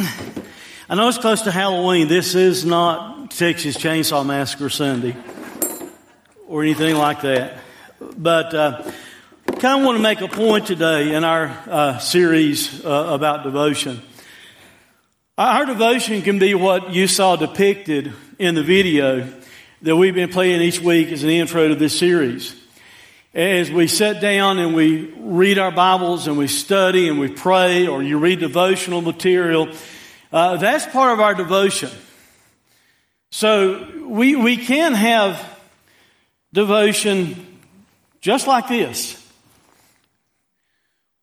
I 0.00 0.94
know 0.94 1.08
it's 1.08 1.18
close 1.18 1.42
to 1.42 1.50
Halloween. 1.50 2.06
This 2.06 2.36
is 2.36 2.64
not 2.64 3.32
Texas 3.32 3.76
Chainsaw 3.76 4.24
Massacre 4.24 4.68
Sunday 4.68 5.16
or 6.46 6.62
anything 6.62 6.94
like 6.94 7.22
that. 7.22 7.58
But 8.16 8.54
uh, 8.54 8.92
kind 9.58 9.80
of 9.80 9.84
want 9.84 9.96
to 9.96 10.02
make 10.02 10.20
a 10.20 10.28
point 10.28 10.68
today 10.68 11.14
in 11.14 11.24
our 11.24 11.46
uh, 11.46 11.98
series 11.98 12.84
uh, 12.84 13.08
about 13.10 13.42
devotion. 13.42 14.00
Our 15.36 15.66
devotion 15.66 16.22
can 16.22 16.38
be 16.38 16.54
what 16.54 16.94
you 16.94 17.08
saw 17.08 17.34
depicted 17.34 18.12
in 18.38 18.54
the 18.54 18.62
video 18.62 19.28
that 19.82 19.96
we've 19.96 20.14
been 20.14 20.30
playing 20.30 20.60
each 20.60 20.80
week 20.80 21.10
as 21.10 21.24
an 21.24 21.30
intro 21.30 21.66
to 21.66 21.74
this 21.74 21.98
series. 21.98 22.54
As 23.34 23.70
we 23.70 23.88
sit 23.88 24.22
down 24.22 24.58
and 24.58 24.74
we 24.74 25.02
read 25.18 25.58
our 25.58 25.70
Bibles 25.70 26.26
and 26.26 26.38
we 26.38 26.46
study 26.46 27.10
and 27.10 27.20
we 27.20 27.28
pray, 27.28 27.86
or 27.86 28.02
you 28.02 28.18
read 28.18 28.40
devotional 28.40 29.02
material, 29.02 29.68
uh, 30.32 30.56
that's 30.56 30.86
part 30.86 31.12
of 31.12 31.20
our 31.20 31.34
devotion. 31.34 31.90
So 33.30 33.86
we, 34.06 34.34
we 34.34 34.56
can 34.56 34.94
have 34.94 35.44
devotion 36.54 37.58
just 38.22 38.46
like 38.46 38.66
this. 38.66 39.22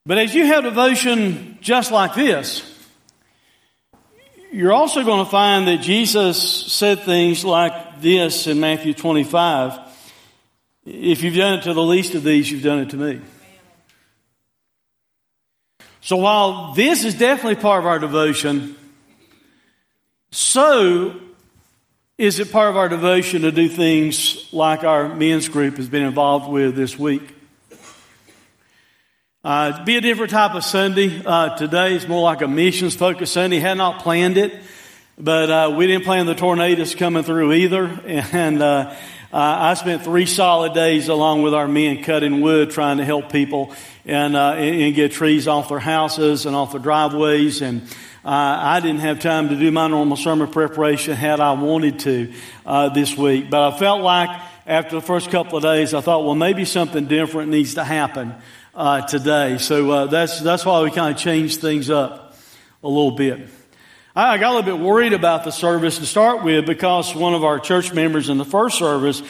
But 0.05 0.19
as 0.19 0.35
you 0.35 0.45
have 0.45 0.63
devotion 0.63 1.57
just 1.59 1.91
like 1.91 2.13
this, 2.13 2.71
you're 4.51 4.73
also 4.73 5.03
going 5.03 5.25
to 5.25 5.31
find 5.31 5.67
that 5.67 5.81
Jesus 5.81 6.39
said 6.71 7.01
things 7.01 7.43
like 7.43 7.99
this 7.99 8.45
in 8.45 8.59
Matthew 8.59 8.93
25 8.93 9.84
If 10.85 11.23
you've 11.23 11.35
done 11.35 11.57
it 11.57 11.63
to 11.63 11.73
the 11.73 11.81
least 11.81 12.13
of 12.13 12.23
these, 12.23 12.51
you've 12.51 12.61
done 12.61 12.79
it 12.79 12.91
to 12.91 12.97
me. 12.97 13.19
So 16.01 16.17
while 16.17 16.75
this 16.75 17.03
is 17.03 17.15
definitely 17.15 17.59
part 17.59 17.79
of 17.79 17.87
our 17.87 17.97
devotion, 17.97 18.75
so 20.29 21.19
is 22.19 22.39
it 22.39 22.51
part 22.51 22.69
of 22.69 22.77
our 22.77 22.87
devotion 22.87 23.41
to 23.41 23.51
do 23.51 23.67
things 23.67 24.47
like 24.53 24.83
our 24.83 25.15
men's 25.15 25.49
group 25.49 25.77
has 25.77 25.89
been 25.89 26.03
involved 26.03 26.51
with 26.51 26.75
this 26.75 26.99
week? 26.99 27.33
Uh, 29.43 29.83
be 29.85 29.97
a 29.97 30.01
different 30.01 30.31
type 30.31 30.53
of 30.53 30.63
Sunday. 30.63 31.23
Uh, 31.25 31.55
today 31.57 31.95
is 31.95 32.07
more 32.07 32.21
like 32.21 32.43
a 32.43 32.47
missions 32.47 32.95
focused 32.95 33.33
Sunday. 33.33 33.57
Had 33.57 33.77
not 33.77 34.03
planned 34.03 34.37
it, 34.37 34.53
but 35.17 35.49
uh, 35.49 35.73
we 35.75 35.87
didn't 35.87 36.05
plan 36.05 36.27
the 36.27 36.35
tornadoes 36.35 36.93
coming 36.93 37.23
through 37.23 37.53
either. 37.53 37.87
And 38.31 38.61
uh, 39.35 39.57
I 39.59 39.73
spent 39.73 40.03
three 40.03 40.27
solid 40.27 40.73
days 40.73 41.09
along 41.09 41.41
with 41.41 41.53
our 41.53 41.67
men 41.67 42.03
cutting 42.03 42.39
wood, 42.39 42.71
trying 42.71 42.99
to 42.99 43.05
help 43.05 43.31
people 43.33 43.75
and, 44.05 44.33
uh, 44.33 44.53
and 44.53 44.95
get 44.95 45.11
trees 45.11 45.45
off 45.45 45.67
their 45.67 45.77
houses 45.79 46.45
and 46.45 46.55
off 46.55 46.71
their 46.71 46.79
driveways 46.79 47.61
and 47.61 47.81
uh, 48.23 48.29
I 48.29 48.79
didn't 48.79 49.01
have 49.01 49.19
time 49.19 49.49
to 49.49 49.55
do 49.57 49.69
my 49.71 49.87
normal 49.87 50.15
sermon 50.15 50.47
preparation 50.47 51.15
had 51.15 51.41
I 51.41 51.51
wanted 51.51 51.99
to 51.99 52.33
uh, 52.65 52.89
this 52.89 53.15
week. 53.17 53.49
But 53.49 53.73
I 53.73 53.77
felt 53.77 54.01
like 54.01 54.29
after 54.65 54.95
the 54.95 55.01
first 55.01 55.29
couple 55.29 55.57
of 55.57 55.63
days, 55.63 55.93
I 55.93 55.99
thought, 55.99 56.23
well, 56.25 56.33
maybe 56.33 56.63
something 56.63 57.05
different 57.05 57.51
needs 57.51 57.73
to 57.73 57.83
happen 57.83 58.33
uh, 58.73 59.01
today. 59.01 59.57
So 59.59 59.91
uh, 59.91 60.05
that's 60.07 60.39
that's 60.39 60.65
why 60.65 60.81
we 60.81 60.91
kind 60.91 61.13
of 61.13 61.21
changed 61.21 61.59
things 61.59 61.89
up 61.89 62.35
a 62.81 62.87
little 62.87 63.11
bit. 63.11 63.47
I 64.17 64.37
got 64.37 64.53
a 64.53 64.55
little 64.55 64.77
bit 64.77 64.81
worried 64.81 65.11
about 65.11 65.43
the 65.43 65.51
service 65.51 65.97
to 65.97 66.05
start 66.05 66.41
with 66.41 66.65
because 66.65 67.13
one 67.13 67.33
of 67.33 67.43
our 67.43 67.59
church 67.59 67.91
members 67.91 68.29
in 68.29 68.37
the 68.37 68.45
first 68.45 68.77
service 68.77 69.21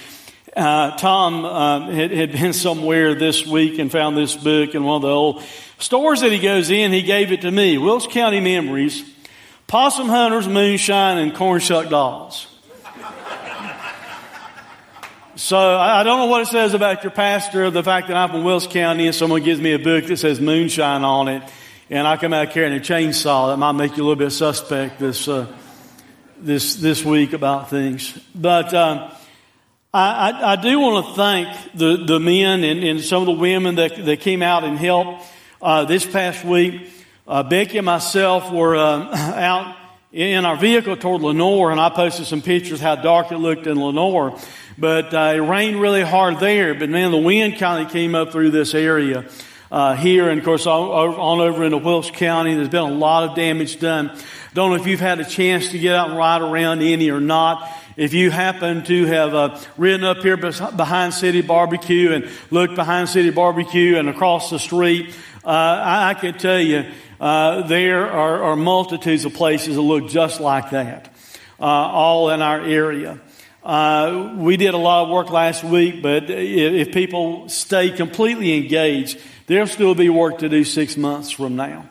uh, 0.56 0.96
Tom 0.97 1.44
uh, 1.44 1.90
had, 1.90 2.12
had, 2.12 2.31
been 2.31 2.53
somewhere 2.53 3.16
this 3.16 3.47
week 3.47 3.79
and 3.79 3.91
found 3.91 4.16
this 4.16 4.35
book 4.35 4.75
in 4.75 4.84
one 4.84 4.97
of 4.97 5.01
the 5.01 5.07
old 5.07 5.41
stores 5.79 6.22
that 6.22 6.31
he 6.31 6.38
goes 6.38 6.69
in. 6.69 6.91
He 6.91 7.01
gave 7.01 7.31
it 7.31 7.41
to 7.41 7.50
me. 7.50 7.79
Wilkes 7.79 8.06
County 8.06 8.40
Memories, 8.40 9.03
Possum 9.66 10.07
Hunters, 10.07 10.47
Moonshine, 10.47 11.18
and 11.18 11.34
Corn 11.34 11.59
Shuck 11.62 11.90
Dolls. 11.90 12.45
So 15.35 15.57
I 15.57 16.03
don't 16.03 16.19
know 16.19 16.28
what 16.28 16.41
it 16.41 16.47
says 16.47 16.75
about 16.75 17.03
your 17.03 17.12
pastor, 17.12 17.72
the 17.72 17.84
fact 17.84 18.09
that 18.09 18.18
I'm 18.18 18.29
from 18.29 18.44
Wilkes 18.44 18.68
County 18.68 19.07
and 19.07 19.16
someone 19.16 19.41
gives 19.41 19.59
me 19.59 19.74
a 19.74 19.79
book 19.79 20.06
that 20.06 20.18
says 20.18 20.40
moonshine 20.40 21.03
on 21.03 21.28
it, 21.28 21.41
and 21.90 22.07
I 22.07 22.18
come 22.18 22.34
out 22.34 22.51
carrying 22.51 22.75
a 22.75 22.81
chainsaw. 22.81 23.51
That 23.51 23.57
might 23.57 23.73
make 23.73 23.97
you 23.97 24.03
a 24.03 24.06
little 24.06 24.16
bit 24.16 24.31
suspect 24.31 25.00
this 25.00 25.28
uh, 25.28 25.47
this 26.38 26.75
this 26.75 27.06
week 27.06 27.34
about 27.34 27.69
things. 27.69 28.18
But 28.34 28.73
uh, 28.73 29.12
I, 29.94 30.31
I, 30.31 30.51
I, 30.53 30.56
do 30.56 30.79
want 30.79 31.06
to 31.06 31.13
thank 31.13 31.74
the, 31.74 32.03
the 32.06 32.19
men 32.19 32.63
and, 32.63 32.84
and, 32.84 33.01
some 33.01 33.22
of 33.22 33.28
the 33.28 33.41
women 33.41 33.75
that, 33.75 34.03
that 34.06 34.19
came 34.19 34.41
out 34.41 34.66
and 34.66 34.78
helped 34.78 35.25
uh, 35.62 35.85
this 35.85 36.06
past 36.06 36.44
week. 36.44 36.90
Uh, 37.28 37.44
Becky 37.44 37.78
and 37.78 37.85
myself 37.85 38.51
were 38.51 38.75
uh, 38.75 39.16
out 39.16 39.78
in 40.12 40.44
our 40.44 40.57
vehicle 40.57 40.97
toward 40.97 41.22
Lenoir, 41.22 41.72
and 41.72 41.79
I 41.79 41.90
posted 41.90 42.25
some 42.25 42.41
pictures 42.41 42.81
how 42.81 42.95
dark 42.95 43.31
it 43.31 43.38
looked 43.38 43.68
in 43.68 43.79
Lenoir. 43.79 44.38
But 44.78 45.13
uh, 45.13 45.34
it 45.35 45.40
rained 45.40 45.79
really 45.79 46.03
hard 46.03 46.40
there. 46.40 46.74
But 46.74 46.90
man, 46.90 47.12
the 47.12 47.18
wind 47.18 47.57
kind 47.57 47.85
of 47.85 47.91
came 47.94 48.16
up 48.16 48.31
through 48.31 48.51
this 48.51 48.74
area 48.74 49.25
uh, 49.72 49.96
here, 49.96 50.30
and 50.30 50.40
of 50.40 50.46
course 50.46 50.66
on, 50.68 51.16
on 51.16 51.40
over 51.40 51.64
into 51.64 51.78
Wilkes 51.78 52.12
County. 52.12 52.56
There's 52.56 52.70
been 52.70 52.84
a 52.84 52.92
lot 52.92 53.30
of 53.30 53.36
damage 53.36 53.80
done. 53.80 54.18
Don't 54.53 54.70
know 54.70 54.76
if 54.78 54.88
you've 54.88 55.00
had 55.00 55.20
a 55.20 55.26
chance 55.26 55.70
to 55.72 55.80
get 55.80 55.96
out 55.96 56.09
and 56.09 56.18
ride 56.18 56.42
around 56.42 56.81
any 56.81 57.09
or 57.09 57.20
not. 57.20 57.70
If 57.98 58.14
you 58.14 58.30
happen 58.30 58.84
to 58.86 59.06
have 59.06 59.34
uh, 59.34 59.59
ridden 59.78 60.04
up 60.04 60.18
here 60.18 60.36
behind 60.38 61.14
City 61.14 61.42
Barbecue 61.42 62.12
and 62.12 62.30
looked 62.52 62.75
behind 62.75 63.08
City 63.08 63.30
Barbecue 63.30 63.98
and 63.98 64.09
across 64.09 64.50
the 64.50 64.59
street, 64.59 65.16
uh, 65.46 65.48
I, 65.48 66.09
I, 66.09 66.14
can 66.14 66.38
tell 66.38 66.59
you 66.59 66.86
uh, 67.22 67.62
there 67.68 68.09
are, 68.09 68.44
are, 68.44 68.56
multitudes 68.56 69.24
of 69.24 69.34
places 69.34 69.75
that 69.75 69.81
look 69.81 70.09
just 70.09 70.42
like 70.42 70.72
that, 70.72 71.14
uh, 71.59 71.64
all 71.64 72.31
in 72.31 72.42
our 72.42 72.59
area. 72.59 73.22
Uh, 73.64 74.34
we 74.38 74.58
did 74.58 74.74
a 74.74 74.78
lot 74.78 75.04
of 75.04 75.09
work 75.09 75.30
last 75.30 75.64
week, 75.64 76.02
but 76.02 76.30
if, 76.30 76.88
if 76.88 76.94
people 76.94 77.48
stay 77.48 77.92
completely 77.92 78.58
engaged, 78.58 79.20
there'll 79.47 79.67
still 79.67 79.95
be 79.95 80.09
work 80.09 80.39
to 80.39 80.50
do 80.50 80.63
six 80.63 80.97
months 80.97 81.31
from 81.31 81.56
now, 81.56 81.88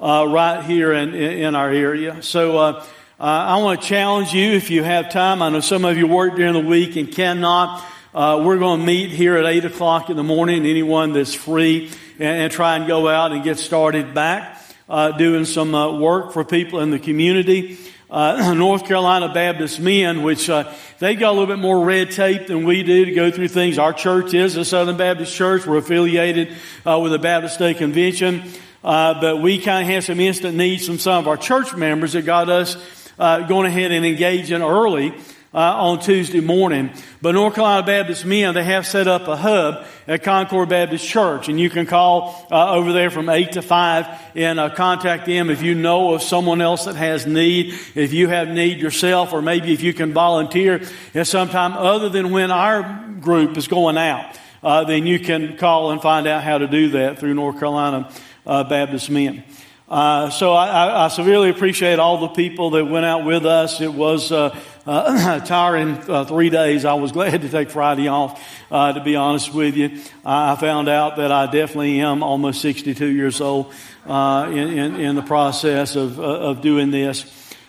uh, 0.00 0.26
right 0.28 0.64
here 0.64 0.92
in, 0.92 1.14
in, 1.14 1.54
our 1.54 1.70
area. 1.70 2.22
So 2.22 2.58
uh, 2.58 2.86
I 3.18 3.58
want 3.58 3.80
to 3.80 3.86
challenge 3.86 4.32
you 4.32 4.52
if 4.52 4.70
you 4.70 4.82
have 4.82 5.10
time. 5.10 5.42
I 5.42 5.50
know 5.50 5.60
some 5.60 5.84
of 5.84 5.96
you 5.96 6.06
work 6.06 6.36
during 6.36 6.54
the 6.54 6.60
week 6.60 6.96
and 6.96 7.10
cannot. 7.10 7.84
Uh, 8.14 8.42
we're 8.44 8.58
going 8.58 8.80
to 8.80 8.86
meet 8.86 9.10
here 9.10 9.36
at 9.36 9.44
8 9.44 9.64
o'clock 9.66 10.08
in 10.08 10.16
the 10.16 10.22
morning. 10.22 10.64
Anyone 10.66 11.12
that's 11.12 11.34
free 11.34 11.90
and, 12.18 12.42
and 12.42 12.52
try 12.52 12.76
and 12.76 12.86
go 12.86 13.08
out 13.08 13.32
and 13.32 13.44
get 13.44 13.58
started 13.58 14.14
back 14.14 14.60
uh, 14.88 15.12
doing 15.12 15.44
some 15.44 15.74
uh, 15.74 15.98
work 15.98 16.32
for 16.32 16.44
people 16.44 16.80
in 16.80 16.90
the 16.90 16.98
community. 16.98 17.78
Uh, 18.14 18.54
North 18.56 18.86
Carolina 18.86 19.28
Baptist 19.28 19.80
men, 19.80 20.22
which 20.22 20.48
uh, 20.48 20.72
they 21.00 21.16
got 21.16 21.30
a 21.30 21.32
little 21.32 21.48
bit 21.48 21.58
more 21.58 21.84
red 21.84 22.12
tape 22.12 22.46
than 22.46 22.64
we 22.64 22.84
do 22.84 23.06
to 23.06 23.10
go 23.10 23.32
through 23.32 23.48
things. 23.48 23.76
Our 23.76 23.92
church 23.92 24.34
is 24.34 24.56
a 24.56 24.64
Southern 24.64 24.96
Baptist 24.96 25.34
church. 25.34 25.66
We're 25.66 25.78
affiliated 25.78 26.50
with 26.84 27.10
the 27.10 27.18
Baptist 27.18 27.56
State 27.56 27.78
Convention. 27.78 28.44
but 28.82 29.42
we 29.42 29.58
kind 29.58 29.82
of 29.82 29.92
had 29.92 30.04
some 30.04 30.20
instant 30.20 30.56
needs 30.56 30.86
from 30.86 31.00
some 31.00 31.18
of 31.18 31.26
our 31.26 31.36
church 31.36 31.74
members 31.74 32.12
that 32.12 32.24
got 32.24 32.48
us 32.48 32.76
uh, 33.18 33.48
going 33.48 33.66
ahead 33.66 33.90
and 33.90 34.06
engaging 34.06 34.62
early 34.62 35.12
uh, 35.54 35.58
on 35.58 36.00
Tuesday 36.00 36.40
morning. 36.40 36.90
But 37.22 37.32
North 37.32 37.54
Carolina 37.54 37.86
Baptist 37.86 38.24
men, 38.24 38.54
they 38.54 38.64
have 38.64 38.86
set 38.86 39.06
up 39.06 39.28
a 39.28 39.36
hub 39.36 39.86
at 40.08 40.24
Concord 40.24 40.68
Baptist 40.68 41.06
Church, 41.06 41.48
and 41.48 41.60
you 41.60 41.70
can 41.70 41.86
call 41.86 42.46
uh, 42.50 42.74
over 42.74 42.92
there 42.92 43.10
from 43.10 43.28
eight 43.28 43.52
to 43.52 43.62
five 43.62 44.06
and 44.34 44.58
uh, 44.58 44.74
contact 44.74 45.26
them 45.26 45.50
if 45.50 45.62
you 45.62 45.74
know 45.74 46.14
of 46.14 46.22
someone 46.22 46.60
else 46.60 46.86
that 46.86 46.96
has 46.96 47.26
need, 47.26 47.72
if 47.94 48.12
you 48.12 48.26
have 48.28 48.48
need 48.48 48.78
yourself, 48.78 49.32
or 49.32 49.40
maybe 49.40 49.72
if 49.72 49.82
you 49.82 49.94
can 49.94 50.12
volunteer 50.12 50.82
at 51.14 51.26
some 51.28 51.48
time 51.48 51.72
other 51.74 52.08
than 52.08 52.32
when 52.32 52.50
our 52.50 53.04
group 53.20 53.56
is 53.56 53.68
going 53.68 53.96
out. 53.96 54.36
Uh, 54.62 54.82
then 54.84 55.06
you 55.06 55.20
can 55.20 55.56
call 55.56 55.92
and 55.92 56.00
find 56.00 56.26
out 56.26 56.42
how 56.42 56.58
to 56.58 56.66
do 56.66 56.90
that 56.90 57.18
through 57.18 57.34
North 57.34 57.58
Carolina 57.58 58.10
uh, 58.46 58.64
Baptist 58.64 59.10
men. 59.10 59.44
Uh, 59.86 60.30
so 60.30 60.54
I, 60.54 60.66
I, 60.66 61.04
I, 61.04 61.08
severely 61.08 61.50
appreciate 61.50 61.98
all 61.98 62.16
the 62.18 62.28
people 62.28 62.70
that 62.70 62.86
went 62.86 63.04
out 63.04 63.26
with 63.26 63.44
us. 63.44 63.82
It 63.82 63.92
was 63.92 64.32
uh, 64.32 64.58
uh, 64.86 65.40
tiring 65.46 65.98
uh, 66.10 66.24
three 66.24 66.50
days. 66.50 66.84
I 66.84 66.94
was 66.94 67.12
glad 67.12 67.42
to 67.42 67.48
take 67.48 67.70
Friday 67.70 68.08
off, 68.08 68.42
uh, 68.70 68.92
to 68.92 69.02
be 69.02 69.16
honest 69.16 69.52
with 69.52 69.76
you. 69.76 70.00
I 70.24 70.56
found 70.56 70.88
out 70.88 71.16
that 71.16 71.32
I 71.32 71.46
definitely 71.46 72.00
am 72.00 72.22
almost 72.22 72.60
62 72.60 73.06
years 73.06 73.40
old 73.40 73.72
uh, 74.06 74.48
in, 74.50 74.78
in, 74.78 74.96
in, 74.96 75.16
the 75.16 75.22
process 75.22 75.96
of, 75.96 76.20
of 76.20 76.60
doing 76.60 76.90
this. 76.90 77.24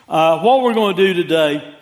what 0.08 0.62
we're 0.62 0.74
going 0.74 0.96
to 0.96 1.14
do 1.14 1.24
today 1.24 1.76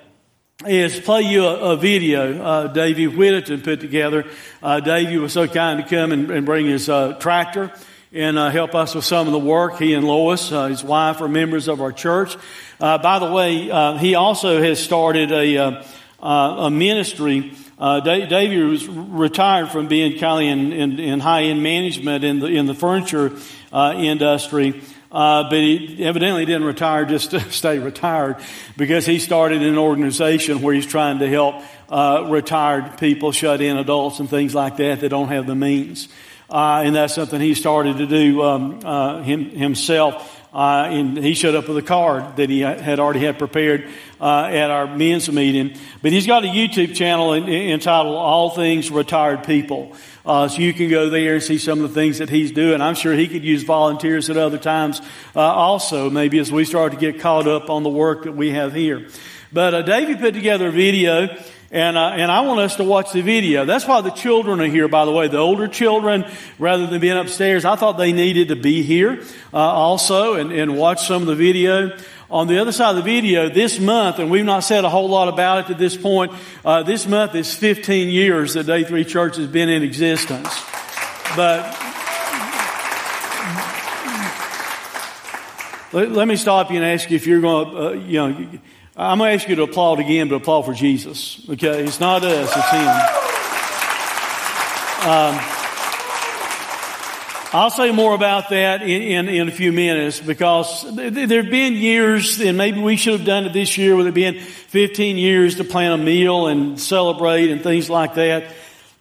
is 0.67 0.99
play 0.99 1.21
you 1.21 1.45
a, 1.45 1.73
a 1.73 1.77
video 1.77 2.41
uh, 2.41 2.67
Davey 2.67 3.07
Whittington 3.07 3.61
put 3.61 3.79
together. 3.79 4.25
Uh, 4.61 4.79
Davey 4.79 5.17
was 5.17 5.33
so 5.33 5.47
kind 5.47 5.83
to 5.83 5.87
come 5.87 6.11
and, 6.11 6.31
and 6.31 6.45
bring 6.45 6.65
his 6.65 6.89
uh, 6.89 7.13
tractor 7.13 7.71
and 8.13 8.37
uh, 8.37 8.51
help 8.51 8.75
us 8.75 8.93
with 8.93 9.03
some 9.03 9.27
of 9.27 9.33
the 9.33 9.39
work. 9.39 9.79
He 9.79 9.93
and 9.93 10.07
Lois, 10.07 10.51
uh, 10.51 10.67
his 10.67 10.83
wife, 10.83 11.19
are 11.21 11.27
members 11.27 11.67
of 11.67 11.81
our 11.81 11.91
church. 11.91 12.37
Uh, 12.79 12.99
by 12.99 13.19
the 13.19 13.31
way, 13.31 13.71
uh, 13.71 13.97
he 13.97 14.15
also 14.15 14.61
has 14.61 14.79
started 14.79 15.31
a, 15.31 15.57
uh, 15.57 15.83
uh, 16.21 16.65
a 16.65 16.71
ministry. 16.71 17.53
Davey 17.79 18.63
was 18.63 18.87
retired 18.87 19.69
from 19.69 19.87
being 19.87 20.19
kind 20.19 20.73
in, 20.73 20.73
in, 20.73 20.99
in 20.99 21.19
high 21.19 21.43
end 21.43 21.63
management 21.63 22.23
in 22.23 22.39
the 22.39 22.45
in 22.45 22.65
the 22.65 22.75
furniture 22.75 23.33
industry. 23.73 24.81
Uh, 25.11 25.43
but 25.43 25.59
he 25.59 26.03
evidently 26.03 26.43
didn't 26.43 26.63
retire 26.63 27.05
just 27.05 27.31
to 27.31 27.39
stay 27.51 27.77
retired 27.77 28.37
because 28.77 29.05
he 29.05 29.19
started 29.19 29.61
an 29.61 29.77
organization 29.77 30.61
where 30.61 30.73
he's 30.73 30.87
trying 30.87 31.19
to 31.19 31.29
help 31.29 31.61
uh, 31.89 32.25
retired 32.29 32.97
people, 32.97 33.31
shut 33.31 33.61
in 33.61 33.77
adults, 33.77 34.19
and 34.19 34.27
things 34.27 34.55
like 34.55 34.77
that 34.77 35.01
that 35.01 35.09
don't 35.09 35.27
have 35.27 35.45
the 35.45 35.53
means. 35.53 36.07
Uh, 36.49 36.83
and 36.85 36.95
that's 36.95 37.15
something 37.15 37.39
he 37.39 37.53
started 37.53 37.97
to 37.97 38.05
do 38.05 38.41
um, 38.41 38.79
uh, 38.83 39.21
him, 39.23 39.49
himself. 39.49 40.39
Uh, 40.53 40.87
and 40.91 41.17
he 41.17 41.33
showed 41.33 41.55
up 41.55 41.67
with 41.67 41.77
a 41.77 41.81
card 41.81 42.35
that 42.35 42.47
he 42.47 42.59
had 42.59 42.99
already 42.99 43.21
had 43.21 43.39
prepared 43.39 43.89
uh, 44.21 44.43
at 44.45 44.69
our 44.69 44.85
men's 44.85 45.31
meeting. 45.31 45.75
But 46.03 46.11
he's 46.11 46.27
got 46.27 46.43
a 46.43 46.47
YouTube 46.47 46.95
channel 46.95 47.33
in, 47.33 47.45
in, 47.45 47.71
entitled 47.71 48.15
"All 48.15 48.51
Things 48.51 48.91
Retired 48.91 49.45
People," 49.45 49.95
uh, 50.23 50.47
so 50.47 50.61
you 50.61 50.71
can 50.71 50.91
go 50.91 51.09
there 51.09 51.33
and 51.33 51.43
see 51.43 51.57
some 51.57 51.83
of 51.83 51.89
the 51.89 51.95
things 51.99 52.19
that 52.19 52.29
he's 52.29 52.51
doing. 52.51 52.81
I'm 52.81 52.93
sure 52.93 53.15
he 53.15 53.27
could 53.27 53.43
use 53.43 53.63
volunteers 53.63 54.29
at 54.29 54.37
other 54.37 54.59
times 54.59 55.01
uh, 55.35 55.39
also, 55.39 56.11
maybe 56.11 56.37
as 56.37 56.51
we 56.51 56.65
start 56.65 56.91
to 56.91 56.99
get 56.99 57.19
caught 57.19 57.47
up 57.47 57.71
on 57.71 57.81
the 57.81 57.89
work 57.89 58.25
that 58.25 58.35
we 58.35 58.51
have 58.51 58.73
here. 58.73 59.07
But 59.51 59.73
uh, 59.73 59.81
Davey 59.81 60.15
put 60.15 60.35
together 60.35 60.67
a 60.67 60.71
video 60.71 61.35
and, 61.73 61.97
uh, 61.97 62.09
and 62.09 62.31
I 62.31 62.41
want 62.41 62.59
us 62.59 62.75
to 62.75 62.83
watch 62.83 63.13
the 63.13 63.21
video. 63.21 63.65
That's 63.65 63.87
why 63.87 64.01
the 64.01 64.11
children 64.11 64.61
are 64.61 64.67
here, 64.67 64.87
by 64.87 65.05
the 65.05 65.11
way. 65.11 65.27
The 65.27 65.39
older 65.39 65.67
children, 65.67 66.23
rather 66.59 66.85
than 66.85 67.01
being 67.01 67.17
upstairs, 67.17 67.65
I 67.65 67.75
thought 67.75 67.97
they 67.97 68.13
needed 68.13 68.49
to 68.49 68.55
be 68.55 68.83
here 68.83 69.23
uh, 69.51 69.57
also 69.57 70.35
and, 70.35 70.51
and 70.51 70.77
watch 70.77 71.07
some 71.07 71.23
of 71.23 71.27
the 71.27 71.35
video. 71.35 71.97
On 72.29 72.45
the 72.45 72.59
other 72.59 72.71
side 72.71 72.91
of 72.91 72.97
the 72.97 73.01
video, 73.01 73.49
this 73.49 73.79
month, 73.79 74.19
and 74.19 74.29
we've 74.29 74.45
not 74.45 74.59
said 74.59 74.85
a 74.85 74.89
whole 74.89 75.09
lot 75.09 75.29
about 75.29 75.65
it 75.65 75.67
to 75.69 75.73
this 75.73 75.97
point, 75.97 76.31
uh, 76.63 76.83
this 76.83 77.07
month 77.07 77.33
is 77.33 77.51
15 77.55 78.07
years 78.07 78.53
that 78.53 78.67
Day 78.67 78.83
3 78.83 79.03
Church 79.03 79.37
has 79.37 79.47
been 79.47 79.69
in 79.69 79.81
existence. 79.81 80.49
But 81.35 81.75
let, 85.91 86.11
let 86.11 86.27
me 86.27 86.35
stop 86.35 86.69
you 86.69 86.77
and 86.77 86.85
ask 86.85 87.09
you 87.09 87.15
if 87.15 87.25
you're 87.25 87.41
going 87.41 87.71
to, 87.71 87.87
uh, 87.87 87.91
you 87.93 88.17
know, 88.19 88.59
I'm 88.95 89.17
going 89.17 89.31
to 89.31 89.33
ask 89.33 89.49
you 89.49 89.55
to 89.55 89.63
applaud 89.63 89.99
again, 89.99 90.29
but 90.29 90.35
applaud 90.35 90.63
for 90.63 90.73
Jesus. 90.73 91.43
Okay? 91.49 91.83
It's 91.83 91.99
not 91.99 92.23
us, 92.23 92.51
it's 92.55 92.69
Him. 92.69 92.87
Um, 95.09 95.39
I'll 97.55 97.71
say 97.71 97.91
more 97.91 98.13
about 98.13 98.49
that 98.49 98.83
in, 98.83 99.01
in, 99.01 99.29
in, 99.29 99.47
a 99.47 99.51
few 99.51 99.71
minutes 99.71 100.19
because 100.19 100.85
there 100.95 101.41
have 101.41 101.51
been 101.51 101.73
years, 101.73 102.39
and 102.39 102.57
maybe 102.57 102.81
we 102.81 102.95
should 102.95 103.13
have 103.13 103.25
done 103.25 103.45
it 103.45 103.53
this 103.53 103.77
year, 103.77 103.95
with 103.95 104.07
it 104.07 104.13
being 104.13 104.39
15 104.39 105.17
years 105.17 105.55
to 105.55 105.63
plan 105.63 105.91
a 105.91 105.97
meal 105.97 106.47
and 106.47 106.79
celebrate 106.79 107.49
and 107.49 107.61
things 107.61 107.89
like 107.89 108.15
that. 108.15 108.53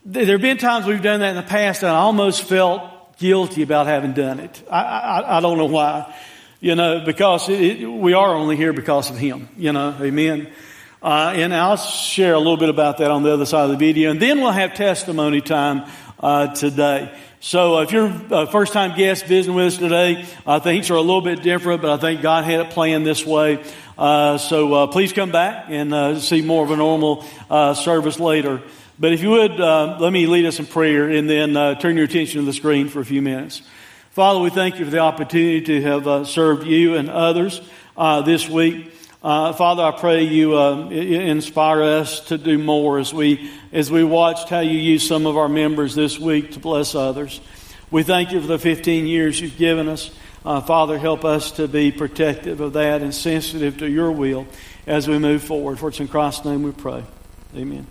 There 0.04 0.26
have 0.26 0.40
been 0.40 0.58
times 0.58 0.86
we've 0.86 1.02
done 1.02 1.20
that 1.20 1.30
in 1.30 1.36
the 1.36 1.42
past, 1.42 1.82
and 1.82 1.92
I 1.92 1.96
almost 1.96 2.42
felt 2.42 3.18
guilty 3.18 3.62
about 3.62 3.86
having 3.86 4.14
done 4.14 4.40
it. 4.40 4.62
I, 4.70 4.82
I, 4.82 5.36
I 5.36 5.40
don't 5.40 5.58
know 5.58 5.66
why 5.66 6.12
you 6.62 6.76
know, 6.76 7.04
because 7.04 7.48
it, 7.48 7.84
we 7.84 8.14
are 8.14 8.34
only 8.36 8.56
here 8.56 8.72
because 8.72 9.10
of 9.10 9.18
Him, 9.18 9.48
you 9.58 9.72
know, 9.72 9.96
amen. 10.00 10.48
Uh, 11.02 11.32
and 11.34 11.52
I'll 11.52 11.76
share 11.76 12.34
a 12.34 12.38
little 12.38 12.56
bit 12.56 12.68
about 12.68 12.98
that 12.98 13.10
on 13.10 13.24
the 13.24 13.32
other 13.32 13.44
side 13.44 13.64
of 13.64 13.70
the 13.70 13.76
video. 13.76 14.12
And 14.12 14.22
then 14.22 14.40
we'll 14.40 14.52
have 14.52 14.74
testimony 14.74 15.40
time 15.40 15.90
uh, 16.20 16.54
today. 16.54 17.12
So 17.40 17.78
uh, 17.78 17.82
if 17.82 17.90
you're 17.90 18.12
a 18.30 18.46
first 18.46 18.72
time 18.72 18.96
guest 18.96 19.26
visiting 19.26 19.56
with 19.56 19.74
us 19.74 19.76
today, 19.76 20.24
uh, 20.46 20.60
things 20.60 20.88
are 20.90 20.94
a 20.94 21.00
little 21.00 21.20
bit 21.20 21.42
different, 21.42 21.82
but 21.82 21.90
I 21.90 21.96
think 21.96 22.22
God 22.22 22.44
had 22.44 22.60
it 22.60 22.70
planned 22.70 23.04
this 23.04 23.26
way. 23.26 23.64
Uh, 23.98 24.38
so 24.38 24.72
uh, 24.72 24.86
please 24.86 25.12
come 25.12 25.32
back 25.32 25.64
and 25.68 26.22
see 26.22 26.42
more 26.42 26.64
of 26.64 26.70
a 26.70 26.76
normal 26.76 27.24
uh, 27.50 27.74
service 27.74 28.20
later. 28.20 28.62
But 29.00 29.12
if 29.12 29.20
you 29.20 29.30
would, 29.30 29.58
let 29.58 30.12
me 30.12 30.28
lead 30.28 30.44
us 30.44 30.60
in 30.60 30.66
prayer 30.66 31.08
and 31.08 31.28
then 31.28 31.54
turn 31.80 31.96
your 31.96 32.04
attention 32.04 32.38
to 32.38 32.46
the 32.46 32.52
screen 32.52 32.88
for 32.88 33.00
a 33.00 33.04
few 33.04 33.20
minutes. 33.20 33.62
Father, 34.12 34.40
we 34.40 34.50
thank 34.50 34.78
you 34.78 34.84
for 34.84 34.90
the 34.90 34.98
opportunity 34.98 35.62
to 35.62 35.80
have 35.80 36.06
uh, 36.06 36.24
served 36.26 36.66
you 36.66 36.96
and 36.96 37.08
others 37.08 37.62
uh, 37.96 38.20
this 38.20 38.46
week. 38.46 38.92
Uh, 39.22 39.54
Father, 39.54 39.82
I 39.82 39.90
pray 39.92 40.24
you 40.24 40.54
uh, 40.54 40.90
inspire 40.90 41.82
us 41.82 42.20
to 42.26 42.36
do 42.36 42.58
more 42.58 42.98
as 42.98 43.14
we 43.14 43.50
as 43.72 43.90
we 43.90 44.04
watched 44.04 44.50
how 44.50 44.60
you 44.60 44.78
used 44.78 45.08
some 45.08 45.24
of 45.24 45.38
our 45.38 45.48
members 45.48 45.94
this 45.94 46.18
week 46.18 46.52
to 46.52 46.60
bless 46.60 46.94
others. 46.94 47.40
We 47.90 48.02
thank 48.02 48.32
you 48.32 48.42
for 48.42 48.46
the 48.46 48.58
15 48.58 49.06
years 49.06 49.40
you've 49.40 49.56
given 49.56 49.88
us. 49.88 50.10
Uh, 50.44 50.60
Father, 50.60 50.98
help 50.98 51.24
us 51.24 51.52
to 51.52 51.66
be 51.66 51.90
protective 51.90 52.60
of 52.60 52.74
that 52.74 53.00
and 53.00 53.14
sensitive 53.14 53.78
to 53.78 53.88
your 53.88 54.12
will 54.12 54.46
as 54.86 55.08
we 55.08 55.18
move 55.18 55.42
forward. 55.42 55.78
For 55.78 55.88
it's 55.88 56.00
in 56.00 56.08
Christ's 56.08 56.44
name 56.44 56.64
we 56.64 56.72
pray. 56.72 57.02
Amen. 57.56 57.86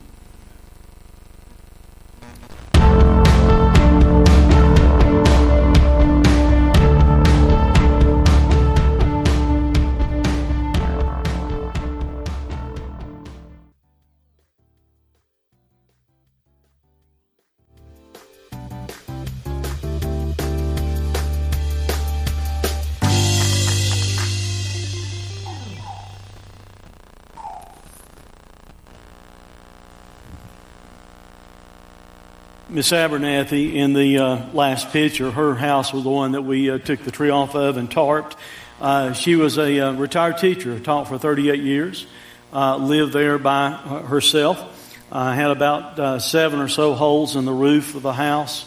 Miss 32.73 32.89
Abernathy 32.91 33.73
in 33.73 33.91
the 33.91 34.17
uh, 34.17 34.45
last 34.53 34.93
picture, 34.93 35.29
her 35.29 35.55
house 35.55 35.91
was 35.91 36.05
the 36.05 36.09
one 36.09 36.31
that 36.31 36.43
we 36.43 36.71
uh, 36.71 36.77
took 36.77 37.01
the 37.01 37.11
tree 37.11 37.29
off 37.29 37.53
of 37.53 37.75
and 37.75 37.91
tarped. 37.91 38.37
Uh, 38.79 39.11
she 39.11 39.35
was 39.35 39.57
a 39.57 39.81
uh, 39.81 39.91
retired 39.91 40.37
teacher, 40.37 40.79
taught 40.79 41.09
for 41.09 41.17
38 41.17 41.59
years, 41.59 42.07
uh, 42.53 42.77
lived 42.77 43.11
there 43.11 43.37
by 43.37 43.71
herself. 43.71 44.95
had 45.11 45.51
about 45.51 45.99
uh, 45.99 46.19
seven 46.19 46.61
or 46.61 46.69
so 46.69 46.93
holes 46.93 47.35
in 47.35 47.43
the 47.43 47.51
roof 47.51 47.93
of 47.93 48.03
the 48.03 48.13
house 48.13 48.65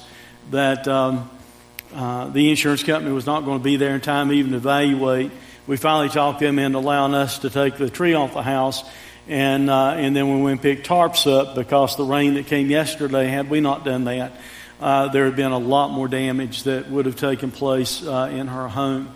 that 0.51 0.87
um, 0.87 1.31
the 1.91 2.51
insurance 2.51 2.83
company 2.83 3.11
was 3.11 3.25
not 3.25 3.47
going 3.47 3.59
to 3.59 3.65
be 3.65 3.77
there 3.77 3.95
in 3.95 4.03
time 4.03 4.31
even 4.33 4.51
to 4.51 4.59
evaluate. 4.59 5.31
We 5.67 5.79
finally 5.79 6.11
talked 6.11 6.41
them 6.41 6.59
into 6.59 6.77
allowing 6.77 7.15
us 7.15 7.39
to 7.39 7.49
take 7.49 7.79
the 7.79 7.89
tree 7.89 8.13
off 8.13 8.35
the 8.35 8.43
house 8.43 8.85
and, 9.27 9.71
uh, 9.71 9.95
and 9.97 10.15
then 10.15 10.29
when 10.29 10.43
we 10.43 10.57
picked 10.57 10.87
tarps 10.87 11.31
up, 11.31 11.55
because 11.55 11.97
the 11.97 12.05
rain 12.05 12.35
that 12.35 12.47
came 12.47 12.69
yesterday, 12.69 13.27
had 13.27 13.49
we 13.49 13.61
not 13.61 13.85
done 13.85 14.05
that, 14.05 14.33
uh, 14.81 15.09
there 15.09 15.25
had 15.25 15.37
been 15.37 15.53
a 15.53 15.59
lot 15.59 15.91
more 15.91 16.09
damage 16.09 16.65
that 16.65 16.91
would 16.91 17.07
have 17.07 17.17
taken 17.17 17.51
place 17.51 18.05
uh, 18.07 18.31
in 18.31 18.49
her 18.49 18.69
home. 18.69 19.15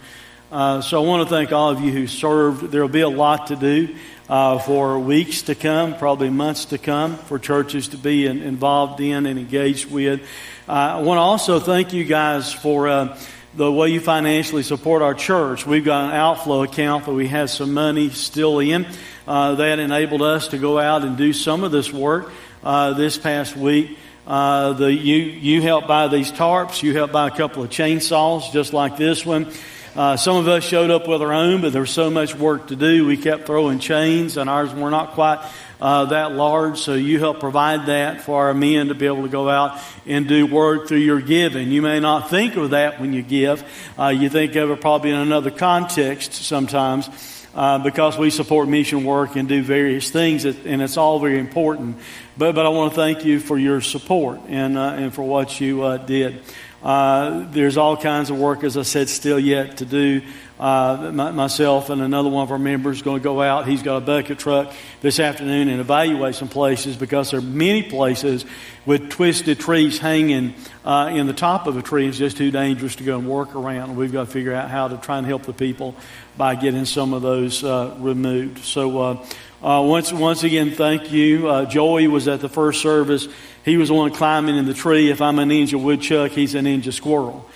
Uh, 0.50 0.80
so 0.80 1.02
I 1.02 1.06
want 1.06 1.28
to 1.28 1.34
thank 1.34 1.52
all 1.52 1.70
of 1.70 1.80
you 1.80 1.92
who 1.92 2.06
served. 2.06 2.70
There 2.70 2.80
will 2.80 2.88
be 2.88 3.02
a 3.02 3.08
lot 3.08 3.48
to 3.48 3.56
do 3.56 3.94
uh, 4.30 4.58
for 4.58 4.98
weeks 4.98 5.42
to 5.42 5.54
come, 5.54 5.94
probably 5.98 6.30
months 6.30 6.66
to 6.66 6.78
come, 6.78 7.16
for 7.16 7.38
churches 7.38 7.88
to 7.88 7.98
be 7.98 8.26
in, 8.26 8.40
involved 8.40 9.00
in 9.00 9.26
and 9.26 9.38
engaged 9.38 9.90
with. 9.90 10.22
Uh, 10.66 10.72
I 10.72 11.02
want 11.02 11.18
to 11.18 11.22
also 11.22 11.60
thank 11.60 11.92
you 11.92 12.04
guys 12.04 12.50
for 12.50 13.14
the 13.54 13.70
way 13.70 13.88
you 13.88 14.00
financially 14.00 14.62
support 14.62 15.02
our 15.02 15.14
church. 15.14 15.66
We've 15.66 15.84
got 15.84 16.04
an 16.04 16.10
outflow 16.12 16.62
account 16.62 17.06
that 17.06 17.12
we 17.12 17.28
have 17.28 17.50
some 17.50 17.74
money 17.74 18.08
still 18.10 18.60
in. 18.60 18.86
Uh, 19.28 19.56
that 19.56 19.78
enabled 19.78 20.22
us 20.22 20.48
to 20.48 20.56
go 20.56 20.78
out 20.78 21.02
and 21.02 21.18
do 21.18 21.34
some 21.34 21.62
of 21.62 21.70
this 21.70 21.92
work 21.92 22.32
uh, 22.64 22.94
this 22.94 23.18
past 23.18 23.54
week. 23.54 23.98
Uh, 24.26 24.72
the, 24.72 24.90
you, 24.90 25.16
you 25.16 25.60
helped 25.60 25.86
buy 25.86 26.08
these 26.08 26.32
tarps. 26.32 26.82
You 26.82 26.94
helped 26.94 27.12
buy 27.12 27.28
a 27.28 27.30
couple 27.30 27.62
of 27.62 27.68
chainsaws 27.68 28.50
just 28.52 28.72
like 28.72 28.96
this 28.96 29.26
one. 29.26 29.52
Uh, 29.94 30.16
some 30.16 30.36
of 30.36 30.48
us 30.48 30.64
showed 30.64 30.90
up 30.90 31.06
with 31.06 31.20
our 31.20 31.34
own, 31.34 31.60
but 31.60 31.72
there 31.72 31.82
was 31.82 31.90
so 31.90 32.10
much 32.10 32.34
work 32.34 32.68
to 32.68 32.76
do. 32.76 33.04
We 33.04 33.18
kept 33.18 33.44
throwing 33.44 33.80
chains, 33.80 34.38
and 34.38 34.48
ours 34.48 34.72
were 34.72 34.90
not 34.90 35.12
quite 35.12 35.46
uh, 35.78 36.06
that 36.06 36.32
large. 36.32 36.78
So 36.78 36.94
you 36.94 37.18
help 37.18 37.38
provide 37.38 37.84
that 37.84 38.22
for 38.22 38.46
our 38.46 38.54
men 38.54 38.88
to 38.88 38.94
be 38.94 39.04
able 39.04 39.24
to 39.24 39.28
go 39.28 39.50
out 39.50 39.78
and 40.06 40.26
do 40.26 40.46
work 40.46 40.88
through 40.88 40.98
your 40.98 41.20
giving. 41.20 41.70
You 41.70 41.82
may 41.82 42.00
not 42.00 42.30
think 42.30 42.56
of 42.56 42.70
that 42.70 42.98
when 42.98 43.12
you 43.12 43.20
give. 43.20 43.62
Uh, 43.98 44.06
you 44.06 44.30
think 44.30 44.56
of 44.56 44.70
it 44.70 44.80
probably 44.80 45.10
in 45.10 45.18
another 45.18 45.50
context 45.50 46.32
sometimes. 46.32 47.37
Uh, 47.58 47.76
because 47.76 48.16
we 48.16 48.30
support 48.30 48.68
mission 48.68 49.02
work 49.02 49.34
and 49.34 49.48
do 49.48 49.60
various 49.60 50.12
things, 50.12 50.44
and 50.44 50.80
it's 50.80 50.96
all 50.96 51.18
very 51.18 51.40
important. 51.40 51.96
But, 52.36 52.54
but 52.54 52.64
I 52.64 52.68
want 52.68 52.92
to 52.92 52.96
thank 52.96 53.24
you 53.24 53.40
for 53.40 53.58
your 53.58 53.80
support 53.80 54.38
and, 54.46 54.78
uh, 54.78 54.92
and 54.96 55.12
for 55.12 55.24
what 55.24 55.58
you 55.58 55.82
uh, 55.82 55.96
did. 55.96 56.40
Uh, 56.84 57.50
there's 57.50 57.76
all 57.76 57.96
kinds 57.96 58.30
of 58.30 58.38
work, 58.38 58.62
as 58.62 58.76
I 58.76 58.82
said, 58.82 59.08
still 59.08 59.40
yet 59.40 59.78
to 59.78 59.84
do. 59.84 60.22
Uh, 60.58 61.12
myself 61.12 61.88
and 61.88 62.02
another 62.02 62.28
one 62.28 62.42
of 62.42 62.50
our 62.50 62.58
members 62.58 63.02
going 63.02 63.20
to 63.20 63.22
go 63.22 63.40
out. 63.40 63.68
He's 63.68 63.84
got 63.84 63.98
a 63.98 64.00
bucket 64.00 64.40
truck 64.40 64.72
this 65.00 65.20
afternoon 65.20 65.68
and 65.68 65.80
evaluate 65.80 66.34
some 66.34 66.48
places 66.48 66.96
because 66.96 67.30
there 67.30 67.38
are 67.38 67.42
many 67.42 67.84
places 67.84 68.44
with 68.84 69.08
twisted 69.08 69.60
trees 69.60 69.98
hanging 69.98 70.54
uh, 70.84 71.10
in 71.12 71.28
the 71.28 71.32
top 71.32 71.68
of 71.68 71.76
a 71.76 71.82
tree. 71.82 72.08
It's 72.08 72.18
just 72.18 72.36
too 72.36 72.50
dangerous 72.50 72.96
to 72.96 73.04
go 73.04 73.18
and 73.18 73.28
work 73.28 73.54
around. 73.54 73.94
We've 73.94 74.10
got 74.10 74.26
to 74.26 74.32
figure 74.32 74.52
out 74.52 74.68
how 74.68 74.88
to 74.88 74.96
try 74.96 75.18
and 75.18 75.26
help 75.26 75.44
the 75.44 75.52
people 75.52 75.94
by 76.36 76.56
getting 76.56 76.86
some 76.86 77.12
of 77.14 77.22
those 77.22 77.62
uh, 77.62 77.94
removed. 78.00 78.64
So 78.64 78.98
uh, 78.98 79.26
uh, 79.62 79.82
once 79.82 80.12
once 80.12 80.42
again, 80.42 80.72
thank 80.72 81.12
you. 81.12 81.48
Uh, 81.48 81.64
Joey 81.66 82.08
was 82.08 82.26
at 82.26 82.40
the 82.40 82.48
first 82.48 82.80
service. 82.80 83.28
He 83.64 83.76
was 83.76 83.88
the 83.88 83.94
one 83.94 84.12
climbing 84.12 84.56
in 84.56 84.66
the 84.66 84.74
tree. 84.74 85.10
If 85.10 85.20
I'm 85.20 85.38
a 85.38 85.44
ninja 85.44 85.80
woodchuck, 85.80 86.32
he's 86.32 86.54
a 86.54 86.60
ninja 86.60 86.92
squirrel. 86.92 87.48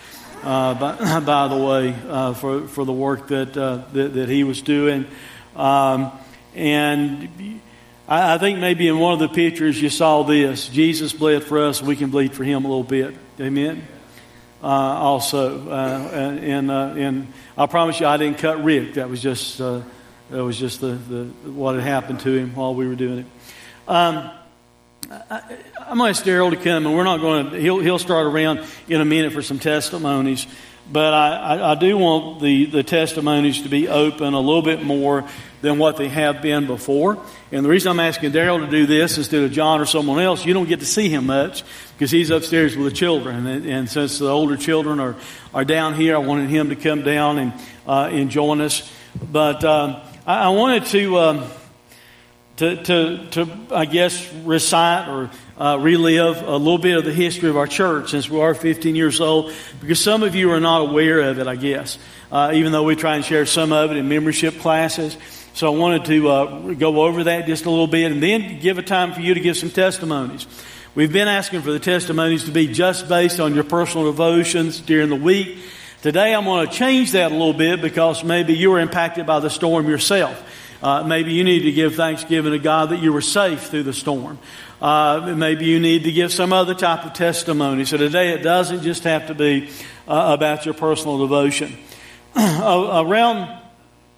Uh, 0.43 0.75
by, 0.75 1.21
by, 1.25 1.49
the 1.49 1.57
way, 1.57 1.95
uh, 2.09 2.35
for 2.35 2.67
for 2.67 2.85
the 2.85 2.93
work 2.93 3.29
that 3.29 3.57
uh, 3.57 3.85
that, 3.93 4.15
that, 4.15 4.29
he 4.29 4.43
was 4.43 4.61
doing, 4.61 5.07
um, 5.55 6.11
and 6.55 7.61
I, 8.09 8.35
I, 8.35 8.39
think 8.39 8.59
maybe 8.59 8.89
in 8.89 8.99
one 8.99 9.13
of 9.13 9.21
the 9.21 9.29
pictures 9.29 9.81
you 9.81 9.89
saw 9.89 10.25
this: 10.25 10.69
Jesus 10.69 11.13
bled 11.13 11.45
for 11.45 11.65
us. 11.65 11.81
We 11.81 11.95
can 11.95 12.11
bleed 12.11 12.33
for 12.33 12.43
Him 12.43 12.65
a 12.65 12.69
little 12.69 12.83
bit. 12.83 13.15
Amen. 13.41 13.87
Uh, 14.63 14.67
also, 14.67 15.71
and 15.71 16.71
and, 16.71 16.71
and 16.71 17.33
I 17.57 17.67
promise 17.67 18.01
you, 18.01 18.07
I 18.07 18.17
didn't 18.17 18.39
cut 18.39 18.65
Rick. 18.65 18.95
That 18.95 19.09
was 19.09 19.23
just 19.23 19.59
that 20.33 20.45
was 20.45 20.59
just 20.59 20.81
the, 20.81 20.95
the, 20.95 21.25
what 21.51 21.75
had 21.75 21.85
happened 21.85 22.21
to 22.21 22.33
him 22.33 22.55
while 22.55 22.75
we 22.75 22.89
were 22.89 22.95
doing 22.95 23.19
it. 23.19 23.27
Um, 23.87 24.31
I, 25.11 25.43
am 25.93 25.99
going 25.99 26.15
to 26.15 26.19
ask 26.19 26.27
Daryl 26.27 26.49
to 26.49 26.57
come, 26.57 26.87
and 26.87 26.97
we're 26.97 27.05
not 27.05 27.21
going 27.21 27.51
to, 27.51 27.61
he'll, 27.61 27.79
he'll 27.79 27.99
start 27.99 28.27
around 28.27 28.65
in 28.89 29.03
a 29.03 29.05
minute 29.05 29.35
for 29.35 29.43
some 29.43 29.59
testimonies. 29.59 30.47
But 30.91 31.13
I, 31.13 31.37
I, 31.37 31.73
I, 31.73 31.75
do 31.75 31.99
want 31.99 32.41
the, 32.41 32.65
the 32.65 32.83
testimonies 32.83 33.61
to 33.63 33.69
be 33.69 33.89
open 33.89 34.33
a 34.33 34.41
little 34.41 34.63
bit 34.63 34.83
more 34.83 35.29
than 35.61 35.77
what 35.77 35.99
they 35.99 36.09
have 36.09 36.41
been 36.41 36.67
before. 36.67 37.23
And 37.53 37.63
the 37.63 37.69
reason 37.69 37.91
I'm 37.91 38.01
asking 38.01 38.33
Daryl 38.33 38.65
to 38.65 38.71
do 38.71 38.87
this 38.87 39.19
instead 39.19 39.45
of 39.45 39.53
John 39.53 39.81
or 39.81 39.85
someone 39.85 40.19
else, 40.19 40.47
you 40.47 40.55
don't 40.55 40.67
get 40.67 40.81
to 40.81 40.87
see 40.87 41.11
him 41.11 41.27
much 41.27 41.63
because 41.93 42.11
he's 42.11 42.31
upstairs 42.31 42.75
with 42.75 42.87
the 42.87 42.97
children. 42.97 43.47
And, 43.47 43.67
and 43.67 43.89
since 43.89 44.19
the 44.19 44.31
older 44.31 44.57
children 44.57 44.99
are, 44.99 45.15
are 45.53 45.67
down 45.67 45.95
here, 45.95 46.17
I 46.17 46.21
wanted 46.21 46.49
him 46.49 46.71
to 46.71 46.77
come 46.77 47.03
down 47.03 47.39
and, 47.39 47.53
uh, 47.87 48.09
and 48.11 48.31
join 48.31 48.63
us. 48.63 48.91
But 49.31 49.63
um, 49.63 50.01
I, 50.27 50.45
I 50.45 50.49
wanted 50.49 50.87
to, 50.87 51.19
um, 51.19 51.51
to, 52.57 52.83
to, 52.83 53.27
to, 53.33 53.49
I 53.71 53.85
guess, 53.85 54.33
recite 54.33 55.09
or 55.09 55.31
uh, 55.63 55.77
relive 55.77 56.43
a 56.43 56.57
little 56.57 56.77
bit 56.77 56.97
of 56.97 57.05
the 57.05 57.13
history 57.13 57.49
of 57.49 57.57
our 57.57 57.69
church 57.69 58.11
since 58.11 58.29
we 58.29 58.41
are 58.41 58.53
15 58.53 58.97
years 58.97 59.21
old, 59.21 59.53
because 59.81 60.01
some 60.01 60.25
of 60.25 60.35
you 60.35 60.51
are 60.51 60.59
not 60.59 60.89
aware 60.89 61.21
of 61.21 61.39
it, 61.39 61.47
I 61.47 61.55
guess, 61.55 61.99
uh, 62.33 62.51
even 62.53 62.73
though 62.73 62.83
we 62.83 62.97
try 62.97 63.15
and 63.15 63.25
share 63.25 63.47
some 63.47 63.71
of 63.71 63.93
it 63.93 63.97
in 63.97 64.09
membership 64.09 64.59
classes. 64.59 65.17
So 65.55 65.73
I 65.73 65.79
wanted 65.79 66.07
to 66.07 66.29
uh, 66.29 66.73
go 66.73 67.03
over 67.03 67.23
that 67.25 67.47
just 67.47 67.65
a 67.67 67.71
little 67.71 67.87
bit 67.87 68.11
and 68.11 68.21
then 68.21 68.59
give 68.59 68.79
a 68.79 68.83
time 68.83 69.13
for 69.13 69.21
you 69.21 69.35
to 69.35 69.41
give 69.41 69.57
some 69.57 69.71
testimonies. 69.71 70.49
We've 70.97 71.13
been 71.13 71.29
asking 71.29 71.63
for 71.63 71.71
the 71.71 71.79
testimonies 71.79 72.43
to 72.45 72.51
be 72.51 72.67
just 72.67 73.09
based 73.09 73.39
on 73.39 73.55
your 73.55 73.65
personal 73.65 74.07
devotions 74.07 74.81
during 74.81 75.11
the 75.11 75.17
week. 75.17 75.59
Today 76.03 76.35
I'm 76.35 76.45
going 76.45 76.67
to 76.67 76.73
change 76.73 77.13
that 77.13 77.31
a 77.31 77.35
little 77.35 77.55
bit 77.55 77.81
because 77.81 78.25
maybe 78.25 78.55
you 78.55 78.73
were 78.73 78.81
impacted 78.81 79.27
by 79.27 79.39
the 79.39 79.49
storm 79.49 79.89
yourself. 79.89 80.43
Uh, 80.83 81.05
maybe 81.05 81.33
you 81.33 81.45
need 81.45 81.61
to 81.61 81.71
give 81.71 81.95
thanksgiving 81.95 82.51
to 82.51 82.59
God 82.59 82.91
that 82.91 82.99
you 82.99 83.13
were 83.13 83.21
safe 83.21 83.69
through 83.69 83.85
the 83.85 83.93
storm. 83.93 84.41
Uh, 84.83 85.35
maybe 85.37 85.65
you 85.65 85.79
need 85.79 86.03
to 86.03 86.11
give 86.11 86.33
some 86.33 86.53
other 86.53 86.75
type 86.75 87.07
of 87.07 87.13
testimony. 87.13 87.85
So 87.85 87.97
today 87.97 88.31
it 88.31 88.43
doesn't 88.43 88.83
just 88.83 89.05
have 89.05 89.29
to 89.29 89.35
be 89.35 89.71
uh, 90.09 90.35
about 90.37 90.65
your 90.65 90.75
personal 90.75 91.19
devotion. 91.19 91.79
Around, 92.37 93.63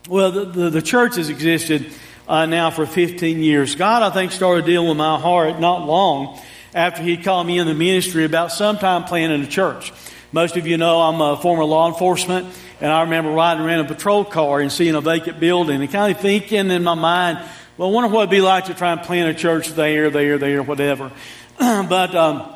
well, 0.09 0.33
the, 0.33 0.47
the, 0.47 0.71
the, 0.71 0.81
church 0.81 1.17
has 1.17 1.29
existed 1.29 1.93
uh, 2.27 2.47
now 2.47 2.71
for 2.71 2.87
15 2.87 3.41
years. 3.41 3.75
God, 3.75 4.03
I 4.03 4.09
think, 4.09 4.33
started 4.33 4.65
dealing 4.65 4.89
with 4.89 4.97
my 4.97 5.21
heart 5.21 5.61
not 5.61 5.87
long 5.87 6.41
after 6.73 7.03
He 7.03 7.19
called 7.19 7.47
me 7.47 7.59
in 7.59 7.67
the 7.67 7.75
ministry 7.75 8.25
about 8.25 8.51
sometime 8.51 9.05
planning 9.05 9.43
a 9.43 9.47
church. 9.47 9.93
Most 10.33 10.57
of 10.57 10.67
you 10.67 10.79
know 10.79 10.99
I'm 11.03 11.21
a 11.21 11.37
former 11.37 11.67
law 11.67 11.89
enforcement, 11.89 12.47
and 12.81 12.91
I 12.91 13.03
remember 13.03 13.33
riding 13.33 13.63
around 13.63 13.81
a 13.81 13.95
patrol 13.95 14.25
car 14.25 14.61
and 14.61 14.73
seeing 14.73 14.95
a 14.95 15.03
vacant 15.03 15.39
building 15.41 15.83
and 15.83 15.93
kind 15.93 16.11
of 16.11 16.23
thinking 16.23 16.71
in 16.71 16.85
my 16.85 16.95
mind, 16.95 17.39
well, 17.77 17.89
I 17.89 17.93
wonder 17.93 18.09
what 18.09 18.21
it'd 18.21 18.31
be 18.31 18.41
like 18.41 18.67
to 18.67 18.75
try 18.75 18.93
and 18.93 19.03
plant 19.03 19.29
a 19.29 19.35
church 19.35 19.71
there, 19.71 20.09
there, 20.09 20.39
there, 20.39 20.63
whatever. 20.63 21.11
but 21.59 22.15
um, 22.15 22.55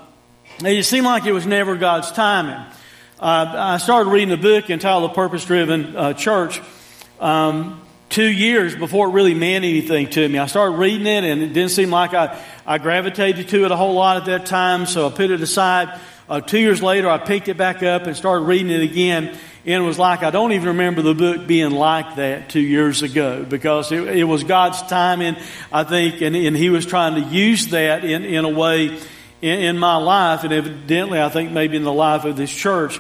it 0.60 0.84
seemed 0.84 1.06
like 1.06 1.26
it 1.26 1.32
was 1.32 1.44
never 1.44 1.76
God's 1.76 2.12
timing. 2.12 2.54
Uh, 3.18 3.52
I 3.52 3.78
started 3.78 4.10
reading 4.10 4.32
a 4.32 4.37
book 4.37 4.70
entitled 4.70 5.10
The 5.10 5.14
Purpose 5.14 5.44
Driven 5.44 5.96
uh, 5.96 6.14
Church 6.14 6.60
um, 7.18 7.80
two 8.10 8.28
years 8.28 8.76
before 8.76 9.08
it 9.08 9.10
really 9.10 9.34
meant 9.34 9.64
anything 9.64 10.08
to 10.10 10.28
me. 10.28 10.38
I 10.38 10.46
started 10.46 10.76
reading 10.76 11.08
it, 11.08 11.25
and 11.25 11.42
it 11.42 11.52
didn't 11.52 11.72
seem 11.72 11.90
like 11.90 12.14
I, 12.14 12.40
I 12.64 12.78
gravitated 12.78 13.48
to 13.48 13.64
it 13.64 13.72
a 13.72 13.76
whole 13.76 13.94
lot 13.94 14.18
at 14.18 14.26
that 14.26 14.46
time, 14.46 14.87
so 14.87 15.08
I 15.08 15.10
put 15.10 15.32
it 15.32 15.40
aside. 15.40 15.98
Uh, 16.28 16.40
two 16.40 16.60
years 16.60 16.80
later, 16.80 17.08
I 17.08 17.18
picked 17.18 17.48
it 17.48 17.56
back 17.56 17.82
up 17.82 18.06
and 18.06 18.16
started 18.16 18.44
reading 18.44 18.70
it 18.70 18.82
again. 18.82 19.37
And 19.68 19.84
it 19.84 19.87
was 19.87 19.98
like, 19.98 20.22
I 20.22 20.30
don't 20.30 20.52
even 20.52 20.68
remember 20.68 21.02
the 21.02 21.14
book 21.14 21.46
being 21.46 21.72
like 21.72 22.16
that 22.16 22.48
two 22.48 22.58
years 22.58 23.02
ago 23.02 23.44
because 23.44 23.92
it, 23.92 24.02
it 24.08 24.25
was 24.25 24.42
God's 24.42 24.80
timing, 24.84 25.37
I 25.70 25.84
think, 25.84 26.22
and, 26.22 26.34
and 26.34 26.56
He 26.56 26.70
was 26.70 26.87
trying 26.87 27.22
to 27.22 27.28
use 27.28 27.66
that 27.66 28.02
in, 28.02 28.25
in 28.25 28.46
a 28.46 28.48
way 28.48 28.98
in, 29.42 29.60
in 29.60 29.78
my 29.78 29.96
life, 29.96 30.42
and 30.44 30.54
evidently, 30.54 31.20
I 31.20 31.28
think 31.28 31.52
maybe 31.52 31.76
in 31.76 31.82
the 31.84 31.92
life 31.92 32.25
of 32.25 32.34
this 32.34 32.50
church, 32.50 32.98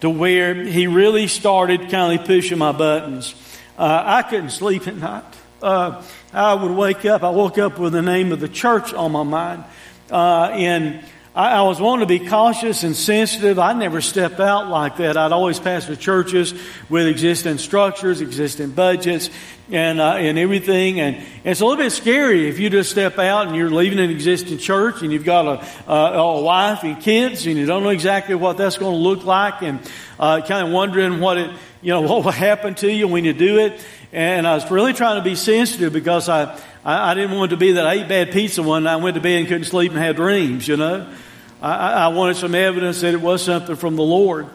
to 0.00 0.08
where 0.08 0.54
He 0.54 0.86
really 0.86 1.26
started 1.26 1.90
kind 1.90 2.18
of 2.18 2.26
pushing 2.26 2.56
my 2.56 2.72
buttons. 2.72 3.34
Uh, 3.76 4.02
I 4.02 4.22
couldn't 4.22 4.52
sleep 4.52 4.88
at 4.88 4.96
night. 4.96 5.24
Uh, 5.60 6.02
I 6.32 6.54
would 6.54 6.72
wake 6.72 7.04
up, 7.04 7.24
I 7.24 7.28
woke 7.28 7.58
up 7.58 7.78
with 7.78 7.92
the 7.92 8.00
name 8.00 8.32
of 8.32 8.40
the 8.40 8.48
church 8.48 8.94
on 8.94 9.12
my 9.12 9.22
mind. 9.22 9.64
Uh, 10.10 10.48
and 10.54 11.04
I, 11.36 11.58
I 11.58 11.62
was 11.62 11.78
wanting 11.78 12.08
to 12.08 12.18
be 12.18 12.26
cautious 12.26 12.82
and 12.82 12.96
sensitive. 12.96 13.58
I 13.58 13.74
never 13.74 14.00
stepped 14.00 14.40
out 14.40 14.68
like 14.68 14.96
that. 14.96 15.18
I'd 15.18 15.32
always 15.32 15.58
pass 15.58 15.84
pastor 15.84 15.94
churches 15.94 16.54
with 16.88 17.06
existing 17.06 17.58
structures, 17.58 18.22
existing 18.22 18.70
budgets, 18.70 19.28
and 19.70 20.00
uh, 20.00 20.14
and 20.14 20.38
everything. 20.38 20.98
And, 20.98 21.16
and, 21.16 21.26
it's 21.44 21.60
a 21.60 21.66
little 21.66 21.84
bit 21.84 21.90
scary 21.90 22.48
if 22.48 22.58
you 22.58 22.70
just 22.70 22.90
step 22.90 23.18
out 23.18 23.48
and 23.48 23.54
you're 23.54 23.68
leaving 23.68 23.98
an 23.98 24.08
existing 24.08 24.56
church 24.56 25.02
and 25.02 25.12
you've 25.12 25.26
got 25.26 25.46
a, 25.86 25.92
a, 25.92 26.12
a 26.14 26.40
wife 26.40 26.84
and 26.84 26.98
kids 27.02 27.46
and 27.46 27.58
you 27.58 27.66
don't 27.66 27.82
know 27.82 27.90
exactly 27.90 28.34
what 28.34 28.56
that's 28.56 28.78
going 28.78 28.94
to 28.94 28.98
look 28.98 29.26
like 29.26 29.60
and 29.60 29.80
uh, 30.18 30.40
kind 30.40 30.66
of 30.66 30.72
wondering 30.72 31.20
what 31.20 31.36
it 31.36 31.50
you 31.82 31.90
know 31.90 32.00
what 32.08 32.24
will 32.24 32.30
happen 32.32 32.74
to 32.76 32.90
you 32.90 33.08
when 33.08 33.26
you 33.26 33.34
do 33.34 33.58
it. 33.58 33.78
And 34.10 34.46
I 34.46 34.54
was 34.54 34.70
really 34.70 34.94
trying 34.94 35.16
to 35.16 35.22
be 35.22 35.34
sensitive 35.34 35.92
because 35.92 36.30
I, 36.30 36.58
I, 36.82 37.10
I 37.10 37.14
didn't 37.14 37.36
want 37.36 37.50
to 37.50 37.58
be 37.58 37.72
that 37.72 37.86
I 37.86 37.94
ate 37.96 38.08
bad 38.08 38.32
pizza 38.32 38.62
one 38.62 38.84
night, 38.84 38.96
went 38.96 39.16
to 39.16 39.20
bed 39.20 39.40
and 39.40 39.48
couldn't 39.48 39.64
sleep 39.64 39.92
and 39.92 40.00
had 40.00 40.16
dreams, 40.16 40.66
you 40.66 40.78
know. 40.78 41.12
I, 41.60 41.92
I 41.92 42.08
wanted 42.08 42.36
some 42.36 42.54
evidence 42.54 43.00
that 43.00 43.14
it 43.14 43.20
was 43.20 43.42
something 43.42 43.76
from 43.76 43.96
the 43.96 44.02
Lord. 44.02 44.46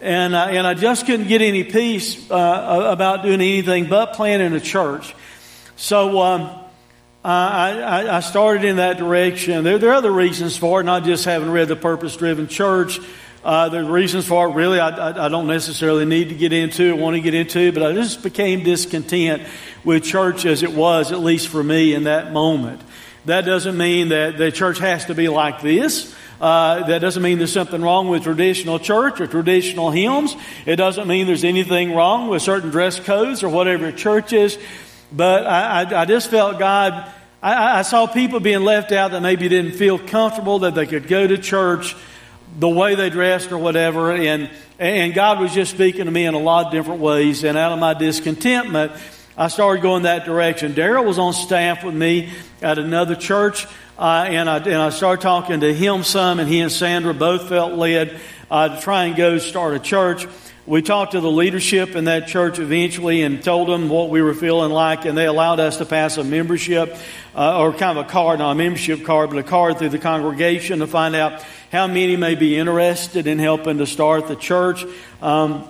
And, 0.00 0.34
uh, 0.34 0.46
and 0.50 0.66
I 0.66 0.74
just 0.74 1.06
couldn't 1.06 1.28
get 1.28 1.42
any 1.42 1.62
peace 1.62 2.30
uh, 2.30 2.88
about 2.90 3.22
doing 3.22 3.34
anything 3.34 3.88
but 3.88 4.14
planning 4.14 4.52
a 4.54 4.60
church. 4.60 5.14
So 5.76 6.20
um, 6.20 6.50
I, 7.22 8.08
I, 8.16 8.20
started 8.20 8.64
in 8.64 8.76
that 8.76 8.96
direction. 8.96 9.62
There, 9.62 9.78
there, 9.78 9.90
are 9.90 9.94
other 9.94 10.12
reasons 10.12 10.56
for 10.56 10.80
it, 10.80 10.84
not 10.84 11.04
just 11.04 11.26
having 11.26 11.50
read 11.50 11.68
the 11.68 11.76
Purpose 11.76 12.16
Driven 12.16 12.48
Church. 12.48 12.98
Uh, 13.44 13.70
are 13.72 13.84
reasons 13.84 14.26
for 14.26 14.48
it, 14.48 14.52
really, 14.52 14.78
I, 14.78 15.26
I, 15.26 15.28
don't 15.30 15.46
necessarily 15.46 16.04
need 16.04 16.28
to 16.28 16.34
get 16.34 16.52
into, 16.52 16.94
want 16.94 17.16
to 17.16 17.22
get 17.22 17.32
into, 17.32 17.72
but 17.72 17.82
I 17.82 17.94
just 17.94 18.22
became 18.22 18.62
discontent 18.62 19.42
with 19.82 20.04
church 20.04 20.44
as 20.44 20.62
it 20.62 20.72
was, 20.72 21.10
at 21.10 21.20
least 21.20 21.48
for 21.48 21.62
me 21.62 21.94
in 21.94 22.04
that 22.04 22.34
moment. 22.34 22.82
That 23.24 23.46
doesn't 23.46 23.78
mean 23.78 24.10
that 24.10 24.36
the 24.36 24.52
church 24.52 24.78
has 24.78 25.06
to 25.06 25.14
be 25.14 25.28
like 25.28 25.62
this. 25.62 26.14
Uh, 26.40 26.86
that 26.86 27.00
doesn't 27.00 27.22
mean 27.22 27.38
there's 27.38 27.52
something 27.52 27.82
wrong 27.82 28.08
with 28.08 28.22
traditional 28.22 28.78
church 28.78 29.20
or 29.20 29.26
traditional 29.26 29.90
hymns. 29.90 30.34
It 30.64 30.76
doesn't 30.76 31.06
mean 31.06 31.26
there's 31.26 31.44
anything 31.44 31.94
wrong 31.94 32.28
with 32.28 32.42
certain 32.42 32.70
dress 32.70 32.98
codes 32.98 33.42
or 33.42 33.50
whatever 33.50 33.92
church 33.92 34.32
is. 34.32 34.58
But 35.12 35.46
I, 35.46 35.82
I, 35.82 36.02
I 36.02 36.04
just 36.06 36.30
felt 36.30 36.58
God 36.58 37.12
I, 37.42 37.78
I 37.78 37.82
saw 37.82 38.06
people 38.06 38.40
being 38.40 38.64
left 38.64 38.92
out 38.92 39.12
that 39.12 39.22
maybe 39.22 39.48
didn't 39.48 39.72
feel 39.72 39.98
comfortable 39.98 40.60
that 40.60 40.74
they 40.74 40.86
could 40.86 41.08
go 41.08 41.26
to 41.26 41.38
church 41.38 41.96
the 42.58 42.68
way 42.68 42.94
they 42.94 43.08
dressed 43.08 43.50
or 43.52 43.58
whatever. 43.58 44.12
And, 44.12 44.50
and 44.78 45.14
God 45.14 45.40
was 45.40 45.54
just 45.54 45.72
speaking 45.72 46.04
to 46.04 46.10
me 46.10 46.26
in 46.26 46.34
a 46.34 46.38
lot 46.38 46.66
of 46.66 46.72
different 46.72 47.00
ways. 47.00 47.44
And 47.44 47.56
out 47.56 47.72
of 47.72 47.78
my 47.78 47.94
discontentment, 47.94 48.92
I 49.40 49.48
started 49.48 49.80
going 49.80 50.02
that 50.02 50.26
direction. 50.26 50.74
Daryl 50.74 51.02
was 51.02 51.18
on 51.18 51.32
staff 51.32 51.82
with 51.82 51.94
me 51.94 52.28
at 52.60 52.78
another 52.78 53.14
church. 53.14 53.66
Uh, 53.98 54.26
and, 54.28 54.50
I, 54.50 54.58
and 54.58 54.76
I 54.76 54.90
started 54.90 55.22
talking 55.22 55.60
to 55.60 55.72
him 55.72 56.04
some, 56.04 56.40
and 56.40 56.46
he 56.46 56.60
and 56.60 56.70
Sandra 56.70 57.14
both 57.14 57.48
felt 57.48 57.72
led 57.72 58.20
uh, 58.50 58.76
to 58.76 58.82
try 58.82 59.06
and 59.06 59.16
go 59.16 59.38
start 59.38 59.72
a 59.72 59.78
church. 59.78 60.26
We 60.66 60.82
talked 60.82 61.12
to 61.12 61.20
the 61.20 61.30
leadership 61.30 61.96
in 61.96 62.04
that 62.04 62.28
church 62.28 62.58
eventually 62.58 63.22
and 63.22 63.42
told 63.42 63.68
them 63.68 63.88
what 63.88 64.10
we 64.10 64.20
were 64.20 64.34
feeling 64.34 64.72
like, 64.72 65.06
and 65.06 65.16
they 65.16 65.24
allowed 65.24 65.58
us 65.58 65.78
to 65.78 65.86
pass 65.86 66.18
a 66.18 66.22
membership, 66.22 66.94
uh, 67.34 67.62
or 67.62 67.72
kind 67.72 67.98
of 67.98 68.04
a 68.04 68.08
card, 68.10 68.40
not 68.40 68.50
a 68.50 68.54
membership 68.54 69.06
card, 69.06 69.30
but 69.30 69.38
a 69.38 69.42
card 69.42 69.78
through 69.78 69.88
the 69.88 69.98
congregation 69.98 70.80
to 70.80 70.86
find 70.86 71.16
out 71.16 71.42
how 71.72 71.86
many 71.86 72.14
may 72.14 72.34
be 72.34 72.58
interested 72.58 73.26
in 73.26 73.38
helping 73.38 73.78
to 73.78 73.86
start 73.86 74.28
the 74.28 74.36
church. 74.36 74.84
Um, 75.22 75.66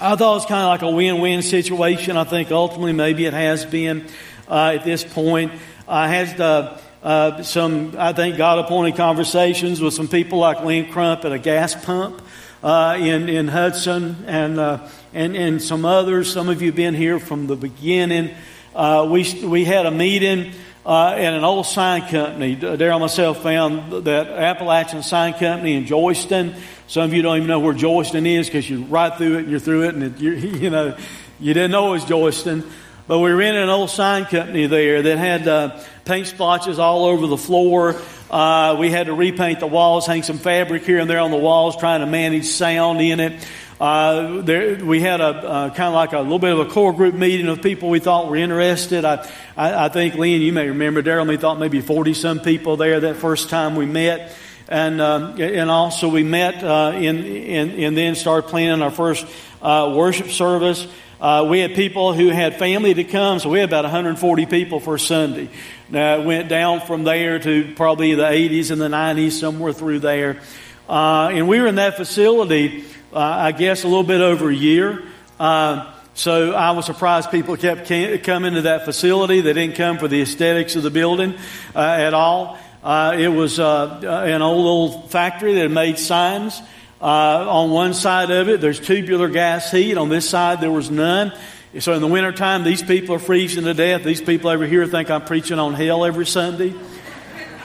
I 0.00 0.16
thought 0.16 0.32
it 0.32 0.38
was 0.38 0.46
kind 0.46 0.62
of 0.62 0.68
like 0.70 0.82
a 0.82 0.90
win-win 0.90 1.42
situation. 1.42 2.16
I 2.16 2.24
think 2.24 2.50
ultimately 2.50 2.92
maybe 2.92 3.26
it 3.26 3.32
has 3.32 3.64
been 3.64 4.08
uh, 4.48 4.72
at 4.74 4.84
this 4.84 5.04
point. 5.04 5.52
I 5.86 6.08
had 6.08 6.40
uh, 6.40 6.78
uh, 7.00 7.42
some, 7.44 7.94
I 7.96 8.12
think, 8.12 8.36
God-appointed 8.36 8.96
conversations 8.96 9.80
with 9.80 9.94
some 9.94 10.08
people 10.08 10.40
like 10.40 10.64
Lynn 10.64 10.90
Crump 10.90 11.24
at 11.24 11.30
a 11.30 11.38
gas 11.38 11.76
pump 11.84 12.22
uh, 12.64 12.96
in, 12.98 13.28
in 13.28 13.46
Hudson 13.46 14.24
and, 14.26 14.58
uh, 14.58 14.88
and, 15.12 15.36
and 15.36 15.62
some 15.62 15.84
others. 15.84 16.32
Some 16.32 16.48
of 16.48 16.60
you 16.60 16.68
have 16.68 16.76
been 16.76 16.94
here 16.94 17.20
from 17.20 17.46
the 17.46 17.56
beginning. 17.56 18.34
Uh, 18.74 19.06
we, 19.08 19.44
we 19.44 19.64
had 19.64 19.86
a 19.86 19.92
meeting 19.92 20.54
uh, 20.86 21.14
an 21.16 21.44
old 21.44 21.66
sign 21.66 22.02
company. 22.02 22.56
Daryl 22.56 23.00
myself 23.00 23.42
found 23.42 24.04
that 24.04 24.28
Appalachian 24.28 25.02
Sign 25.02 25.32
Company 25.32 25.74
in 25.74 25.86
Joyston. 25.86 26.54
Some 26.88 27.04
of 27.04 27.14
you 27.14 27.22
don't 27.22 27.36
even 27.36 27.48
know 27.48 27.60
where 27.60 27.72
Joyston 27.72 28.26
is 28.26 28.46
because 28.46 28.68
you're 28.68 28.80
right 28.80 29.16
through 29.16 29.36
it 29.36 29.40
and 29.40 29.50
you're 29.50 29.60
through 29.60 29.84
it 29.84 29.94
and 29.94 30.02
it, 30.02 30.18
you 30.20 30.68
know, 30.70 30.96
you 31.40 31.54
didn't 31.54 31.70
know 31.70 31.88
it 31.88 31.92
was 31.92 32.04
Joyston. 32.04 32.70
But 33.06 33.18
we 33.18 33.30
rented 33.32 33.62
an 33.62 33.68
old 33.68 33.90
sign 33.90 34.24
company 34.24 34.66
there 34.66 35.02
that 35.02 35.18
had 35.18 35.48
uh, 35.48 35.82
paint 36.04 36.26
splotches 36.26 36.78
all 36.78 37.04
over 37.04 37.26
the 37.26 37.36
floor. 37.36 38.00
Uh, 38.30 38.76
we 38.78 38.90
had 38.90 39.06
to 39.06 39.14
repaint 39.14 39.60
the 39.60 39.66
walls, 39.66 40.06
hang 40.06 40.22
some 40.22 40.38
fabric 40.38 40.84
here 40.84 40.98
and 40.98 41.08
there 41.08 41.20
on 41.20 41.30
the 41.30 41.36
walls, 41.36 41.76
trying 41.76 42.00
to 42.00 42.06
manage 42.06 42.46
sound 42.46 43.00
in 43.00 43.20
it. 43.20 43.46
Uh, 43.84 44.40
there, 44.40 44.82
we 44.82 44.98
had 45.02 45.20
a 45.20 45.26
uh, 45.26 45.68
kind 45.68 45.88
of 45.88 45.92
like 45.92 46.14
a 46.14 46.20
little 46.20 46.38
bit 46.38 46.54
of 46.54 46.58
a 46.58 46.64
core 46.64 46.94
group 46.94 47.14
meeting 47.14 47.48
of 47.48 47.60
people 47.60 47.90
we 47.90 47.98
thought 47.98 48.30
were 48.30 48.36
interested. 48.36 49.04
I, 49.04 49.30
I, 49.58 49.84
I 49.84 49.88
think, 49.90 50.14
Lynn, 50.14 50.40
you 50.40 50.54
may 50.54 50.68
remember, 50.68 51.02
Daryl 51.02 51.26
me 51.26 51.36
thought 51.36 51.58
maybe 51.58 51.82
40 51.82 52.14
some 52.14 52.40
people 52.40 52.78
there 52.78 53.00
that 53.00 53.16
first 53.16 53.50
time 53.50 53.76
we 53.76 53.84
met. 53.84 54.34
And, 54.68 55.02
um, 55.02 55.38
and 55.38 55.70
also 55.70 56.08
we 56.08 56.22
met 56.22 56.64
uh, 56.64 56.92
in, 56.94 57.26
in, 57.26 57.70
and 57.72 57.94
then 57.94 58.14
started 58.14 58.48
planning 58.48 58.80
our 58.80 58.90
first 58.90 59.26
uh, 59.60 59.92
worship 59.94 60.28
service. 60.28 60.86
Uh, 61.20 61.46
we 61.50 61.58
had 61.58 61.74
people 61.74 62.14
who 62.14 62.28
had 62.28 62.58
family 62.58 62.94
to 62.94 63.04
come, 63.04 63.38
so 63.38 63.50
we 63.50 63.58
had 63.58 63.68
about 63.68 63.84
140 63.84 64.46
people 64.46 64.80
for 64.80 64.96
Sunday. 64.96 65.50
Now, 65.90 66.20
it 66.20 66.24
went 66.24 66.48
down 66.48 66.80
from 66.80 67.04
there 67.04 67.38
to 67.38 67.74
probably 67.74 68.14
the 68.14 68.22
80s 68.22 68.70
and 68.70 68.80
the 68.80 68.88
90s, 68.88 69.32
somewhere 69.32 69.74
through 69.74 69.98
there. 69.98 70.40
Uh, 70.88 71.30
and 71.32 71.48
we 71.48 71.60
were 71.60 71.66
in 71.66 71.76
that 71.76 71.96
facility, 71.96 72.84
uh, 73.14 73.18
I 73.18 73.52
guess, 73.52 73.84
a 73.84 73.88
little 73.88 74.02
bit 74.02 74.20
over 74.20 74.50
a 74.50 74.54
year. 74.54 75.04
Uh, 75.38 75.92
so 76.14 76.52
I 76.52 76.72
was 76.72 76.86
surprised 76.86 77.30
people 77.30 77.56
kept 77.56 77.88
coming 78.24 78.54
to 78.54 78.62
that 78.62 78.84
facility. 78.84 79.40
They 79.40 79.52
didn't 79.52 79.76
come 79.76 79.98
for 79.98 80.08
the 80.08 80.20
aesthetics 80.22 80.76
of 80.76 80.82
the 80.82 80.90
building 80.90 81.34
uh, 81.74 81.80
at 81.80 82.12
all. 82.12 82.58
Uh, 82.82 83.16
it 83.18 83.28
was 83.28 83.58
an 83.58 84.42
old, 84.42 84.66
old 84.66 85.10
factory 85.10 85.54
that 85.54 85.70
made 85.70 85.98
signs. 85.98 86.60
Uh, 87.00 87.46
on 87.48 87.70
one 87.70 87.94
side 87.94 88.30
of 88.30 88.48
it, 88.48 88.60
there's 88.60 88.80
tubular 88.80 89.28
gas 89.28 89.70
heat. 89.70 89.96
On 89.96 90.08
this 90.08 90.28
side, 90.28 90.60
there 90.60 90.72
was 90.72 90.90
none. 90.90 91.32
So 91.78 91.92
in 91.92 92.00
the 92.00 92.06
wintertime, 92.06 92.64
these 92.64 92.82
people 92.82 93.14
are 93.16 93.18
freezing 93.20 93.64
to 93.64 93.74
death. 93.74 94.04
These 94.04 94.22
people 94.22 94.50
over 94.50 94.66
here 94.66 94.86
think 94.86 95.10
I'm 95.10 95.24
preaching 95.24 95.58
on 95.58 95.74
hell 95.74 96.04
every 96.04 96.26
Sunday. 96.26 96.74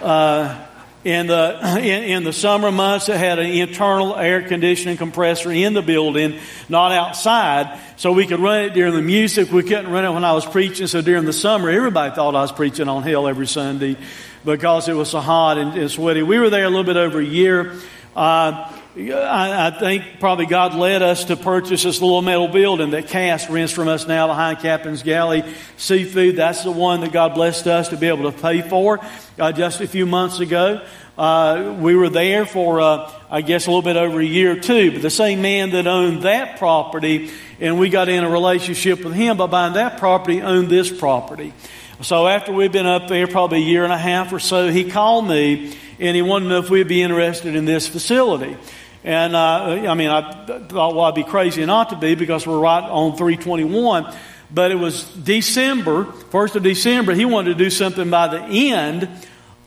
Uh, 0.02 0.66
in 1.04 1.28
the 1.28 1.60
in, 1.80 2.04
in, 2.04 2.24
the 2.24 2.34
summer 2.34 2.72
months, 2.72 3.10
it 3.10 3.18
had 3.18 3.40
an 3.40 3.48
internal 3.48 4.16
air 4.16 4.42
conditioning 4.48 4.98
compressor 4.98 5.52
in 5.52 5.74
the 5.74 5.82
building, 5.82 6.40
not 6.68 6.92
outside, 6.92 7.80
so 7.98 8.12
we 8.12 8.26
could 8.26 8.40
run 8.40 8.66
it 8.66 8.74
during 8.74 8.94
the 8.94 9.02
music. 9.02 9.52
We 9.52 9.64
couldn't 9.64 9.90
run 9.90 10.06
it 10.06 10.12
when 10.12 10.26
I 10.26 10.34
was 10.34 10.46
preaching. 10.46 10.88
So 10.88 11.02
during 11.02 11.26
the 11.26 11.34
summer, 11.34 11.70
everybody 11.70 12.14
thought 12.14 12.36
I 12.36 12.42
was 12.42 12.52
preaching 12.52 12.90
on 12.90 13.04
hell 13.04 13.28
every 13.28 13.48
Sunday 13.48 13.96
because 14.44 14.88
it 14.88 14.94
was 14.94 15.10
so 15.10 15.20
hot 15.20 15.58
and, 15.58 15.78
and 15.78 15.92
sweaty. 15.92 16.22
We 16.24 16.40
were 16.40 16.50
there 16.50 16.66
a 16.66 16.70
little 16.70 16.84
bit 16.84 16.98
over 16.98 17.20
a 17.20 17.26
year. 17.26 17.74
Uh, 18.16 18.79
I, 19.00 19.68
I, 19.68 19.80
think 19.80 20.20
probably 20.20 20.46
God 20.46 20.76
led 20.76 21.02
us 21.02 21.26
to 21.26 21.38
purchase 21.38 21.84
this 21.84 22.02
little 22.02 22.22
metal 22.22 22.50
building 22.50 22.92
that 22.92 23.08
Cass 23.08 23.50
rents 23.50 23.72
from 23.72 23.88
us 23.88 24.06
now 24.06 24.28
behind 24.28 24.60
Captain's 24.60 25.04
Galley 25.04 25.44
Seafood. 25.78 26.36
That's 26.36 26.64
the 26.64 26.72
one 26.72 27.00
that 27.02 27.14
God 27.14 27.34
blessed 27.34 27.68
us 27.68 27.90
to 27.90 27.98
be 27.98 28.08
able 28.08 28.30
to 28.30 28.38
pay 28.38 28.62
for 28.62 29.00
uh, 29.40 29.54
just 29.54 29.80
a 29.80 29.88
few 29.88 30.06
months 30.06 30.42
ago. 30.42 30.86
Uh, 31.18 31.78
we 31.80 31.96
were 31.96 32.10
there 32.10 32.46
for, 32.46 32.82
uh, 32.82 33.12
I 33.30 33.42
guess, 33.42 33.68
a 33.68 33.70
little 33.70 33.82
bit 33.82 33.96
over 33.96 34.20
a 34.20 34.26
year 34.26 34.52
or 34.52 34.60
two. 34.60 34.92
But 34.92 35.02
the 35.02 35.10
same 35.10 35.42
man 35.42 35.70
that 35.70 35.88
owned 35.88 36.24
that 36.24 36.58
property, 36.58 37.32
and 37.62 37.80
we 37.80 37.88
got 37.88 38.10
in 38.10 38.26
a 38.26 38.30
relationship 38.30 39.04
with 39.06 39.14
him 39.14 39.38
by 39.38 39.48
buying 39.48 39.74
that 39.74 39.98
property, 39.98 40.42
owned 40.42 40.70
this 40.70 40.92
property. 40.92 41.54
So 42.02 42.28
after 42.28 42.52
we'd 42.52 42.74
been 42.74 42.86
up 42.86 43.08
there 43.08 43.28
probably 43.28 43.60
a 43.60 43.66
year 43.66 43.86
and 43.86 43.94
a 43.94 43.98
half 43.98 44.34
or 44.34 44.40
so, 44.40 44.70
he 44.70 44.90
called 44.90 45.28
me 45.28 45.74
and 46.00 46.16
he 46.16 46.22
wanted 46.22 46.46
to 46.46 46.50
know 46.50 46.60
if 46.60 46.70
we'd 46.70 46.88
be 46.88 47.02
interested 47.02 47.56
in 47.56 47.66
this 47.66 47.88
facility. 47.88 48.58
And 49.04 49.36
uh, 49.36 49.88
I 49.88 49.94
mean, 49.94 50.10
I 50.10 50.46
thought, 50.46 50.96
well, 50.96 51.02
I'd 51.02 51.16
be 51.16 51.24
crazy 51.24 51.66
not 51.66 51.92
to 51.92 51.96
be 51.96 52.16
because 52.16 52.46
we're 52.46 52.60
right 52.60 52.84
on 52.84 53.16
321. 53.16 54.14
But 54.52 54.72
it 54.72 54.76
was 54.76 55.04
December, 55.04 56.06
1st 56.06 56.56
of 56.56 56.64
December. 56.64 57.14
He 57.14 57.26
wanted 57.26 57.58
to 57.58 57.64
do 57.64 57.70
something 57.70 58.10
by 58.10 58.28
the 58.28 58.72
end 58.72 59.08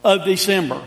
of 0.03 0.25
December 0.25 0.83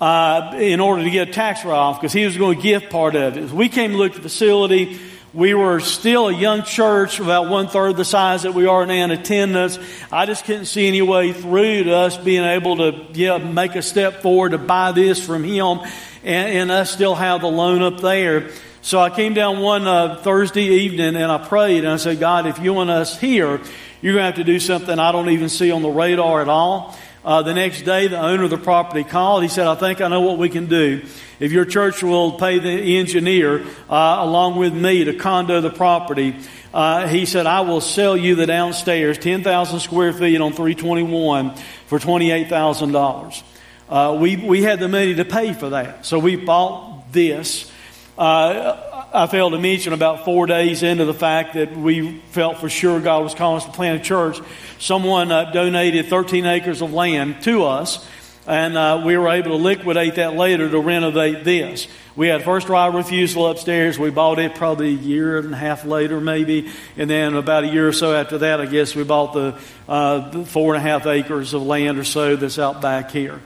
uh, 0.00 0.56
in 0.58 0.78
order 0.78 1.02
to 1.04 1.10
get 1.10 1.28
a 1.28 1.32
tax 1.32 1.64
write 1.64 1.74
off 1.74 2.00
because 2.00 2.12
he 2.12 2.24
was 2.24 2.36
going 2.36 2.56
to 2.56 2.62
give 2.62 2.90
part 2.90 3.14
of 3.14 3.36
it. 3.36 3.50
we 3.50 3.68
came 3.68 3.92
to 3.92 3.96
look 3.96 4.12
at 4.12 4.16
the 4.16 4.22
facility, 4.22 4.98
we 5.32 5.54
were 5.54 5.80
still 5.80 6.28
a 6.28 6.34
young 6.34 6.64
church, 6.64 7.20
about 7.20 7.48
one 7.48 7.68
third 7.68 7.96
the 7.96 8.04
size 8.04 8.42
that 8.42 8.52
we 8.52 8.66
are 8.66 8.84
now 8.84 9.04
in 9.04 9.10
attendance. 9.10 9.78
I 10.10 10.26
just 10.26 10.44
couldn't 10.44 10.64
see 10.64 10.88
any 10.88 11.02
way 11.02 11.32
through 11.32 11.84
to 11.84 11.94
us 11.94 12.16
being 12.18 12.44
able 12.44 12.76
to 12.78 13.06
yeah, 13.12 13.38
make 13.38 13.74
a 13.76 13.82
step 13.82 14.22
forward 14.22 14.50
to 14.50 14.58
buy 14.58 14.92
this 14.92 15.24
from 15.24 15.44
him 15.44 15.80
and, 16.24 16.70
and 16.70 16.88
still 16.88 17.14
have 17.14 17.40
the 17.40 17.48
loan 17.48 17.82
up 17.82 18.00
there. 18.00 18.50
So 18.82 18.98
I 18.98 19.10
came 19.10 19.34
down 19.34 19.60
one 19.60 19.86
uh, 19.86 20.20
Thursday 20.22 20.64
evening 20.64 21.14
and 21.16 21.30
I 21.30 21.46
prayed 21.46 21.84
and 21.84 21.88
I 21.88 21.96
said, 21.96 22.18
God, 22.18 22.46
if 22.46 22.58
you 22.58 22.72
want 22.72 22.90
us 22.90 23.18
here, 23.18 23.60
you're 24.00 24.14
going 24.14 24.22
to 24.22 24.26
have 24.26 24.36
to 24.36 24.44
do 24.44 24.58
something 24.58 24.98
I 24.98 25.12
don't 25.12 25.28
even 25.28 25.50
see 25.50 25.70
on 25.70 25.82
the 25.82 25.90
radar 25.90 26.40
at 26.40 26.48
all. 26.48 26.96
Uh, 27.22 27.42
the 27.42 27.52
next 27.52 27.82
day, 27.82 28.08
the 28.08 28.18
owner 28.18 28.44
of 28.44 28.50
the 28.50 28.56
property 28.56 29.04
called. 29.04 29.42
He 29.42 29.50
said, 29.50 29.66
I 29.66 29.74
think 29.74 30.00
I 30.00 30.08
know 30.08 30.22
what 30.22 30.38
we 30.38 30.48
can 30.48 30.66
do. 30.66 31.02
If 31.38 31.52
your 31.52 31.66
church 31.66 32.02
will 32.02 32.32
pay 32.38 32.58
the 32.58 32.96
engineer 32.98 33.66
uh, 33.90 34.16
along 34.20 34.56
with 34.56 34.72
me 34.72 35.04
to 35.04 35.12
condo 35.12 35.60
the 35.60 35.68
property, 35.68 36.36
uh, 36.72 37.06
he 37.08 37.26
said, 37.26 37.44
I 37.44 37.60
will 37.60 37.82
sell 37.82 38.16
you 38.16 38.36
the 38.36 38.46
downstairs, 38.46 39.18
10,000 39.18 39.80
square 39.80 40.14
feet 40.14 40.40
on 40.40 40.52
321 40.52 41.54
for 41.86 41.98
$28,000. 41.98 43.42
Uh, 43.90 44.16
we, 44.20 44.36
we 44.36 44.62
had 44.62 44.78
the 44.78 44.88
money 44.88 45.16
to 45.16 45.24
pay 45.24 45.52
for 45.52 45.70
that. 45.70 46.06
So 46.06 46.20
we 46.20 46.36
bought 46.36 47.12
this. 47.12 47.70
Uh, 48.16 49.08
I 49.12 49.26
failed 49.26 49.52
to 49.52 49.58
mention 49.58 49.92
about 49.92 50.24
four 50.24 50.46
days 50.46 50.84
into 50.84 51.04
the 51.04 51.14
fact 51.14 51.54
that 51.54 51.76
we 51.76 52.18
felt 52.30 52.58
for 52.58 52.68
sure 52.68 53.00
God 53.00 53.24
was 53.24 53.34
calling 53.34 53.56
us 53.56 53.64
to 53.64 53.72
plant 53.72 54.00
a 54.00 54.04
church. 54.04 54.38
Someone 54.78 55.32
uh, 55.32 55.50
donated 55.50 56.06
13 56.06 56.46
acres 56.46 56.82
of 56.82 56.92
land 56.92 57.42
to 57.42 57.64
us, 57.64 58.08
and 58.46 58.78
uh, 58.78 59.02
we 59.04 59.16
were 59.16 59.28
able 59.28 59.50
to 59.50 59.56
liquidate 59.56 60.14
that 60.14 60.36
later 60.36 60.70
to 60.70 60.78
renovate 60.78 61.42
this. 61.42 61.88
We 62.14 62.28
had 62.28 62.44
first 62.44 62.68
right 62.68 62.94
refusal 62.94 63.48
upstairs. 63.48 63.98
We 63.98 64.10
bought 64.10 64.38
it 64.38 64.54
probably 64.54 64.90
a 64.90 64.98
year 64.98 65.38
and 65.38 65.52
a 65.52 65.56
half 65.56 65.84
later, 65.84 66.20
maybe, 66.20 66.70
and 66.96 67.10
then 67.10 67.34
about 67.34 67.64
a 67.64 67.68
year 67.68 67.88
or 67.88 67.92
so 67.92 68.14
after 68.14 68.38
that, 68.38 68.60
I 68.60 68.66
guess 68.66 68.94
we 68.94 69.02
bought 69.02 69.32
the, 69.32 69.58
uh, 69.88 70.30
the 70.30 70.44
four 70.44 70.76
and 70.76 70.86
a 70.86 70.88
half 70.88 71.06
acres 71.06 71.54
of 71.54 71.62
land 71.62 71.98
or 71.98 72.04
so 72.04 72.36
that's 72.36 72.60
out 72.60 72.80
back 72.80 73.10
here. 73.10 73.40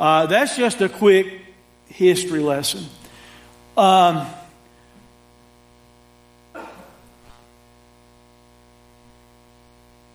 Uh, 0.00 0.24
that's 0.24 0.56
just 0.56 0.80
a 0.80 0.88
quick 0.88 1.30
history 1.88 2.40
lesson. 2.40 2.86
Um, 3.76 4.26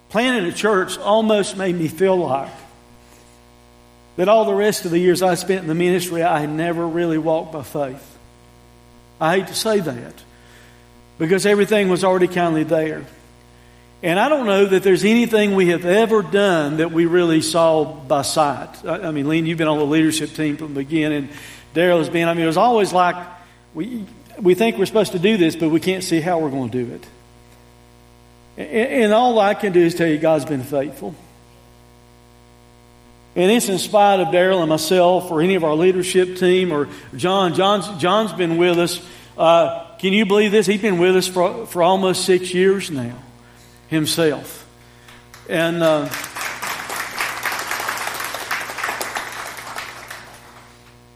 planning 0.10 0.50
a 0.50 0.52
church 0.52 0.98
almost 0.98 1.56
made 1.56 1.76
me 1.76 1.88
feel 1.88 2.18
like 2.18 2.52
that 4.16 4.28
all 4.28 4.46
the 4.46 4.56
rest 4.56 4.86
of 4.86 4.92
the 4.92 4.98
years 4.98 5.22
I 5.22 5.36
spent 5.36 5.62
in 5.62 5.68
the 5.68 5.76
ministry, 5.76 6.24
I 6.24 6.48
never 6.48 6.88
really 6.88 7.20
walked 7.20 7.54
by 7.54 7.62
faith. 7.62 8.18
I 9.22 9.38
hate 9.38 9.48
to 9.50 9.54
say 9.54 9.82
that 9.82 10.16
because 11.20 11.46
everything 11.46 11.90
was 11.90 12.04
already 12.04 12.28
kind 12.28 12.58
of 12.58 12.70
there. 12.70 13.06
And 14.04 14.20
I 14.20 14.30
don't 14.30 14.46
know 14.46 14.66
that 14.66 14.84
there's 14.84 15.04
anything 15.04 15.56
we 15.56 15.70
have 15.70 15.86
ever 15.86 16.22
done 16.22 16.78
that 16.78 16.92
we 16.92 17.06
really 17.06 17.42
saw 17.42 17.86
by 17.86 18.22
sight. 18.22 18.86
I, 18.86 19.12
mean, 19.12 19.28
Lynn, 19.28 19.46
you've 19.46 19.58
been 19.58 19.68
on 19.68 19.80
the 19.80 19.86
leadership 19.86 20.32
team 20.32 20.58
from 20.58 20.74
the 20.74 20.82
beginning. 20.82 21.18
And 21.18 21.30
Daryl 21.74 22.00
has 22.00 22.10
been. 22.10 22.28
I 22.28 22.34
mean, 22.34 22.44
it 22.44 22.48
was 22.48 22.58
always 22.58 22.94
like 22.94 23.16
we, 23.74 24.06
we 24.40 24.54
think 24.54 24.78
we're 24.78 24.86
supposed 24.86 25.14
to 25.14 25.20
do 25.20 25.38
this, 25.38 25.56
but 25.56 25.70
we 25.70 25.80
can't 25.80 26.04
see 26.04 26.20
how 26.20 26.40
we're 26.40 26.50
going 26.50 26.70
to 26.70 26.86
do 26.86 26.94
it. 26.94 27.08
And, 28.58 29.04
and 29.04 29.14
all 29.14 29.40
I 29.40 29.54
can 29.54 29.72
do 29.72 29.82
is 29.82 29.96
tell 29.96 30.08
you 30.08 30.18
God's 30.18 30.46
been 30.46 30.64
faithful. 30.64 31.16
And 33.36 33.52
it's 33.52 33.68
in 33.68 33.80
spite 33.80 34.22
of 34.22 34.28
Daryl 34.28 34.62
and 34.62 34.70
myself 34.70 35.30
or 35.30 35.42
any 35.42 35.56
of 35.56 35.64
our 35.64 35.76
leadership 35.76 36.38
team 36.38 36.72
or 36.72 36.88
John. 37.18 37.54
John's, 37.54 37.88
John's 38.02 38.32
been 38.32 38.58
with 38.58 38.78
us. 38.78 39.06
Uh, 39.38 39.84
can 39.98 40.14
you 40.14 40.26
believe 40.26 40.52
this? 40.52 40.66
He's 40.66 40.82
been 40.82 41.00
with 41.00 41.18
us 41.18 41.28
for, 41.28 41.66
for 41.66 41.84
almost 41.84 42.24
six 42.24 42.54
years 42.54 42.92
now 42.92 43.16
himself. 43.88 44.68
And 45.50 45.84
uh, 45.84 46.10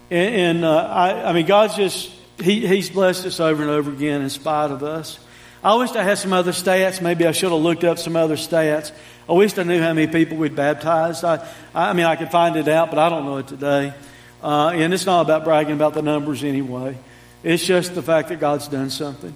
and, 0.10 0.36
and 0.36 0.66
uh, 0.66 0.76
I, 0.76 1.30
I 1.30 1.34
mean, 1.34 1.46
God's 1.46 1.76
just 1.76 2.12
he, 2.42 2.66
He's 2.68 2.90
blessed 2.90 3.26
us 3.26 3.40
over 3.40 3.62
and 3.62 3.72
over 3.72 3.92
again 3.92 4.22
in 4.22 4.30
spite 4.30 4.72
of 4.72 4.84
us. 4.84 5.20
I 5.64 5.76
wish 5.76 5.92
I 5.92 6.04
had 6.04 6.18
some 6.18 6.32
other 6.32 6.52
stats. 6.52 7.02
Maybe 7.02 7.26
I 7.26 7.34
should 7.34 7.52
have 7.52 7.62
looked 7.62 7.84
up 7.84 7.98
some 7.98 8.16
other 8.16 8.38
stats. 8.38 8.92
I 9.28 9.34
wish 9.34 9.58
I 9.58 9.64
knew 9.64 9.82
how 9.82 9.94
many 9.94 10.08
people 10.08 10.38
we'd 10.38 10.56
baptized. 10.56 11.24
I, 11.24 11.46
I 11.76 11.94
mean, 11.94 12.06
I 12.06 12.16
could 12.16 12.32
find 12.32 12.56
it 12.56 12.68
out, 12.68 12.90
but 12.90 12.98
I 12.98 13.10
don't 13.10 13.26
know 13.26 13.38
it 13.38 13.48
today. 13.48 13.94
Uh, 14.42 14.70
and 14.70 14.94
it's 14.94 15.06
not 15.06 15.22
about 15.22 15.44
bragging 15.44 15.74
about 15.74 15.94
the 15.94 16.02
numbers 16.02 16.44
anyway. 16.44 16.98
It's 17.44 17.66
just 17.66 17.94
the 17.94 18.02
fact 18.02 18.30
that 18.30 18.40
God's 18.40 18.68
done 18.68 18.90
something. 18.90 19.34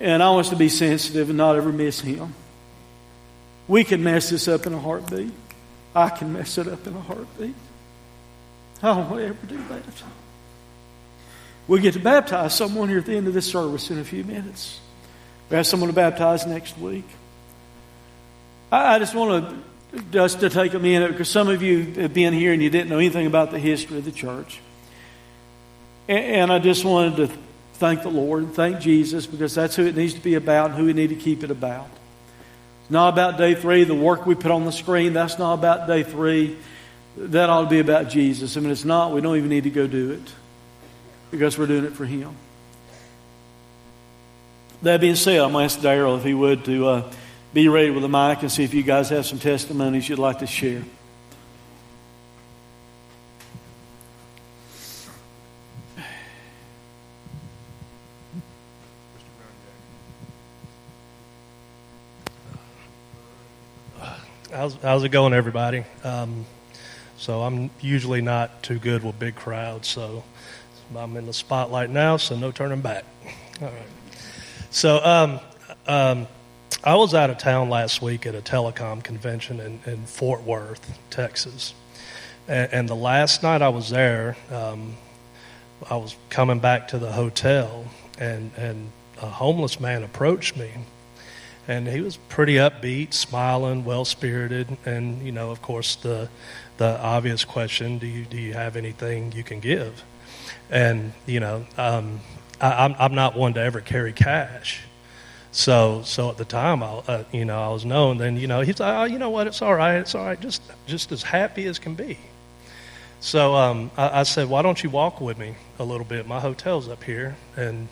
And 0.00 0.22
I 0.22 0.30
want 0.30 0.46
us 0.46 0.50
to 0.50 0.56
be 0.56 0.68
sensitive 0.68 1.28
and 1.28 1.38
not 1.38 1.56
ever 1.56 1.72
miss 1.72 2.00
Him. 2.00 2.34
We 3.66 3.84
can 3.84 4.02
mess 4.02 4.30
this 4.30 4.48
up 4.48 4.66
in 4.66 4.72
a 4.72 4.78
heartbeat. 4.78 5.32
I 5.94 6.08
can 6.08 6.32
mess 6.32 6.56
it 6.58 6.68
up 6.68 6.86
in 6.86 6.94
a 6.94 7.00
heartbeat. 7.00 7.54
I 8.82 8.94
don't 8.94 9.10
want 9.10 9.22
to 9.22 9.26
ever 9.26 9.46
do 9.46 9.56
that. 9.68 9.82
We'll 11.66 11.82
get 11.82 11.94
to 11.94 12.00
baptize 12.00 12.54
someone 12.54 12.88
here 12.88 12.98
at 12.98 13.06
the 13.06 13.16
end 13.16 13.26
of 13.26 13.34
this 13.34 13.46
service 13.46 13.90
in 13.90 13.98
a 13.98 14.04
few 14.04 14.24
minutes. 14.24 14.80
We 15.50 15.56
have 15.56 15.66
someone 15.66 15.90
to 15.90 15.94
baptize 15.94 16.46
next 16.46 16.78
week. 16.78 17.04
I, 18.70 18.94
I 18.94 18.98
just 18.98 19.14
want 19.14 19.48
to 19.48 19.58
just 20.10 20.40
to 20.40 20.50
take 20.50 20.74
a 20.74 20.78
minute 20.78 21.12
because 21.12 21.30
some 21.30 21.48
of 21.48 21.62
you 21.62 21.84
have 21.94 22.12
been 22.12 22.32
here 22.32 22.52
and 22.52 22.62
you 22.62 22.70
didn't 22.70 22.90
know 22.90 22.98
anything 22.98 23.26
about 23.26 23.50
the 23.50 23.58
history 23.58 23.98
of 23.98 24.04
the 24.04 24.12
church. 24.12 24.60
And, 26.06 26.24
and 26.24 26.52
I 26.52 26.58
just 26.58 26.84
wanted 26.84 27.28
to 27.28 27.38
thank 27.78 28.02
the 28.02 28.10
Lord 28.10 28.42
and 28.42 28.54
thank 28.54 28.80
Jesus 28.80 29.26
because 29.26 29.54
that's 29.54 29.76
who 29.76 29.86
it 29.86 29.96
needs 29.96 30.14
to 30.14 30.20
be 30.20 30.34
about 30.34 30.70
and 30.70 30.78
who 30.78 30.86
we 30.86 30.92
need 30.92 31.10
to 31.10 31.16
keep 31.16 31.44
it 31.44 31.50
about. 31.50 31.88
It's 32.82 32.90
not 32.90 33.12
about 33.12 33.38
day 33.38 33.54
three, 33.54 33.84
the 33.84 33.94
work 33.94 34.26
we 34.26 34.34
put 34.34 34.50
on 34.50 34.64
the 34.64 34.72
screen. 34.72 35.12
That's 35.12 35.38
not 35.38 35.54
about 35.54 35.86
day 35.86 36.02
three. 36.02 36.58
That 37.16 37.48
ought 37.48 37.62
to 37.62 37.68
be 37.68 37.78
about 37.78 38.08
Jesus. 38.08 38.56
I 38.56 38.60
mean, 38.60 38.70
it's 38.70 38.84
not. 38.84 39.12
We 39.12 39.20
don't 39.20 39.36
even 39.36 39.48
need 39.48 39.64
to 39.64 39.70
go 39.70 39.86
do 39.86 40.10
it 40.12 40.32
because 41.30 41.56
we're 41.56 41.66
doing 41.66 41.84
it 41.84 41.94
for 41.94 42.04
Him. 42.04 42.34
That 44.82 45.00
being 45.00 45.16
said, 45.16 45.40
I'm 45.40 45.52
going 45.52 45.68
to 45.68 45.74
ask 45.74 45.80
Daryl 45.80 46.16
if 46.18 46.24
he 46.24 46.34
would 46.34 46.64
to 46.66 46.86
uh, 46.86 47.12
be 47.52 47.68
ready 47.68 47.90
with 47.90 48.02
the 48.02 48.08
mic 48.08 48.42
and 48.42 48.50
see 48.50 48.62
if 48.62 48.74
you 48.74 48.84
guys 48.84 49.08
have 49.08 49.26
some 49.26 49.40
testimonies 49.40 50.08
you'd 50.08 50.20
like 50.20 50.38
to 50.38 50.46
share. 50.46 50.82
How's, 64.58 64.74
how's 64.82 65.04
it 65.04 65.10
going, 65.10 65.34
everybody? 65.34 65.84
Um, 66.02 66.44
so 67.16 67.42
I'm 67.42 67.70
usually 67.80 68.20
not 68.20 68.60
too 68.60 68.80
good 68.80 69.04
with 69.04 69.16
big 69.16 69.36
crowds, 69.36 69.86
so 69.86 70.24
I'm 70.96 71.16
in 71.16 71.26
the 71.26 71.32
spotlight 71.32 71.90
now, 71.90 72.16
so 72.16 72.36
no 72.36 72.50
turning 72.50 72.80
back. 72.80 73.04
All 73.62 73.68
right. 73.68 73.86
So 74.72 74.98
um, 75.04 75.40
um, 75.86 76.26
I 76.82 76.96
was 76.96 77.14
out 77.14 77.30
of 77.30 77.38
town 77.38 77.70
last 77.70 78.02
week 78.02 78.26
at 78.26 78.34
a 78.34 78.40
telecom 78.40 79.04
convention 79.04 79.60
in, 79.60 79.80
in 79.86 80.06
Fort 80.06 80.42
Worth, 80.42 80.98
Texas, 81.08 81.72
and, 82.48 82.72
and, 82.72 82.88
the 82.88 82.96
last 82.96 83.44
night 83.44 83.62
I 83.62 83.68
was 83.68 83.90
there, 83.90 84.36
um, 84.50 84.96
I 85.88 85.98
was 85.98 86.16
coming 86.30 86.58
back 86.58 86.88
to 86.88 86.98
the 86.98 87.12
hotel, 87.12 87.84
and 88.18 88.50
and 88.56 88.90
a 89.22 89.26
homeless 89.26 89.78
man 89.78 90.02
approached 90.02 90.56
me 90.56 90.72
and 91.68 91.86
he 91.86 92.00
was 92.00 92.16
pretty 92.16 92.54
upbeat, 92.54 93.12
smiling, 93.12 93.84
well 93.84 94.06
spirited, 94.06 94.76
and 94.86 95.22
you 95.22 95.30
know, 95.30 95.50
of 95.50 95.60
course, 95.60 95.96
the 95.96 96.28
the 96.78 96.98
obvious 97.00 97.44
question: 97.44 97.98
Do 97.98 98.06
you 98.06 98.24
do 98.24 98.38
you 98.38 98.54
have 98.54 98.74
anything 98.74 99.32
you 99.32 99.44
can 99.44 99.60
give? 99.60 100.02
And 100.70 101.12
you 101.26 101.40
know, 101.40 101.66
um, 101.76 102.20
I, 102.60 102.86
am 102.86 102.92
I'm, 102.92 102.96
I'm 102.98 103.14
not 103.14 103.36
one 103.36 103.52
to 103.54 103.60
ever 103.60 103.80
carry 103.82 104.14
cash. 104.14 104.80
So 105.52 106.02
so 106.04 106.30
at 106.30 106.38
the 106.38 106.46
time, 106.46 106.82
I 106.82 107.02
uh, 107.06 107.24
you 107.32 107.44
know 107.44 107.62
I 107.62 107.68
was 107.68 107.84
known. 107.84 108.16
Then 108.16 108.38
you 108.38 108.46
know 108.46 108.62
he's 108.62 108.80
like, 108.80 108.94
oh, 108.94 109.04
you 109.04 109.18
know 109.18 109.30
what? 109.30 109.46
It's 109.46 109.60
all 109.60 109.74
right. 109.74 109.96
It's 109.96 110.14
all 110.14 110.24
right. 110.24 110.40
Just 110.40 110.62
just 110.86 111.12
as 111.12 111.22
happy 111.22 111.66
as 111.66 111.78
can 111.78 111.94
be. 111.94 112.18
So 113.20 113.54
um, 113.56 113.90
I, 113.96 114.20
I 114.20 114.22
said, 114.22 114.48
why 114.48 114.62
don't 114.62 114.82
you 114.82 114.90
walk 114.90 115.20
with 115.20 115.38
me 115.38 115.54
a 115.78 115.84
little 115.84 116.06
bit? 116.06 116.26
My 116.26 116.40
hotel's 116.40 116.88
up 116.88 117.02
here, 117.02 117.36
and 117.56 117.88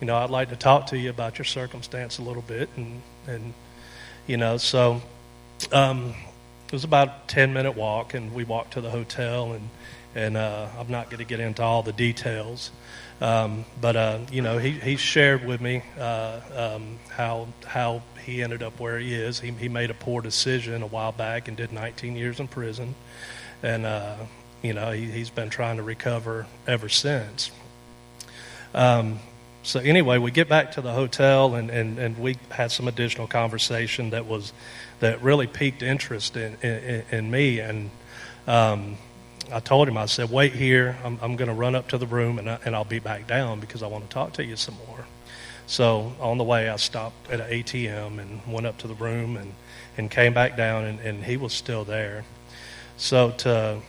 you 0.00 0.06
know, 0.06 0.16
I'd 0.16 0.30
like 0.30 0.48
to 0.48 0.56
talk 0.56 0.86
to 0.86 0.98
you 0.98 1.10
about 1.10 1.38
your 1.38 1.44
circumstance 1.44 2.18
a 2.18 2.22
little 2.22 2.42
bit. 2.42 2.70
And, 2.76 3.02
and 3.26 3.54
you 4.26 4.36
know, 4.36 4.56
so 4.58 5.02
um, 5.72 6.14
it 6.66 6.72
was 6.72 6.84
about 6.84 7.08
a 7.08 7.14
10 7.26 7.52
minute 7.52 7.76
walk, 7.76 8.14
and 8.14 8.32
we 8.32 8.44
walked 8.44 8.74
to 8.74 8.80
the 8.80 8.90
hotel. 8.90 9.52
And, 9.52 9.68
and 10.14 10.36
uh, 10.36 10.68
I'm 10.78 10.88
not 10.88 11.06
going 11.06 11.18
to 11.18 11.24
get 11.24 11.40
into 11.40 11.62
all 11.62 11.82
the 11.82 11.92
details. 11.92 12.70
Um, 13.20 13.64
but, 13.80 13.96
uh, 13.96 14.18
you 14.30 14.40
know, 14.40 14.58
he, 14.58 14.70
he 14.70 14.96
shared 14.96 15.44
with 15.44 15.60
me 15.60 15.82
uh, 15.98 16.40
um, 16.54 16.98
how, 17.08 17.48
how 17.66 18.02
he 18.24 18.42
ended 18.42 18.62
up 18.62 18.78
where 18.78 18.98
he 18.98 19.14
is. 19.14 19.40
He, 19.40 19.50
he 19.50 19.68
made 19.68 19.90
a 19.90 19.94
poor 19.94 20.22
decision 20.22 20.82
a 20.82 20.86
while 20.86 21.12
back 21.12 21.48
and 21.48 21.56
did 21.56 21.72
19 21.72 22.14
years 22.14 22.40
in 22.40 22.48
prison. 22.48 22.94
And, 23.62 23.84
uh, 23.84 24.14
you 24.62 24.72
know, 24.72 24.92
he, 24.92 25.04
he's 25.06 25.28
been 25.28 25.50
trying 25.50 25.76
to 25.78 25.82
recover 25.82 26.46
ever 26.66 26.88
since. 26.88 27.50
Um, 28.74 29.18
so 29.62 29.78
anyway, 29.80 30.18
we 30.18 30.30
get 30.30 30.48
back 30.48 30.72
to 30.72 30.80
the 30.80 30.92
hotel 30.92 31.54
and, 31.54 31.70
and, 31.70 31.98
and 31.98 32.18
we 32.18 32.38
had 32.50 32.72
some 32.72 32.88
additional 32.88 33.26
conversation 33.26 34.10
that 34.10 34.26
was 34.26 34.52
that 35.00 35.22
really 35.22 35.46
piqued 35.46 35.82
interest 35.82 36.36
in, 36.36 36.56
in, 36.62 37.04
in 37.10 37.30
me. 37.30 37.58
And 37.60 37.90
um, 38.46 38.96
I 39.52 39.60
told 39.60 39.88
him, 39.88 39.98
I 39.98 40.06
said, 40.06 40.30
wait 40.30 40.52
here. 40.52 40.96
I'm, 41.04 41.18
I'm 41.20 41.36
going 41.36 41.48
to 41.48 41.54
run 41.54 41.74
up 41.74 41.88
to 41.88 41.98
the 41.98 42.06
room 42.06 42.38
and, 42.38 42.48
I, 42.48 42.58
and 42.64 42.74
I'll 42.74 42.84
be 42.84 43.00
back 43.00 43.26
down 43.26 43.60
because 43.60 43.82
I 43.82 43.86
want 43.86 44.08
to 44.08 44.10
talk 44.10 44.34
to 44.34 44.44
you 44.44 44.56
some 44.56 44.76
more. 44.86 45.06
So 45.66 46.12
on 46.20 46.38
the 46.38 46.44
way, 46.44 46.68
I 46.68 46.76
stopped 46.76 47.30
at 47.30 47.40
an 47.40 47.50
ATM 47.50 48.18
and 48.18 48.40
went 48.52 48.66
up 48.66 48.78
to 48.78 48.88
the 48.88 48.94
room 48.94 49.36
and, 49.36 49.52
and 49.96 50.10
came 50.10 50.34
back 50.34 50.56
down, 50.56 50.84
and, 50.84 50.98
and 51.00 51.22
he 51.22 51.36
was 51.36 51.52
still 51.52 51.84
there. 51.84 52.24
So 52.96 53.30
to, 53.30 53.80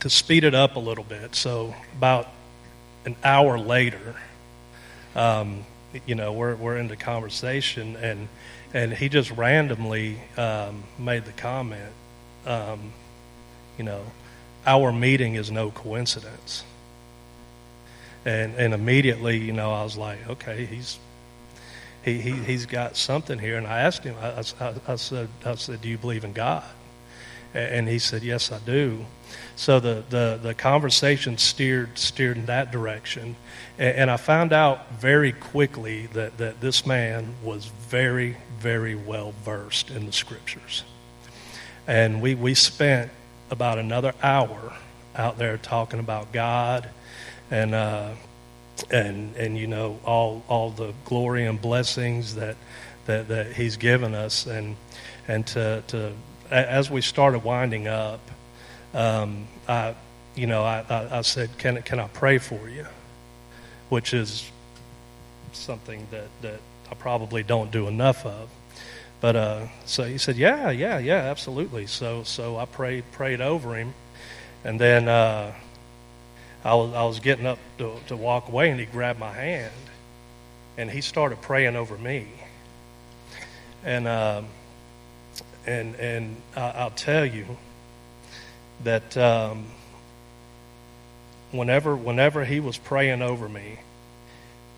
to 0.00 0.10
speed 0.10 0.42
it 0.42 0.54
up 0.54 0.74
a 0.74 0.80
little 0.80 1.04
bit, 1.04 1.36
so 1.36 1.72
about 1.96 2.26
an 3.04 3.14
hour 3.22 3.60
later, 3.60 4.16
um, 5.18 5.64
you 6.06 6.14
know, 6.14 6.32
we're, 6.32 6.54
we're 6.54 6.76
in 6.76 6.86
the 6.86 6.96
conversation, 6.96 7.96
and, 7.96 8.28
and 8.72 8.92
he 8.92 9.08
just 9.08 9.30
randomly 9.32 10.18
um, 10.36 10.84
made 10.98 11.24
the 11.24 11.32
comment, 11.32 11.92
um, 12.46 12.92
you 13.76 13.84
know, 13.84 14.02
our 14.64 14.92
meeting 14.92 15.34
is 15.34 15.50
no 15.50 15.70
coincidence. 15.70 16.62
And, 18.24 18.54
and 18.54 18.74
immediately, 18.74 19.38
you 19.38 19.52
know, 19.52 19.72
I 19.72 19.82
was 19.82 19.96
like, 19.96 20.18
okay, 20.28 20.66
he's, 20.66 20.98
he, 22.04 22.20
he, 22.20 22.32
he's 22.32 22.66
got 22.66 22.96
something 22.96 23.38
here. 23.38 23.56
And 23.56 23.66
I 23.66 23.80
asked 23.80 24.04
him, 24.04 24.14
I, 24.20 24.44
I, 24.60 24.74
I, 24.86 24.96
said, 24.96 25.28
I 25.44 25.54
said, 25.56 25.80
do 25.80 25.88
you 25.88 25.98
believe 25.98 26.24
in 26.24 26.32
God? 26.32 26.64
And 27.54 27.88
he 27.88 27.98
said, 27.98 28.22
yes, 28.22 28.52
I 28.52 28.58
do. 28.58 29.06
So 29.56 29.80
the, 29.80 30.04
the, 30.08 30.38
the 30.42 30.54
conversation 30.54 31.36
steered, 31.38 31.98
steered 31.98 32.36
in 32.36 32.46
that 32.46 32.70
direction. 32.70 33.36
And, 33.78 33.96
and 33.96 34.10
I 34.10 34.16
found 34.16 34.52
out 34.52 34.92
very 34.92 35.32
quickly 35.32 36.06
that, 36.12 36.38
that 36.38 36.60
this 36.60 36.86
man 36.86 37.34
was 37.42 37.66
very, 37.66 38.36
very 38.58 38.94
well 38.94 39.34
versed 39.44 39.90
in 39.90 40.06
the 40.06 40.12
scriptures. 40.12 40.84
And 41.86 42.20
we, 42.20 42.34
we 42.34 42.54
spent 42.54 43.10
about 43.50 43.78
another 43.78 44.14
hour 44.22 44.74
out 45.16 45.38
there 45.38 45.56
talking 45.56 46.00
about 46.00 46.32
God 46.32 46.88
and, 47.50 47.74
uh, 47.74 48.10
and, 48.90 49.34
and 49.36 49.58
you 49.58 49.66
know, 49.66 49.98
all, 50.04 50.44
all 50.48 50.70
the 50.70 50.92
glory 51.04 51.46
and 51.46 51.60
blessings 51.60 52.36
that, 52.36 52.56
that, 53.06 53.28
that 53.28 53.52
he's 53.52 53.76
given 53.76 54.14
us. 54.14 54.46
And, 54.46 54.76
and 55.26 55.46
to, 55.48 55.82
to, 55.88 56.12
as 56.50 56.90
we 56.90 57.00
started 57.00 57.42
winding 57.42 57.88
up, 57.88 58.20
um, 58.94 59.46
I, 59.68 59.94
you 60.34 60.46
know, 60.46 60.62
I, 60.64 60.84
I, 60.88 61.18
I 61.18 61.20
said, 61.22 61.50
can, 61.58 61.82
can 61.82 62.00
I 62.00 62.08
pray 62.08 62.38
for 62.38 62.68
you? 62.68 62.86
which 63.88 64.12
is 64.12 64.50
something 65.52 66.06
that, 66.10 66.28
that 66.42 66.60
I 66.90 66.94
probably 66.94 67.42
don't 67.42 67.70
do 67.70 67.88
enough 67.88 68.24
of. 68.26 68.48
But 69.20 69.36
uh, 69.36 69.66
so 69.84 70.04
he 70.04 70.16
said, 70.16 70.36
"Yeah, 70.36 70.70
yeah, 70.70 70.98
yeah, 70.98 71.16
absolutely." 71.16 71.86
So 71.86 72.22
so 72.22 72.56
I 72.56 72.66
prayed 72.66 73.02
prayed 73.10 73.40
over 73.40 73.74
him, 73.76 73.92
and 74.62 74.80
then 74.80 75.08
uh, 75.08 75.52
I 76.64 76.74
was 76.74 76.94
I 76.94 77.02
was 77.02 77.18
getting 77.18 77.44
up 77.44 77.58
to, 77.78 77.96
to 78.06 78.16
walk 78.16 78.48
away, 78.48 78.70
and 78.70 78.78
he 78.78 78.86
grabbed 78.86 79.18
my 79.18 79.32
hand, 79.32 79.72
and 80.76 80.88
he 80.88 81.00
started 81.00 81.42
praying 81.42 81.74
over 81.74 81.98
me, 81.98 82.28
and 83.84 84.06
um, 84.06 84.46
and 85.66 85.96
and 85.96 86.36
I, 86.54 86.84
will 86.84 86.90
tell 86.90 87.26
you 87.26 87.44
that 88.84 89.16
um, 89.16 89.66
whenever 91.50 91.96
whenever 91.96 92.44
he 92.44 92.60
was 92.60 92.76
praying 92.78 93.22
over 93.22 93.48
me 93.48 93.78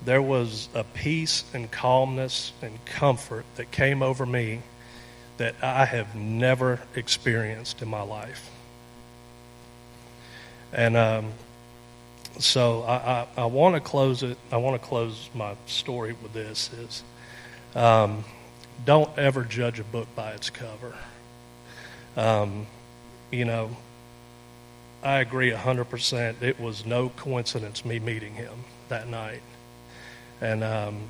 there 0.04 0.22
was 0.22 0.68
a 0.74 0.84
peace 0.84 1.44
and 1.52 1.70
calmness 1.70 2.52
and 2.62 2.84
comfort 2.86 3.44
that 3.56 3.70
came 3.70 4.02
over 4.02 4.24
me 4.24 4.62
that 5.36 5.54
I 5.62 5.84
have 5.84 6.14
never 6.14 6.80
experienced 6.94 7.82
in 7.82 7.88
my 7.88 8.02
life. 8.02 8.50
And 10.72 10.96
um, 10.96 11.32
so 12.38 12.82
I, 12.82 12.94
I, 12.94 13.26
I 13.38 13.44
want 13.46 13.74
to 13.74 13.80
close 13.80 14.22
it. 14.22 14.38
I 14.52 14.56
want 14.58 14.80
to 14.80 14.86
close 14.86 15.28
my 15.34 15.54
story 15.66 16.14
with 16.22 16.32
this: 16.32 16.70
is 16.72 17.02
um, 17.74 18.24
don't 18.84 19.16
ever 19.18 19.44
judge 19.44 19.80
a 19.80 19.84
book 19.84 20.08
by 20.14 20.32
its 20.32 20.48
cover. 20.48 20.94
Um, 22.16 22.66
you 23.30 23.44
know, 23.44 23.76
I 25.02 25.20
agree 25.20 25.50
hundred 25.50 25.86
percent. 25.86 26.42
It 26.42 26.60
was 26.60 26.84
no 26.84 27.08
coincidence 27.10 27.84
me 27.84 27.98
meeting 27.98 28.34
him 28.34 28.64
that 28.88 29.08
night 29.08 29.42
and 30.40 30.64
um, 30.64 31.02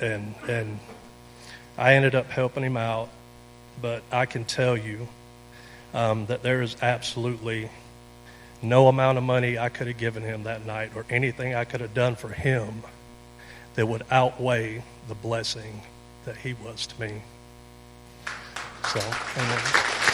and 0.00 0.34
and 0.48 0.78
I 1.78 1.94
ended 1.94 2.14
up 2.14 2.30
helping 2.30 2.62
him 2.62 2.76
out. 2.76 3.08
But 3.80 4.02
I 4.10 4.24
can 4.24 4.44
tell 4.44 4.76
you 4.76 5.06
um, 5.92 6.26
that 6.26 6.42
there 6.42 6.62
is 6.62 6.76
absolutely 6.80 7.70
no 8.62 8.88
amount 8.88 9.18
of 9.18 9.24
money 9.24 9.58
I 9.58 9.68
could 9.68 9.86
have 9.86 9.98
given 9.98 10.22
him 10.22 10.44
that 10.44 10.64
night, 10.64 10.92
or 10.94 11.04
anything 11.10 11.54
I 11.54 11.64
could 11.64 11.82
have 11.82 11.92
done 11.92 12.16
for 12.16 12.30
him, 12.30 12.82
that 13.74 13.86
would 13.86 14.04
outweigh 14.10 14.82
the 15.08 15.14
blessing 15.14 15.82
that 16.24 16.38
he 16.38 16.54
was 16.54 16.86
to 16.86 17.00
me. 17.00 17.22
So, 18.92 19.00
amen. 19.36 20.05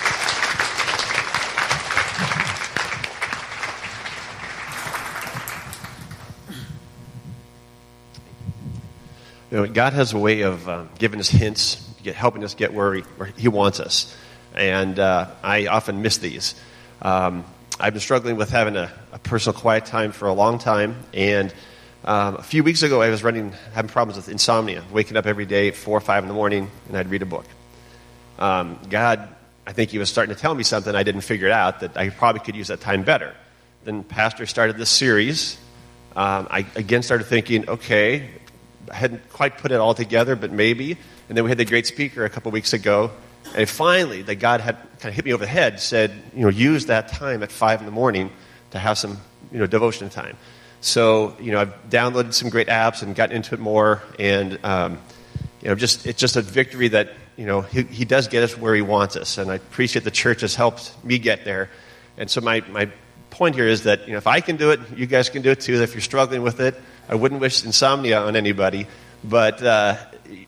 You 9.53 9.59
know, 9.59 9.67
God 9.67 9.93
has 9.93 10.15
a 10.15 10.19
way 10.19 10.41
of 10.41 10.67
um, 10.67 10.89
giving 10.99 11.21
us 11.21 11.29
hints, 11.29 11.87
get, 12.03 12.15
helping 12.15 12.43
us 12.43 12.55
get 12.55 12.73
where 12.73 12.95
He, 12.95 13.01
where 13.19 13.29
he 13.37 13.49
wants 13.49 13.81
us. 13.81 14.17
And 14.55 14.99
uh, 14.99 15.31
I 15.43 15.67
often 15.67 16.01
miss 16.01 16.17
these. 16.17 16.55
Um, 17.03 17.45
I've 17.79 17.93
been 17.93 18.01
struggling 18.01 18.37
with 18.37 18.49
having 18.49 18.77
a, 18.77 18.91
a, 19.13 19.19
personal 19.19 19.61
quiet 19.61 19.85
time 19.85 20.13
for 20.13 20.27
a 20.27 20.33
long 20.33 20.59
time. 20.59 20.97
And 21.13 21.53
um, 22.03 22.37
a 22.37 22.43
few 22.43 22.65
weeks 22.65 22.83
ago, 22.83 23.03
I 23.03 23.11
was 23.11 23.23
running, 23.23 23.53
having 23.75 23.91
problems 23.91 24.17
with 24.17 24.31
insomnia, 24.31 24.85
waking 24.91 25.19
up 25.19 25.27
every 25.27 25.45
day 25.45 25.69
at 25.69 25.77
4 25.77 25.99
or 25.99 26.01
5 26.01 26.25
in 26.25 26.29
the 26.29 26.35
morning, 26.35 26.71
and 26.89 26.97
I'd 26.97 27.11
read 27.11 27.21
a 27.21 27.27
book. 27.27 27.45
Um, 28.39 28.79
God, 28.89 29.29
I 29.67 29.75
think 29.75 29.91
He 29.91 29.99
was 29.99 30.09
starting 30.09 30.35
to 30.35 30.41
tell 30.41 30.55
me 30.55 30.63
something 30.63 30.95
I 30.95 31.03
didn't 31.03 31.21
figure 31.21 31.51
out 31.51 31.81
that 31.81 31.95
I 31.99 32.09
probably 32.09 32.41
could 32.41 32.57
use 32.57 32.69
that 32.69 32.81
time 32.81 33.03
better. 33.03 33.35
Then 33.85 34.03
Pastor 34.03 34.47
started 34.47 34.79
this 34.79 34.89
series. 34.89 35.59
Um, 36.17 36.49
I 36.51 36.65
again 36.75 37.03
started 37.03 37.25
thinking, 37.25 37.69
okay, 37.69 38.31
hadn't 38.91 39.29
quite 39.31 39.59
put 39.59 39.73
it 39.73 39.77
all 39.77 39.95
together, 39.95 40.37
but 40.37 40.51
maybe. 40.51 40.97
And 41.29 41.37
then 41.37 41.45
we 41.45 41.51
had 41.51 41.59
the 41.59 41.65
great 41.65 41.87
speaker 41.87 42.25
a 42.25 42.31
couple 42.31 42.51
weeks 42.53 42.73
ago. 42.73 43.11
And 43.55 43.69
finally, 43.69 44.23
that 44.23 44.37
God 44.37 44.61
had 44.61 44.77
kind 45.01 45.07
of 45.07 45.15
hit 45.15 45.25
me 45.25 45.33
over 45.33 45.45
the 45.45 45.51
head, 45.51 45.81
said, 45.81 46.13
you 46.35 46.43
know, 46.43 46.49
use 46.49 46.87
that 46.87 47.09
time 47.09 47.43
at 47.43 47.51
5 47.53 47.81
in 47.81 47.87
the 47.87 47.93
morning 47.93 48.31
to 48.71 48.79
have 48.79 48.99
some, 48.99 49.19
you 49.51 49.59
know, 49.59 49.67
devotion 49.67 50.09
time. 50.09 50.37
So, 50.81 51.37
you 51.41 51.53
know, 51.53 51.61
I've 51.61 51.91
downloaded 51.91 52.35
some 52.35 52.51
great 52.51 52.69
apps 52.69 53.03
and 53.03 53.15
gotten 53.15 53.37
into 53.37 53.55
it 53.55 53.61
more. 53.61 54.03
And, 54.19 54.59
um, 54.65 54.99
you 55.61 55.69
know, 55.69 55.75
just, 55.75 56.07
it's 56.07 56.21
just 56.21 56.37
a 56.37 56.43
victory 56.43 56.89
that, 56.89 57.13
you 57.37 57.47
know, 57.47 57.61
he, 57.61 57.83
he 57.83 58.05
does 58.05 58.29
get 58.29 58.43
us 58.43 58.57
where 58.57 58.75
he 58.75 58.83
wants 58.83 59.17
us. 59.17 59.39
And 59.39 59.51
I 59.51 59.57
appreciate 59.57 60.05
the 60.05 60.11
church 60.11 60.41
has 60.41 60.55
helped 60.55 60.93
me 61.05 61.19
get 61.19 61.45
there. 61.45 61.71
And 62.17 62.31
so 62.31 62.41
my, 62.41 62.63
my 62.71 62.91
point 63.31 63.55
here 63.55 63.69
is 63.69 63.85
that, 63.85 64.07
you 64.07 64.13
know, 64.13 64.19
if 64.19 64.27
I 64.27 64.41
can 64.41 64.57
do 64.57 64.71
it, 64.71 64.81
you 64.97 65.07
guys 65.07 65.29
can 65.31 65.43
do 65.43 65.51
it 65.51 65.61
too. 65.61 65.81
If 65.83 65.95
you're 65.95 66.01
struggling 66.01 66.43
with 66.43 66.61
it, 66.61 66.75
I 67.09 67.15
wouldn't 67.15 67.41
wish 67.41 67.65
insomnia 67.65 68.21
on 68.21 68.37
anybody, 68.37 68.87
but 69.25 69.63
uh, 69.63 69.97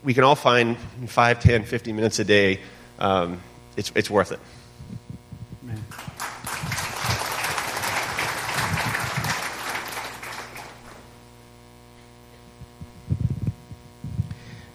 we 0.03 0.13
can 0.13 0.23
all 0.23 0.35
find 0.35 0.77
5, 1.07 1.39
10, 1.39 1.63
15 1.63 1.95
minutes 1.95 2.19
a 2.19 2.23
day. 2.23 2.59
Um, 2.99 3.41
it's, 3.77 3.91
it's 3.95 4.09
worth 4.09 4.31
it. 4.31 4.39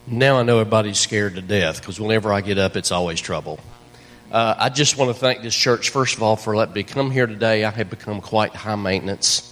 Now 0.06 0.38
I 0.38 0.42
know 0.42 0.58
everybody's 0.58 0.98
scared 0.98 1.36
to 1.36 1.40
death 1.40 1.80
because 1.80 2.00
whenever 2.00 2.32
I 2.32 2.40
get 2.40 2.58
up, 2.58 2.76
it's 2.76 2.90
always 2.90 3.20
trouble. 3.20 3.60
Uh, 4.32 4.56
I 4.58 4.68
just 4.68 4.96
want 4.96 5.14
to 5.14 5.14
thank 5.14 5.42
this 5.42 5.54
church, 5.54 5.90
first 5.90 6.16
of 6.16 6.22
all, 6.22 6.34
for 6.34 6.56
letting 6.56 6.74
me 6.74 6.82
come 6.82 7.12
here 7.12 7.28
today. 7.28 7.64
I 7.64 7.70
have 7.70 7.90
become 7.90 8.20
quite 8.20 8.52
high 8.54 8.74
maintenance. 8.74 9.49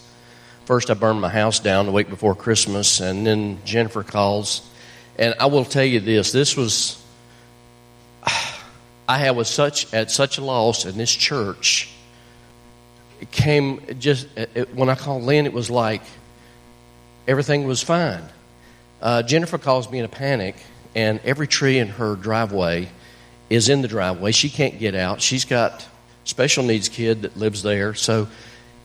First, 0.69 0.91
I 0.91 0.93
burned 0.93 1.23
my 1.23 1.31
house 1.31 1.61
down 1.61 1.87
the 1.87 1.93
week 1.93 2.11
before 2.11 2.35
Christmas, 2.35 3.01
and 3.01 3.27
then 3.27 3.59
Jennifer 3.65 4.03
calls. 4.03 4.61
And 5.17 5.35
I 5.41 5.47
will 5.47 5.65
tell 5.65 5.83
you 5.83 5.99
this 5.99 6.31
this 6.31 6.59
was, 6.59 7.03
I 9.09 9.31
was 9.31 9.49
such, 9.49 9.91
at 9.95 10.11
such 10.11 10.37
a 10.37 10.45
loss 10.45 10.85
in 10.85 10.99
this 10.99 11.11
church. 11.11 11.91
It 13.19 13.31
came 13.31 13.81
just, 13.99 14.29
it, 14.37 14.75
when 14.75 14.91
I 14.91 14.95
called 14.95 15.23
Lynn, 15.23 15.47
it 15.47 15.55
was 15.55 15.71
like 15.71 16.03
everything 17.27 17.67
was 17.67 17.83
fine. 17.83 18.25
Uh, 19.01 19.23
Jennifer 19.23 19.57
calls 19.57 19.91
me 19.91 20.01
in 20.01 20.05
a 20.05 20.09
panic, 20.09 20.55
and 20.95 21.19
every 21.25 21.47
tree 21.47 21.79
in 21.79 21.89
her 21.89 22.15
driveway 22.15 22.91
is 23.49 23.71
in 23.71 23.81
the 23.81 23.89
driveway. 23.89 24.33
She 24.33 24.51
can't 24.51 24.79
get 24.79 24.95
out. 24.95 25.23
She's 25.23 25.47
got 25.47 25.89
special 26.25 26.63
needs 26.63 26.91
kid 26.91 27.23
that 27.23 27.39
lives 27.39 27.63
there. 27.63 27.95
So 27.95 28.29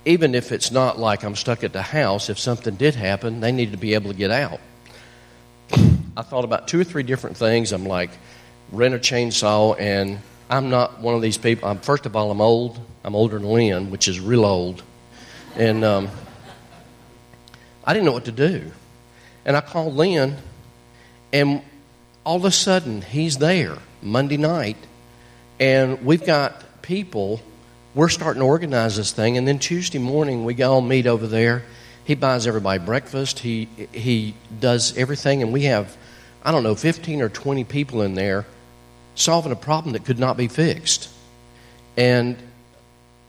even 0.05 0.35
if 0.35 0.51
it's 0.51 0.71
not 0.71 0.99
like 0.99 1.23
I'm 1.23 1.35
stuck 1.35 1.63
at 1.63 1.73
the 1.73 1.81
house, 1.81 2.29
if 2.29 2.37
something 2.37 2.75
did 2.75 2.95
happen, 2.95 3.39
they 3.39 3.51
need 3.51 3.71
to 3.71 3.77
be 3.77 3.93
able 3.93 4.11
to 4.11 4.17
get 4.17 4.31
out. 4.31 4.59
I 6.15 6.21
thought 6.21 6.43
about 6.43 6.67
two 6.67 6.79
or 6.79 6.83
three 6.83 7.03
different 7.03 7.37
things. 7.37 7.71
I'm 7.71 7.85
like, 7.85 8.11
rent 8.71 8.93
a 8.93 8.99
chainsaw, 8.99 9.79
and 9.79 10.19
I'm 10.49 10.69
not 10.69 10.99
one 10.99 11.15
of 11.15 11.21
these 11.21 11.37
people. 11.37 11.69
I'm, 11.69 11.79
first 11.79 12.05
of 12.05 12.15
all, 12.15 12.31
I'm 12.31 12.41
old. 12.41 12.79
I'm 13.03 13.15
older 13.15 13.39
than 13.39 13.47
Lynn, 13.47 13.89
which 13.91 14.07
is 14.07 14.19
real 14.19 14.45
old. 14.45 14.83
And 15.55 15.83
um, 15.83 16.09
I 17.83 17.93
didn't 17.93 18.05
know 18.05 18.11
what 18.11 18.25
to 18.25 18.31
do. 18.31 18.71
And 19.45 19.57
I 19.57 19.61
called 19.61 19.95
Lynn, 19.95 20.37
and 21.31 21.61
all 22.25 22.37
of 22.37 22.45
a 22.45 22.51
sudden, 22.51 23.01
he's 23.01 23.37
there 23.37 23.77
Monday 24.01 24.37
night, 24.37 24.77
and 25.59 26.05
we've 26.05 26.25
got 26.25 26.81
people 26.81 27.41
we're 27.95 28.09
starting 28.09 28.41
to 28.41 28.45
organize 28.45 28.97
this 28.97 29.11
thing. 29.11 29.37
And 29.37 29.47
then 29.47 29.59
Tuesday 29.59 29.99
morning, 29.99 30.45
we 30.45 30.61
all 30.63 30.81
meet 30.81 31.05
over 31.05 31.27
there. 31.27 31.63
He 32.05 32.15
buys 32.15 32.47
everybody 32.47 32.83
breakfast. 32.83 33.39
He, 33.39 33.67
he 33.91 34.35
does 34.59 34.97
everything. 34.97 35.41
And 35.41 35.53
we 35.53 35.63
have, 35.63 35.95
I 36.43 36.51
don't 36.51 36.63
know, 36.63 36.75
15 36.75 37.21
or 37.21 37.29
20 37.29 37.63
people 37.63 38.01
in 38.01 38.15
there 38.15 38.45
solving 39.15 39.51
a 39.51 39.55
problem 39.55 39.93
that 39.93 40.05
could 40.05 40.19
not 40.19 40.37
be 40.37 40.47
fixed. 40.47 41.09
And 41.95 42.37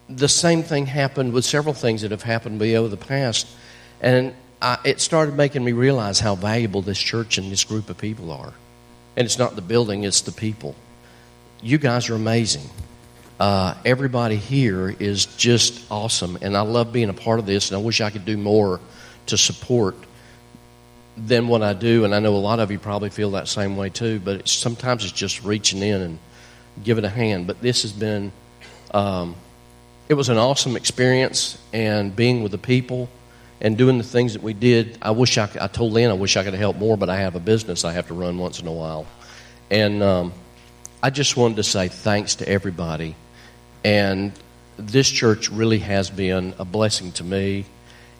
the 0.08 0.28
same 0.28 0.62
thing 0.62 0.86
happened 0.86 1.32
with 1.32 1.44
several 1.44 1.74
things 1.74 2.02
that 2.02 2.10
have 2.10 2.22
happened 2.22 2.58
to 2.58 2.64
me 2.64 2.76
over 2.76 2.88
the 2.88 2.96
past. 2.96 3.46
And 4.00 4.34
I, 4.62 4.78
it 4.84 5.00
started 5.00 5.36
making 5.36 5.62
me 5.62 5.72
realize 5.72 6.20
how 6.20 6.34
valuable 6.34 6.80
this 6.82 6.98
church 6.98 7.36
and 7.36 7.52
this 7.52 7.64
group 7.64 7.90
of 7.90 7.98
people 7.98 8.30
are. 8.30 8.54
And 9.16 9.26
it's 9.26 9.38
not 9.38 9.56
the 9.56 9.62
building, 9.62 10.04
it's 10.04 10.22
the 10.22 10.32
people. 10.32 10.74
You 11.62 11.78
guys 11.78 12.08
are 12.08 12.14
amazing. 12.14 12.68
Uh, 13.38 13.74
everybody 13.84 14.36
here 14.36 14.88
is 14.88 15.26
just 15.26 15.90
awesome, 15.90 16.38
and 16.40 16.56
I 16.56 16.60
love 16.60 16.92
being 16.92 17.08
a 17.08 17.14
part 17.14 17.40
of 17.40 17.46
this, 17.46 17.70
and 17.70 17.76
I 17.76 17.82
wish 17.82 18.00
I 18.00 18.10
could 18.10 18.24
do 18.24 18.36
more 18.36 18.78
to 19.26 19.36
support 19.36 19.96
than 21.16 21.48
what 21.48 21.62
I 21.62 21.72
do. 21.72 22.04
And 22.04 22.14
I 22.14 22.20
know 22.20 22.34
a 22.34 22.38
lot 22.38 22.60
of 22.60 22.70
you 22.70 22.78
probably 22.78 23.10
feel 23.10 23.32
that 23.32 23.48
same 23.48 23.76
way 23.76 23.88
too, 23.90 24.20
but 24.20 24.36
it's, 24.36 24.52
sometimes 24.52 25.02
it's 25.02 25.12
just 25.12 25.42
reaching 25.42 25.82
in 25.82 26.00
and 26.00 26.18
giving 26.84 27.04
a 27.04 27.08
hand. 27.08 27.48
But 27.48 27.60
this 27.60 27.82
has 27.82 27.92
been, 27.92 28.30
um, 28.92 29.34
it 30.08 30.14
was 30.14 30.28
an 30.28 30.38
awesome 30.38 30.76
experience, 30.76 31.58
and 31.72 32.14
being 32.14 32.44
with 32.44 32.52
the 32.52 32.58
people 32.58 33.08
and 33.60 33.76
doing 33.76 33.98
the 33.98 34.04
things 34.04 34.34
that 34.34 34.42
we 34.42 34.52
did. 34.52 34.98
I 35.02 35.10
wish 35.10 35.38
I, 35.38 35.48
I 35.60 35.66
told 35.66 35.92
Lynn 35.92 36.10
I 36.10 36.14
wish 36.14 36.36
I 36.36 36.44
could 36.44 36.54
help 36.54 36.76
more, 36.76 36.96
but 36.96 37.08
I 37.08 37.16
have 37.16 37.34
a 37.34 37.40
business 37.40 37.84
I 37.84 37.94
have 37.94 38.06
to 38.08 38.14
run 38.14 38.38
once 38.38 38.60
in 38.60 38.68
a 38.68 38.72
while. 38.72 39.06
And 39.70 40.02
um, 40.04 40.32
I 41.02 41.10
just 41.10 41.36
wanted 41.36 41.56
to 41.56 41.64
say 41.64 41.88
thanks 41.88 42.36
to 42.36 42.48
everybody 42.48 43.16
and 43.84 44.32
this 44.78 45.08
church 45.08 45.50
really 45.50 45.80
has 45.80 46.08
been 46.10 46.54
a 46.58 46.64
blessing 46.64 47.12
to 47.12 47.24
me, 47.24 47.66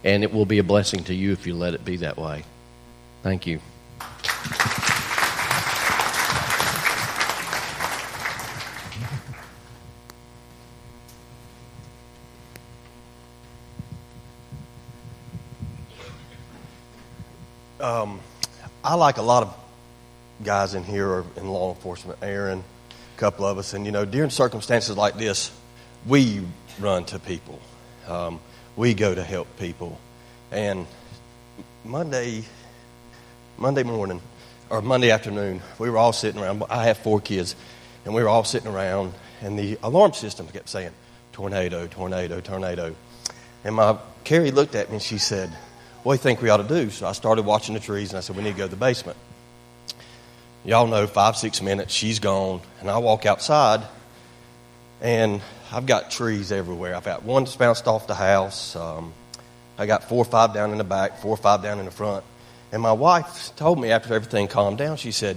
and 0.05 0.22
it 0.22 0.33
will 0.33 0.46
be 0.46 0.59
a 0.59 0.64
blessing 0.64 1.03
to 1.05 1.14
you 1.14 1.33
if 1.33 1.46
you 1.46 1.55
let 1.55 1.74
it 1.74 1.85
be 1.85 1.96
that 1.96 2.18
way. 2.18 2.44
Thank 3.22 3.46
you. 3.46 3.61
Um, 17.81 18.20
I 18.83 18.94
like 18.94 19.18
a 19.18 19.22
lot 19.22 19.42
of 19.42 19.55
guys 20.42 20.74
in 20.74 20.85
here 20.85 21.24
in 21.37 21.48
law 21.48 21.74
enforcement. 21.74 22.18
Aaron, 22.22 22.64
couple 23.16 23.46
of 23.46 23.59
us, 23.59 23.74
and 23.74 23.87
you 23.87 23.92
know, 23.92 24.05
during 24.05 24.31
circumstances 24.31 24.96
like 24.96 25.16
this, 25.16 25.50
we 26.07 26.42
run 26.81 27.05
to 27.07 27.18
people. 27.18 27.61
Um, 28.09 28.40
we 28.77 28.94
go 28.94 29.14
to 29.14 29.22
help 29.22 29.48
people. 29.59 29.98
And 30.50 30.87
Monday, 31.85 32.44
Monday 33.57 33.83
morning, 33.83 34.20
or 34.70 34.83
Monday 34.83 35.11
afternoon, 35.11 35.62
we 35.79 35.90
were 35.90 35.98
all 35.98 36.12
sitting 36.12 36.40
around. 36.40 36.62
I 36.68 36.85
have 36.85 36.98
four 36.98 37.20
kids, 37.20 37.57
and 38.05 38.14
we 38.14 38.22
were 38.22 38.29
all 38.29 38.44
sitting 38.44 38.70
around, 38.70 39.14
and 39.40 39.59
the 39.59 39.79
alarm 39.83 40.12
system 40.12 40.46
kept 40.48 40.68
saying, 40.68 40.92
tornado, 41.33 41.87
tornado, 41.87 42.40
tornado. 42.40 42.94
And 43.64 43.74
my 43.74 43.98
Carrie 44.24 44.50
looked 44.50 44.74
at 44.74 44.88
me 44.88 44.94
and 44.94 45.03
she 45.03 45.18
said, 45.18 45.50
What 46.03 46.14
do 46.14 46.16
you 46.16 46.22
think 46.22 46.40
we 46.40 46.48
ought 46.48 46.57
to 46.57 46.68
do? 46.68 46.90
So 46.90 47.07
I 47.07 47.12
started 47.12 47.44
watching 47.44 47.74
the 47.74 47.81
trees 47.81 48.11
and 48.11 48.18
I 48.18 48.20
said, 48.20 48.37
We 48.37 48.42
need 48.42 48.53
to 48.53 48.59
go 48.59 48.64
to 48.64 48.70
the 48.70 48.77
basement. 48.77 49.18
Y'all 50.64 50.87
know 50.87 51.07
five, 51.07 51.37
six 51.37 51.61
minutes, 51.61 51.92
she's 51.92 52.20
gone, 52.20 52.61
and 52.81 52.90
I 52.90 52.98
walk 52.98 53.27
outside 53.27 53.83
and 55.05 55.42
I've 55.70 55.85
got 55.85 56.11
trees 56.11 56.50
everywhere. 56.50 56.94
I've 56.96 57.05
got 57.05 57.22
one 57.22 57.44
that's 57.44 57.57
bounced 57.57 57.87
off 57.87 58.07
the 58.07 58.14
house. 58.14 58.74
Um, 58.74 59.12
I 59.77 59.85
got 59.85 60.09
four 60.09 60.18
or 60.18 60.24
five 60.24 60.55
down 60.55 60.72
in 60.72 60.79
the 60.79 60.85
back, 60.85 61.18
four 61.18 61.33
or 61.33 61.37
five 61.37 61.62
down 61.62 61.79
in 61.79 61.85
the 61.85 61.90
front. 61.90 62.24
And 62.72 62.81
my 62.81 62.92
wife 62.92 63.55
told 63.57 63.79
me 63.79 63.90
after 63.90 64.14
everything 64.14 64.48
calmed 64.48 64.79
down, 64.79 64.96
she 64.96 65.12
said, 65.12 65.37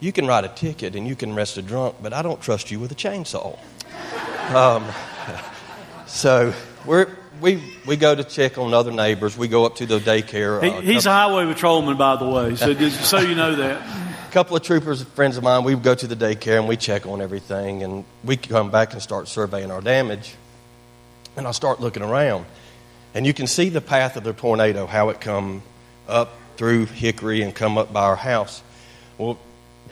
You 0.00 0.10
can 0.10 0.26
write 0.26 0.44
a 0.44 0.48
ticket 0.48 0.96
and 0.96 1.06
you 1.06 1.14
can 1.14 1.32
arrest 1.32 1.56
a 1.56 1.62
drunk, 1.62 1.96
but 2.02 2.12
I 2.12 2.22
don't 2.22 2.42
trust 2.42 2.72
you 2.72 2.80
with 2.80 2.90
a 2.90 2.96
chainsaw. 2.96 3.56
um, 4.54 4.84
so 6.06 6.52
we're, 6.84 7.08
we, 7.40 7.62
we 7.86 7.96
go 7.96 8.14
to 8.16 8.24
check 8.24 8.58
on 8.58 8.74
other 8.74 8.90
neighbors. 8.90 9.38
We 9.38 9.46
go 9.46 9.64
up 9.64 9.76
to 9.76 9.86
the 9.86 10.00
daycare. 10.00 10.60
He, 10.60 10.70
uh, 10.70 10.80
he's 10.80 11.06
a 11.06 11.12
highway 11.12 11.46
patrolman, 11.46 11.96
by 11.96 12.16
the 12.16 12.28
way, 12.28 12.56
so 12.56 12.74
just 12.74 13.04
so 13.04 13.20
you 13.20 13.36
know 13.36 13.54
that. 13.54 14.04
Couple 14.34 14.56
of 14.56 14.64
troopers, 14.64 15.00
friends 15.00 15.36
of 15.36 15.44
mine, 15.44 15.62
we 15.62 15.76
go 15.76 15.94
to 15.94 16.08
the 16.08 16.16
daycare 16.16 16.58
and 16.58 16.66
we 16.66 16.76
check 16.76 17.06
on 17.06 17.22
everything, 17.22 17.84
and 17.84 18.04
we 18.24 18.36
come 18.36 18.68
back 18.68 18.92
and 18.92 19.00
start 19.00 19.28
surveying 19.28 19.70
our 19.70 19.80
damage. 19.80 20.34
And 21.36 21.46
I 21.46 21.52
start 21.52 21.80
looking 21.80 22.02
around, 22.02 22.44
and 23.14 23.24
you 23.24 23.32
can 23.32 23.46
see 23.46 23.68
the 23.68 23.80
path 23.80 24.16
of 24.16 24.24
the 24.24 24.32
tornado, 24.32 24.86
how 24.86 25.10
it 25.10 25.20
come 25.20 25.62
up 26.08 26.32
through 26.56 26.86
Hickory 26.86 27.42
and 27.42 27.54
come 27.54 27.78
up 27.78 27.92
by 27.92 28.02
our 28.02 28.16
house. 28.16 28.60
Well, 29.18 29.38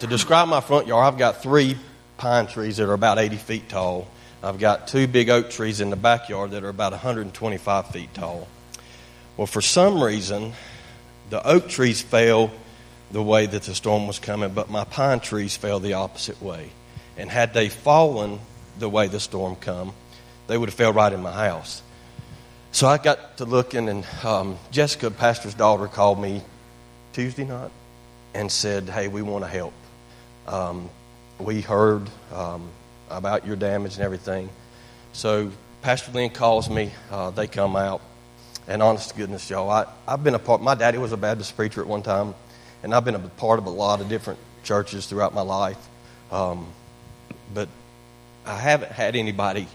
to 0.01 0.09
describe 0.09 0.49
my 0.49 0.61
front 0.61 0.89
yard, 0.89 1.07
I've 1.07 1.21
got 1.21 1.41
three 1.41 1.79
pine 2.17 2.49
trees 2.49 2.79
that 2.79 2.89
are 2.89 2.95
about 2.95 3.19
80 3.19 3.37
feet 3.37 3.69
tall 3.69 4.09
I've 4.43 4.59
got 4.59 4.89
two 4.89 5.07
big 5.07 5.31
oak 5.31 5.51
trees 5.51 5.81
in 5.81 5.91
the 5.91 5.97
backyard 5.97 6.51
that 6.51 6.65
are 6.65 6.69
about 6.69 6.91
125 6.91 7.87
feet 7.91 8.13
tall. 8.13 8.49
Well, 9.37 9.47
for 9.47 9.61
some 9.61 10.03
reason, 10.03 10.55
the 11.31 11.47
oak 11.47 11.69
trees 11.69 12.03
fell 12.03 12.51
the 13.13 13.23
way 13.23 13.47
that 13.47 13.63
the 13.63 13.75
storm 13.75 14.07
was 14.07 14.19
coming, 14.19 14.53
but 14.53 14.71
my 14.71 14.85
pine 14.85 15.21
trees 15.21 15.57
fell 15.57 15.79
the 15.79 15.93
opposite 15.95 16.43
way. 16.43 16.71
And 17.17 17.31
had 17.31 17.53
they 17.53 17.69
fallen 17.69 18.41
the 18.79 18.89
way 18.89 19.07
the 19.07 19.21
storm 19.21 19.55
come, 19.57 19.93
they 20.47 20.57
would 20.57 20.69
have 20.69 20.75
fell 20.75 20.93
right 20.93 21.13
in 21.13 21.23
my 21.23 21.33
house. 21.33 21.83
So 22.73 22.89
I 22.89 22.97
got 22.97 23.37
to 23.37 23.45
looking, 23.45 23.89
and 23.89 24.07
um, 24.25 24.59
Jessica, 24.71 25.11
pastor's 25.11 25.55
daughter, 25.55 25.87
called 25.89 26.21
me 26.21 26.43
Tuesday 27.13 27.45
night 27.45 27.71
and 28.33 28.51
said, 28.51 28.89
"Hey, 28.89 29.09
we 29.09 29.21
want 29.21 29.45
to 29.45 29.51
help. 29.51 29.75
Um, 30.49 30.89
we 31.39 31.61
heard 31.61 32.09
um, 32.35 32.71
about 33.11 33.47
your 33.47 33.57
damage 33.57 33.97
and 33.97 34.03
everything. 34.03 34.49
So 35.13 35.51
Pastor 35.83 36.13
Lynn 36.13 36.31
calls 36.31 36.71
me. 36.71 36.93
Uh, 37.11 37.31
they 37.31 37.47
come 37.47 37.77
out. 37.77 38.01
And 38.69 38.81
honest 38.81 39.11
to 39.11 39.17
goodness, 39.17 39.51
y'all, 39.51 39.69
I, 39.69 39.87
I've 40.07 40.23
been 40.23 40.35
a 40.35 40.39
part, 40.39 40.63
my 40.63 40.77
daddy 40.77 40.97
was 40.97 41.11
a 41.11 41.17
Baptist 41.17 41.57
preacher 41.57 41.81
at 41.81 41.87
one 41.89 42.03
time, 42.03 42.33
and 42.83 42.95
I've 42.95 43.05
been 43.05 43.15
a 43.15 43.19
part 43.21 43.59
of 43.59 43.67
a 43.67 43.71
lot 43.71 44.01
of 44.01 44.09
different 44.09 44.39
churches 44.65 45.07
throughout 45.07 45.35
my 45.35 45.43
life. 45.43 45.79
Um, 46.31 46.67
but 47.55 47.69
I 48.47 48.57
haven't 48.57 48.93
had 48.93 49.17
anybody 49.17 49.69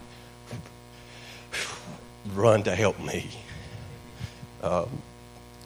run 2.33 2.63
to 2.63 2.75
help 2.75 2.99
me. 2.99 3.29
Um, 4.61 5.01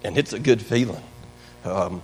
and 0.04 0.18
it's 0.18 0.34
a 0.34 0.40
good 0.40 0.62
feeling. 0.62 1.04
Um, 1.64 2.02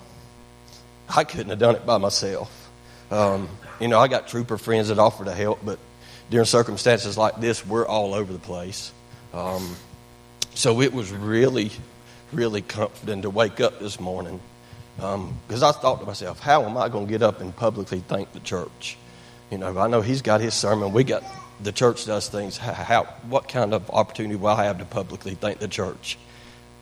I 1.10 1.24
couldn't 1.24 1.50
have 1.50 1.60
done 1.60 1.76
it 1.76 1.86
by 1.86 1.98
myself. 1.98 2.70
Um, 3.12 3.50
you 3.80 3.88
know, 3.88 4.00
I 4.00 4.08
got 4.08 4.28
trooper 4.28 4.58
friends 4.58 4.90
that 4.90 5.00
offer 5.00 5.26
to 5.26 5.34
help, 5.34 5.60
but 5.64 5.80
during 6.30 6.46
circumstances 6.46 7.18
like 7.18 7.40
this, 7.40 7.66
we're 7.66 7.88
all 7.88 8.14
over 8.14 8.34
the 8.34 8.40
place. 8.40 8.92
Um, 9.34 9.76
so 10.54 10.82
it 10.82 10.94
was 10.94 11.12
really, 11.12 11.72
really 12.34 12.62
comforting 12.62 13.22
to 13.22 13.30
wake 13.30 13.62
up 13.62 13.80
this 13.80 14.00
morning 14.00 14.40
because 14.98 15.64
um, 15.64 15.64
I 15.64 15.72
thought 15.72 16.00
to 16.00 16.06
myself, 16.08 16.40
how 16.40 16.64
am 16.64 16.76
I 16.76 16.90
going 16.90 17.06
to 17.06 17.12
get 17.12 17.22
up 17.22 17.40
and 17.40 17.56
publicly 17.56 18.00
thank 18.00 18.34
the 18.34 18.40
church? 18.40 18.98
You 19.52 19.60
know, 19.60 19.78
I 19.78 19.88
know 19.88 20.02
he's 20.02 20.24
got 20.24 20.42
his 20.42 20.56
sermon. 20.56 20.92
We 20.92 21.04
got 21.04 21.24
the 21.62 21.72
church 21.72 22.06
does 22.06 22.30
things. 22.30 22.58
How, 22.58 23.04
what 23.30 23.48
kind 23.48 23.74
of 23.74 23.90
opportunity 23.92 24.36
will 24.36 24.50
I 24.50 24.66
have 24.66 24.80
to 24.80 24.86
publicly 24.86 25.36
thank 25.36 25.60
the 25.60 25.68
church? 25.68 26.18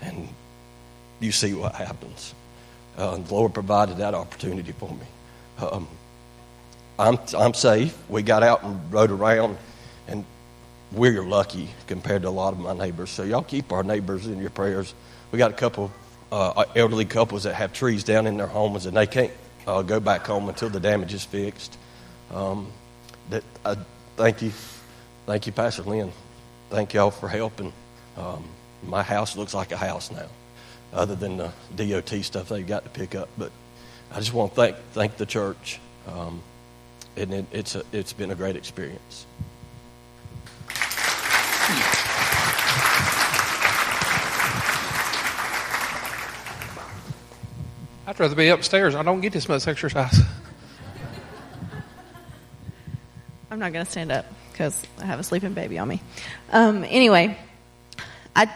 And 0.01 0.29
you 1.19 1.31
see 1.31 1.53
what 1.53 1.75
happens. 1.75 2.33
Uh, 2.97 3.17
the 3.17 3.33
Lord 3.33 3.53
provided 3.53 3.97
that 3.97 4.13
opportunity 4.13 4.71
for 4.71 4.89
me. 4.89 5.05
Um, 5.59 5.87
I'm, 6.97 7.19
I'm 7.37 7.53
safe. 7.53 7.97
We 8.07 8.23
got 8.23 8.43
out 8.43 8.63
and 8.63 8.93
rode 8.93 9.11
around, 9.11 9.57
and 10.07 10.23
we're 10.93 11.21
lucky 11.21 11.69
compared 11.87 12.21
to 12.21 12.29
a 12.29 12.31
lot 12.31 12.53
of 12.53 12.59
my 12.59 12.73
neighbors. 12.73 13.09
So 13.09 13.23
y'all 13.23 13.43
keep 13.43 13.73
our 13.73 13.83
neighbors 13.83 14.27
in 14.27 14.39
your 14.39 14.49
prayers. 14.49 14.93
We 15.31 15.37
got 15.37 15.51
a 15.51 15.55
couple 15.55 15.91
uh, 16.35 16.65
elderly 16.75 17.05
couples 17.05 17.43
that 17.43 17.55
have 17.55 17.71
trees 17.71 18.03
down 18.03 18.27
in 18.27 18.35
their 18.35 18.47
homes, 18.47 18.85
and 18.85 18.97
they 18.97 19.07
can't 19.07 19.31
uh, 19.65 19.81
go 19.81 20.01
back 20.01 20.25
home 20.25 20.49
until 20.49 20.69
the 20.69 20.81
damage 20.81 21.13
is 21.13 21.23
fixed. 21.23 21.77
Um, 22.29 22.67
that 23.29 23.43
I, 23.63 23.77
thank 24.17 24.41
you, 24.41 24.51
thank 25.25 25.47
you, 25.47 25.53
Pastor 25.53 25.83
Lynn. 25.83 26.11
Thank 26.69 26.93
y'all 26.93 27.11
for 27.11 27.29
helping. 27.29 27.71
Um, 28.17 28.43
my 28.83 29.01
house 29.01 29.37
looks 29.37 29.53
like 29.53 29.71
a 29.71 29.77
house 29.77 30.11
now, 30.11 30.27
other 30.91 31.15
than 31.15 31.37
the 31.37 31.51
DOT 31.77 32.09
stuff 32.25 32.49
they 32.49 32.63
got 32.63 32.83
to 32.83 32.89
pick 32.89 33.15
up. 33.15 33.29
But 33.37 33.53
I 34.11 34.19
just 34.19 34.33
want 34.33 34.51
to 34.51 34.55
thank 34.55 34.75
thank 34.91 35.15
the 35.15 35.25
church. 35.25 35.79
Um, 36.05 36.41
and 37.15 37.33
it, 37.33 37.45
it's, 37.53 37.75
a, 37.75 37.83
it's 37.93 38.11
been 38.11 38.31
a 38.31 38.35
great 38.35 38.57
experience. 38.57 39.25
I'd 48.07 48.19
rather 48.19 48.35
be 48.35 48.49
upstairs. 48.49 48.95
I 48.95 49.03
don't 49.03 49.21
get 49.21 49.33
this 49.33 49.47
much 49.49 49.67
exercise. 49.67 50.19
I'm 53.51 53.59
not 53.59 53.73
going 53.73 53.85
to 53.85 53.91
stand 53.91 54.11
up 54.11 54.25
because 54.51 54.85
I 54.99 55.05
have 55.05 55.19
a 55.19 55.23
sleeping 55.23 55.53
baby 55.53 55.79
on 55.79 55.87
me. 55.87 56.01
Um, 56.51 56.83
anyway, 56.83 57.37
I, 58.35 58.49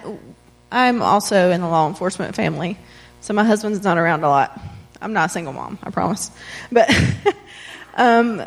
I'm 0.72 1.02
also 1.02 1.52
in 1.52 1.62
the 1.62 1.68
law 1.68 1.88
enforcement 1.88 2.36
family, 2.36 2.78
so 3.22 3.34
my 3.34 3.44
husband's 3.44 3.84
not 3.84 3.98
around 3.98 4.24
a 4.24 4.30
lot. 4.30 4.60
I'm 5.02 5.14
not 5.14 5.30
a 5.30 5.34
single 5.34 5.54
mom, 5.54 5.80
I 5.82 5.90
promise. 5.90 6.30
But 6.72 6.90
Um, 8.00 8.46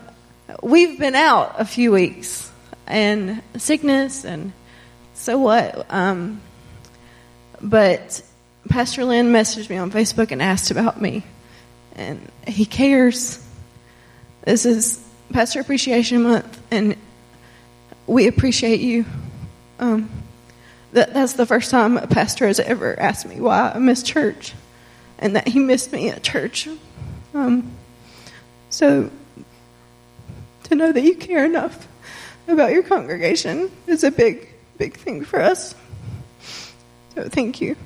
we've 0.62 0.98
been 0.98 1.14
out 1.14 1.56
a 1.58 1.66
few 1.66 1.92
weeks 1.92 2.50
and 2.86 3.42
sickness 3.58 4.24
and 4.24 4.54
so 5.12 5.36
what? 5.36 5.92
Um, 5.92 6.40
but 7.60 8.22
Pastor 8.68 9.04
Lynn 9.04 9.32
messaged 9.32 9.68
me 9.68 9.76
on 9.76 9.90
Facebook 9.90 10.30
and 10.30 10.40
asked 10.40 10.70
about 10.70 11.00
me, 11.00 11.24
and 11.96 12.30
he 12.46 12.64
cares. 12.64 13.44
This 14.44 14.64
is 14.64 15.02
Pastor 15.32 15.60
Appreciation 15.60 16.22
Month, 16.22 16.60
and 16.70 16.96
we 18.06 18.28
appreciate 18.28 18.80
you. 18.80 19.04
Um, 19.78 20.08
that, 20.92 21.12
that's 21.12 21.32
the 21.34 21.46
first 21.46 21.70
time 21.70 21.96
a 21.96 22.06
pastor 22.06 22.46
has 22.46 22.60
ever 22.60 22.98
asked 22.98 23.26
me 23.26 23.40
why 23.40 23.72
I 23.74 23.78
miss 23.78 24.02
church, 24.02 24.54
and 25.18 25.36
that 25.36 25.48
he 25.48 25.58
missed 25.58 25.92
me 25.92 26.08
at 26.08 26.22
church. 26.22 26.68
Um, 27.34 27.72
so 28.70 29.10
to 30.64 30.74
know 30.74 30.92
that 30.92 31.02
you 31.02 31.16
care 31.16 31.44
enough 31.44 31.88
about 32.46 32.72
your 32.72 32.82
congregation 32.82 33.70
is 33.86 34.04
a 34.04 34.10
big, 34.10 34.48
big 34.78 34.96
thing 34.96 35.24
for 35.24 35.40
us. 35.40 35.74
So 37.14 37.28
thank 37.28 37.60
you. 37.60 37.76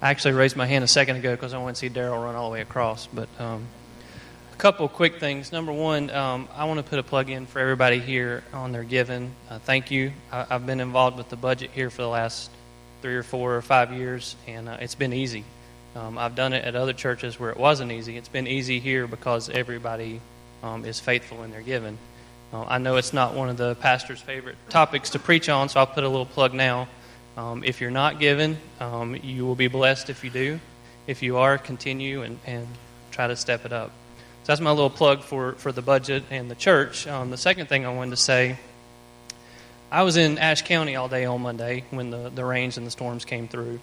I 0.00 0.10
actually 0.10 0.34
raised 0.34 0.56
my 0.56 0.66
hand 0.66 0.84
a 0.84 0.88
second 0.88 1.16
ago 1.16 1.34
because 1.34 1.54
I 1.54 1.58
want 1.58 1.76
to 1.76 1.80
see 1.80 1.90
Daryl 1.90 2.22
run 2.22 2.36
all 2.36 2.50
the 2.50 2.54
way 2.54 2.60
across. 2.60 3.08
But 3.08 3.28
um, 3.40 3.66
a 4.52 4.56
couple 4.56 4.88
quick 4.88 5.18
things. 5.18 5.50
Number 5.50 5.72
one, 5.72 6.10
um, 6.10 6.48
I 6.54 6.66
want 6.66 6.78
to 6.78 6.88
put 6.88 7.00
a 7.00 7.02
plug 7.02 7.30
in 7.30 7.46
for 7.46 7.58
everybody 7.58 7.98
here 7.98 8.44
on 8.52 8.70
their 8.70 8.84
giving. 8.84 9.32
Uh, 9.50 9.58
thank 9.58 9.90
you. 9.90 10.12
I, 10.30 10.44
have 10.44 10.66
been 10.66 10.80
involved 10.80 11.16
with 11.16 11.28
the 11.30 11.36
budget 11.36 11.70
here 11.72 11.90
for 11.90 12.02
the 12.02 12.08
last 12.08 12.50
three 13.02 13.16
or 13.16 13.24
four 13.24 13.56
or 13.56 13.62
five 13.62 13.92
years, 13.92 14.36
and 14.46 14.68
uh, 14.68 14.76
it's 14.80 14.94
been 14.94 15.12
easy. 15.12 15.44
Um, 15.96 16.16
I've 16.16 16.36
done 16.36 16.52
it 16.52 16.64
at 16.64 16.76
other 16.76 16.92
churches 16.92 17.40
where 17.40 17.50
it 17.50 17.56
wasn't 17.56 17.90
easy. 17.90 18.16
It's 18.16 18.28
been 18.28 18.46
easy 18.46 18.78
here 18.78 19.08
because 19.08 19.50
everybody 19.50 20.20
um, 20.62 20.84
is 20.84 21.00
faithful 21.00 21.42
in 21.42 21.50
their 21.50 21.62
giving. 21.62 21.98
Uh, 22.52 22.64
I 22.64 22.78
know 22.78 22.96
it's 22.96 23.12
not 23.12 23.34
one 23.34 23.48
of 23.48 23.56
the 23.56 23.74
pastor's 23.74 24.20
favorite 24.20 24.56
topics 24.68 25.10
to 25.10 25.18
preach 25.18 25.48
on, 25.48 25.68
so 25.68 25.80
I'll 25.80 25.86
put 25.86 26.04
a 26.04 26.08
little 26.08 26.26
plug 26.26 26.54
now. 26.54 26.86
Um, 27.38 27.62
if 27.62 27.80
you're 27.80 27.92
not 27.92 28.18
given, 28.18 28.58
um, 28.80 29.14
you 29.14 29.46
will 29.46 29.54
be 29.54 29.68
blessed 29.68 30.10
if 30.10 30.24
you 30.24 30.30
do. 30.30 30.58
If 31.06 31.22
you 31.22 31.36
are, 31.36 31.56
continue 31.56 32.22
and, 32.22 32.40
and 32.44 32.66
try 33.12 33.28
to 33.28 33.36
step 33.36 33.64
it 33.64 33.72
up. 33.72 33.92
So 34.42 34.48
that's 34.48 34.60
my 34.60 34.72
little 34.72 34.90
plug 34.90 35.22
for, 35.22 35.52
for 35.52 35.70
the 35.70 35.80
budget 35.80 36.24
and 36.32 36.50
the 36.50 36.56
church. 36.56 37.06
Um, 37.06 37.30
the 37.30 37.36
second 37.36 37.68
thing 37.68 37.86
I 37.86 37.94
wanted 37.94 38.10
to 38.10 38.16
say 38.16 38.58
I 39.88 40.02
was 40.02 40.16
in 40.16 40.36
Ashe 40.36 40.62
County 40.62 40.96
all 40.96 41.08
day 41.08 41.26
on 41.26 41.40
Monday 41.40 41.84
when 41.90 42.10
the, 42.10 42.28
the 42.28 42.44
rains 42.44 42.76
and 42.76 42.84
the 42.84 42.90
storms 42.90 43.24
came 43.24 43.46
through. 43.46 43.78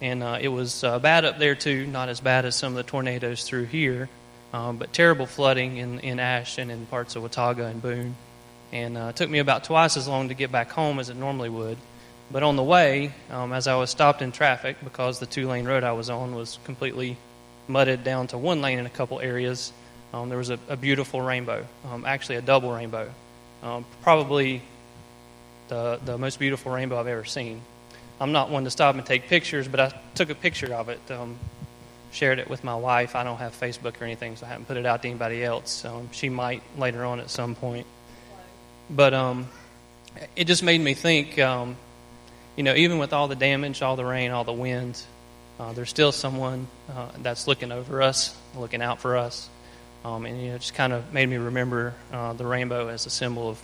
And 0.00 0.24
uh, 0.24 0.38
it 0.40 0.48
was 0.48 0.82
uh, 0.82 0.98
bad 0.98 1.24
up 1.24 1.38
there, 1.38 1.54
too, 1.54 1.86
not 1.86 2.08
as 2.08 2.18
bad 2.18 2.44
as 2.44 2.56
some 2.56 2.72
of 2.72 2.76
the 2.76 2.82
tornadoes 2.82 3.44
through 3.44 3.66
here, 3.66 4.08
um, 4.52 4.78
but 4.78 4.92
terrible 4.92 5.26
flooding 5.26 5.76
in, 5.76 6.00
in 6.00 6.18
Ashe 6.18 6.58
and 6.58 6.72
in 6.72 6.86
parts 6.86 7.14
of 7.14 7.22
Watauga 7.22 7.66
and 7.66 7.80
Boone. 7.80 8.16
And 8.72 8.98
uh, 8.98 9.06
it 9.10 9.16
took 9.16 9.30
me 9.30 9.38
about 9.38 9.62
twice 9.62 9.96
as 9.96 10.08
long 10.08 10.28
to 10.28 10.34
get 10.34 10.50
back 10.50 10.70
home 10.72 10.98
as 10.98 11.08
it 11.08 11.16
normally 11.16 11.50
would. 11.50 11.78
But 12.30 12.42
on 12.42 12.56
the 12.56 12.62
way, 12.62 13.12
um, 13.30 13.52
as 13.52 13.68
I 13.68 13.76
was 13.76 13.90
stopped 13.90 14.20
in 14.20 14.32
traffic 14.32 14.76
because 14.82 15.20
the 15.20 15.26
two 15.26 15.46
lane 15.48 15.64
road 15.64 15.84
I 15.84 15.92
was 15.92 16.10
on 16.10 16.34
was 16.34 16.58
completely 16.64 17.16
mudded 17.68 18.04
down 18.04 18.26
to 18.28 18.38
one 18.38 18.60
lane 18.60 18.78
in 18.78 18.86
a 18.86 18.90
couple 18.90 19.20
areas, 19.20 19.72
um, 20.12 20.28
there 20.28 20.38
was 20.38 20.50
a, 20.50 20.58
a 20.68 20.76
beautiful 20.76 21.20
rainbow, 21.20 21.66
um, 21.90 22.04
actually, 22.04 22.36
a 22.36 22.42
double 22.42 22.72
rainbow. 22.72 23.10
Um, 23.62 23.84
probably 24.02 24.62
the, 25.68 26.00
the 26.04 26.18
most 26.18 26.38
beautiful 26.38 26.72
rainbow 26.72 26.98
I've 26.98 27.06
ever 27.06 27.24
seen. 27.24 27.60
I'm 28.20 28.32
not 28.32 28.50
one 28.50 28.64
to 28.64 28.70
stop 28.70 28.94
and 28.94 29.04
take 29.04 29.28
pictures, 29.28 29.68
but 29.68 29.78
I 29.78 30.00
took 30.14 30.30
a 30.30 30.34
picture 30.34 30.72
of 30.74 30.88
it, 30.88 31.00
um, 31.10 31.38
shared 32.12 32.38
it 32.38 32.48
with 32.48 32.64
my 32.64 32.74
wife. 32.74 33.14
I 33.14 33.24
don't 33.24 33.38
have 33.38 33.58
Facebook 33.58 34.00
or 34.00 34.04
anything, 34.04 34.36
so 34.36 34.46
I 34.46 34.48
haven't 34.48 34.66
put 34.66 34.76
it 34.76 34.86
out 34.86 35.02
to 35.02 35.08
anybody 35.08 35.44
else. 35.44 35.84
Um, 35.84 36.08
she 36.12 36.28
might 36.28 36.62
later 36.78 37.04
on 37.04 37.20
at 37.20 37.30
some 37.30 37.54
point. 37.54 37.86
But 38.88 39.12
it 40.34 40.44
just 40.44 40.62
made 40.62 40.80
me 40.80 40.94
think, 40.94 41.38
you 42.56 42.62
know, 42.62 42.74
even 42.74 42.98
with 42.98 43.12
all 43.12 43.28
the 43.28 43.36
damage, 43.36 43.82
all 43.82 43.96
the 43.96 44.04
rain, 44.04 44.30
all 44.30 44.44
the 44.44 44.52
wind, 44.52 45.00
uh, 45.60 45.74
there's 45.74 45.90
still 45.90 46.10
someone 46.10 46.66
uh, 46.90 47.08
that's 47.18 47.46
looking 47.46 47.70
over 47.70 48.00
us, 48.00 48.34
looking 48.56 48.80
out 48.80 48.98
for 48.98 49.18
us. 49.18 49.48
Um, 50.04 50.24
and, 50.24 50.40
you 50.40 50.48
know, 50.48 50.54
it 50.54 50.60
just 50.60 50.74
kind 50.74 50.92
of 50.92 51.12
made 51.12 51.28
me 51.28 51.36
remember 51.36 51.94
uh, 52.12 52.32
the 52.32 52.46
rainbow 52.46 52.88
as 52.88 53.04
a 53.04 53.10
symbol 53.10 53.50
of 53.50 53.60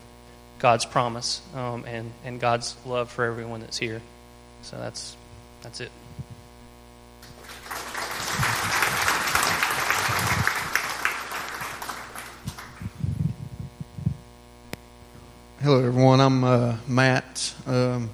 God's 0.58 0.84
promise 0.84 1.40
um, 1.54 1.84
and, 1.86 2.12
and 2.24 2.38
God's 2.38 2.76
love 2.84 3.10
for 3.10 3.24
everyone 3.24 3.60
that's 3.60 3.78
here. 3.78 4.02
So 4.62 4.76
that's, 4.76 5.16
that's 5.62 5.80
it. 5.80 5.90
Hello, 15.62 15.78
everyone. 15.78 16.20
I'm 16.20 16.44
uh, 16.44 16.76
Matt. 16.88 17.54
Um, 17.66 18.10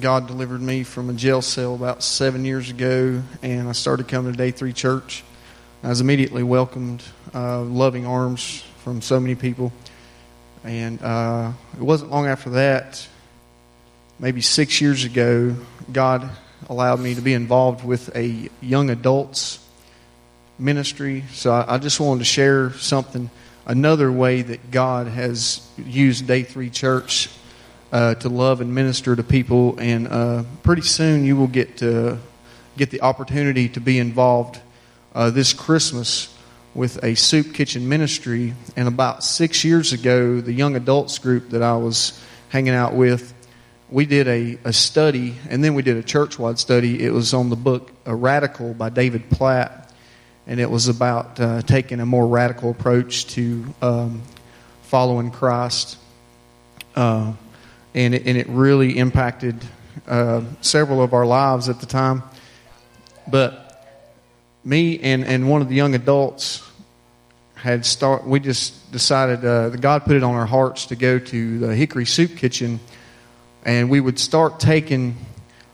God 0.00 0.26
delivered 0.26 0.60
me 0.60 0.82
from 0.82 1.08
a 1.08 1.12
jail 1.12 1.40
cell 1.40 1.76
about 1.76 2.02
seven 2.02 2.44
years 2.44 2.68
ago, 2.68 3.22
and 3.42 3.68
I 3.68 3.72
started 3.72 4.08
coming 4.08 4.32
to 4.32 4.36
Day 4.36 4.50
3 4.50 4.72
Church. 4.72 5.22
I 5.84 5.88
was 5.88 6.00
immediately 6.00 6.42
welcomed, 6.42 7.00
uh, 7.32 7.62
loving 7.62 8.04
arms 8.04 8.64
from 8.82 9.02
so 9.02 9.20
many 9.20 9.36
people. 9.36 9.72
And 10.64 11.00
uh, 11.00 11.52
it 11.76 11.82
wasn't 11.82 12.10
long 12.10 12.26
after 12.26 12.50
that, 12.50 13.06
maybe 14.18 14.40
six 14.40 14.80
years 14.80 15.04
ago, 15.04 15.54
God 15.92 16.28
allowed 16.68 16.98
me 16.98 17.14
to 17.14 17.20
be 17.20 17.32
involved 17.32 17.84
with 17.84 18.14
a 18.16 18.50
young 18.60 18.90
adults 18.90 19.60
ministry. 20.58 21.22
So 21.34 21.52
I, 21.52 21.76
I 21.76 21.78
just 21.78 22.00
wanted 22.00 22.18
to 22.18 22.24
share 22.24 22.72
something, 22.72 23.30
another 23.64 24.10
way 24.10 24.42
that 24.42 24.72
God 24.72 25.06
has 25.06 25.64
used 25.78 26.26
Day 26.26 26.42
3 26.42 26.68
Church 26.70 27.28
uh, 27.94 28.16
to 28.16 28.28
love 28.28 28.60
and 28.60 28.74
minister 28.74 29.14
to 29.14 29.22
people. 29.22 29.78
And 29.78 30.08
uh, 30.08 30.42
pretty 30.64 30.82
soon 30.82 31.24
you 31.24 31.36
will 31.36 31.46
get 31.46 31.76
to 31.78 32.18
get 32.76 32.90
the 32.90 33.02
opportunity 33.02 33.68
to 33.68 33.80
be 33.80 34.00
involved 34.00 34.60
uh, 35.14 35.30
this 35.30 35.52
Christmas 35.52 36.36
with 36.74 37.02
a 37.04 37.14
soup 37.14 37.54
kitchen 37.54 37.88
ministry. 37.88 38.52
And 38.74 38.88
about 38.88 39.22
six 39.22 39.62
years 39.62 39.92
ago, 39.92 40.40
the 40.40 40.52
young 40.52 40.74
adults 40.74 41.20
group 41.20 41.50
that 41.50 41.62
I 41.62 41.76
was 41.76 42.20
hanging 42.48 42.74
out 42.74 42.94
with, 42.94 43.32
we 43.88 44.06
did 44.06 44.26
a, 44.26 44.58
a 44.64 44.72
study, 44.72 45.36
and 45.48 45.62
then 45.62 45.74
we 45.74 45.82
did 45.82 45.96
a 45.96 46.02
church 46.02 46.36
wide 46.36 46.58
study. 46.58 47.00
It 47.00 47.12
was 47.12 47.32
on 47.32 47.48
the 47.48 47.56
book 47.56 47.92
A 48.06 48.14
Radical 48.14 48.74
by 48.74 48.88
David 48.88 49.30
Platt, 49.30 49.92
and 50.48 50.58
it 50.58 50.68
was 50.68 50.88
about 50.88 51.38
uh, 51.38 51.62
taking 51.62 52.00
a 52.00 52.06
more 52.06 52.26
radical 52.26 52.72
approach 52.72 53.26
to 53.34 53.72
um, 53.80 54.22
following 54.82 55.30
Christ. 55.30 55.96
Uh, 56.96 57.34
and, 57.94 58.14
it, 58.14 58.26
and 58.26 58.36
it 58.36 58.48
really 58.48 58.98
impacted 58.98 59.56
uh, 60.08 60.42
several 60.60 61.02
of 61.02 61.12
our 61.12 61.26
lives 61.26 61.68
at 61.68 61.80
the 61.80 61.86
time. 61.86 62.22
But 63.26 63.60
me 64.64 64.98
and, 65.00 65.24
and 65.24 65.48
one 65.48 65.62
of 65.62 65.68
the 65.68 65.74
young 65.74 65.94
adults 65.94 66.62
had 67.54 67.86
start. 67.86 68.26
We 68.26 68.40
just 68.40 68.92
decided 68.92 69.44
uh, 69.44 69.70
God 69.70 70.04
put 70.04 70.16
it 70.16 70.22
on 70.22 70.34
our 70.34 70.46
hearts 70.46 70.86
to 70.86 70.96
go 70.96 71.18
to 71.18 71.58
the 71.58 71.74
Hickory 71.74 72.04
Soup 72.04 72.36
Kitchen, 72.36 72.78
and 73.64 73.88
we 73.88 74.00
would 74.00 74.18
start 74.18 74.60
taking 74.60 75.16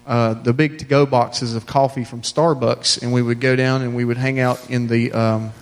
uh, 0.07 0.35
the 0.35 0.53
big 0.53 0.79
to-go 0.79 1.07
boxes 1.07 1.57
of 1.57 1.67
coffee 1.67 2.05
from 2.05 2.23
Starbucks, 2.23 3.03
and 3.03 3.13
we 3.13 3.23
would 3.23 3.41
go 3.41 3.57
down 3.57 3.83
and 3.83 3.97
we 3.97 4.05
would 4.05 4.19
hang 4.19 4.39
out 4.39 4.71
in 4.71 4.87
the 4.87 5.11
um, 5.13 5.53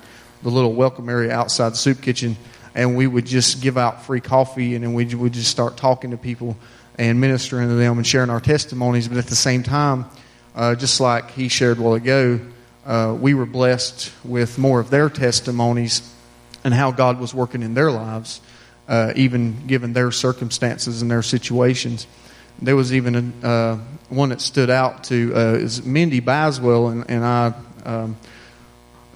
the 0.42 0.50
little 0.50 0.72
welcome 0.72 1.08
area 1.08 1.32
outside 1.32 1.72
the 1.72 1.76
soup 1.76 2.00
kitchen, 2.00 2.36
and 2.78 2.96
we 2.96 3.08
would 3.08 3.26
just 3.26 3.60
give 3.60 3.76
out 3.76 4.04
free 4.04 4.20
coffee, 4.20 4.76
and 4.76 4.84
then 4.84 4.94
we 4.94 5.04
would 5.12 5.32
just 5.32 5.50
start 5.50 5.76
talking 5.76 6.12
to 6.12 6.16
people 6.16 6.56
and 6.96 7.20
ministering 7.20 7.68
to 7.68 7.74
them 7.74 7.98
and 7.98 8.06
sharing 8.06 8.30
our 8.30 8.40
testimonies. 8.40 9.08
But 9.08 9.18
at 9.18 9.26
the 9.26 9.34
same 9.34 9.64
time, 9.64 10.06
uh, 10.54 10.76
just 10.76 11.00
like 11.00 11.32
he 11.32 11.48
shared 11.48 11.78
a 11.78 11.82
while 11.82 11.94
ago 11.94 12.38
uh, 12.86 13.16
we 13.20 13.34
were 13.34 13.46
blessed 13.46 14.12
with 14.24 14.58
more 14.58 14.78
of 14.78 14.90
their 14.90 15.10
testimonies 15.10 16.14
and 16.62 16.72
how 16.72 16.92
God 16.92 17.18
was 17.18 17.34
working 17.34 17.62
in 17.64 17.74
their 17.74 17.90
lives, 17.90 18.40
uh, 18.86 19.12
even 19.16 19.66
given 19.66 19.92
their 19.92 20.12
circumstances 20.12 21.02
and 21.02 21.10
their 21.10 21.22
situations. 21.22 22.06
There 22.62 22.76
was 22.76 22.94
even 22.94 23.34
a, 23.42 23.46
uh, 23.46 23.78
one 24.08 24.28
that 24.28 24.40
stood 24.40 24.70
out 24.70 25.02
to 25.04 25.32
uh, 25.34 25.38
is 25.54 25.84
Mindy 25.84 26.20
Baswell 26.20 26.92
and, 26.92 27.10
and 27.10 27.24
I. 27.24 27.52
Um, 27.84 28.16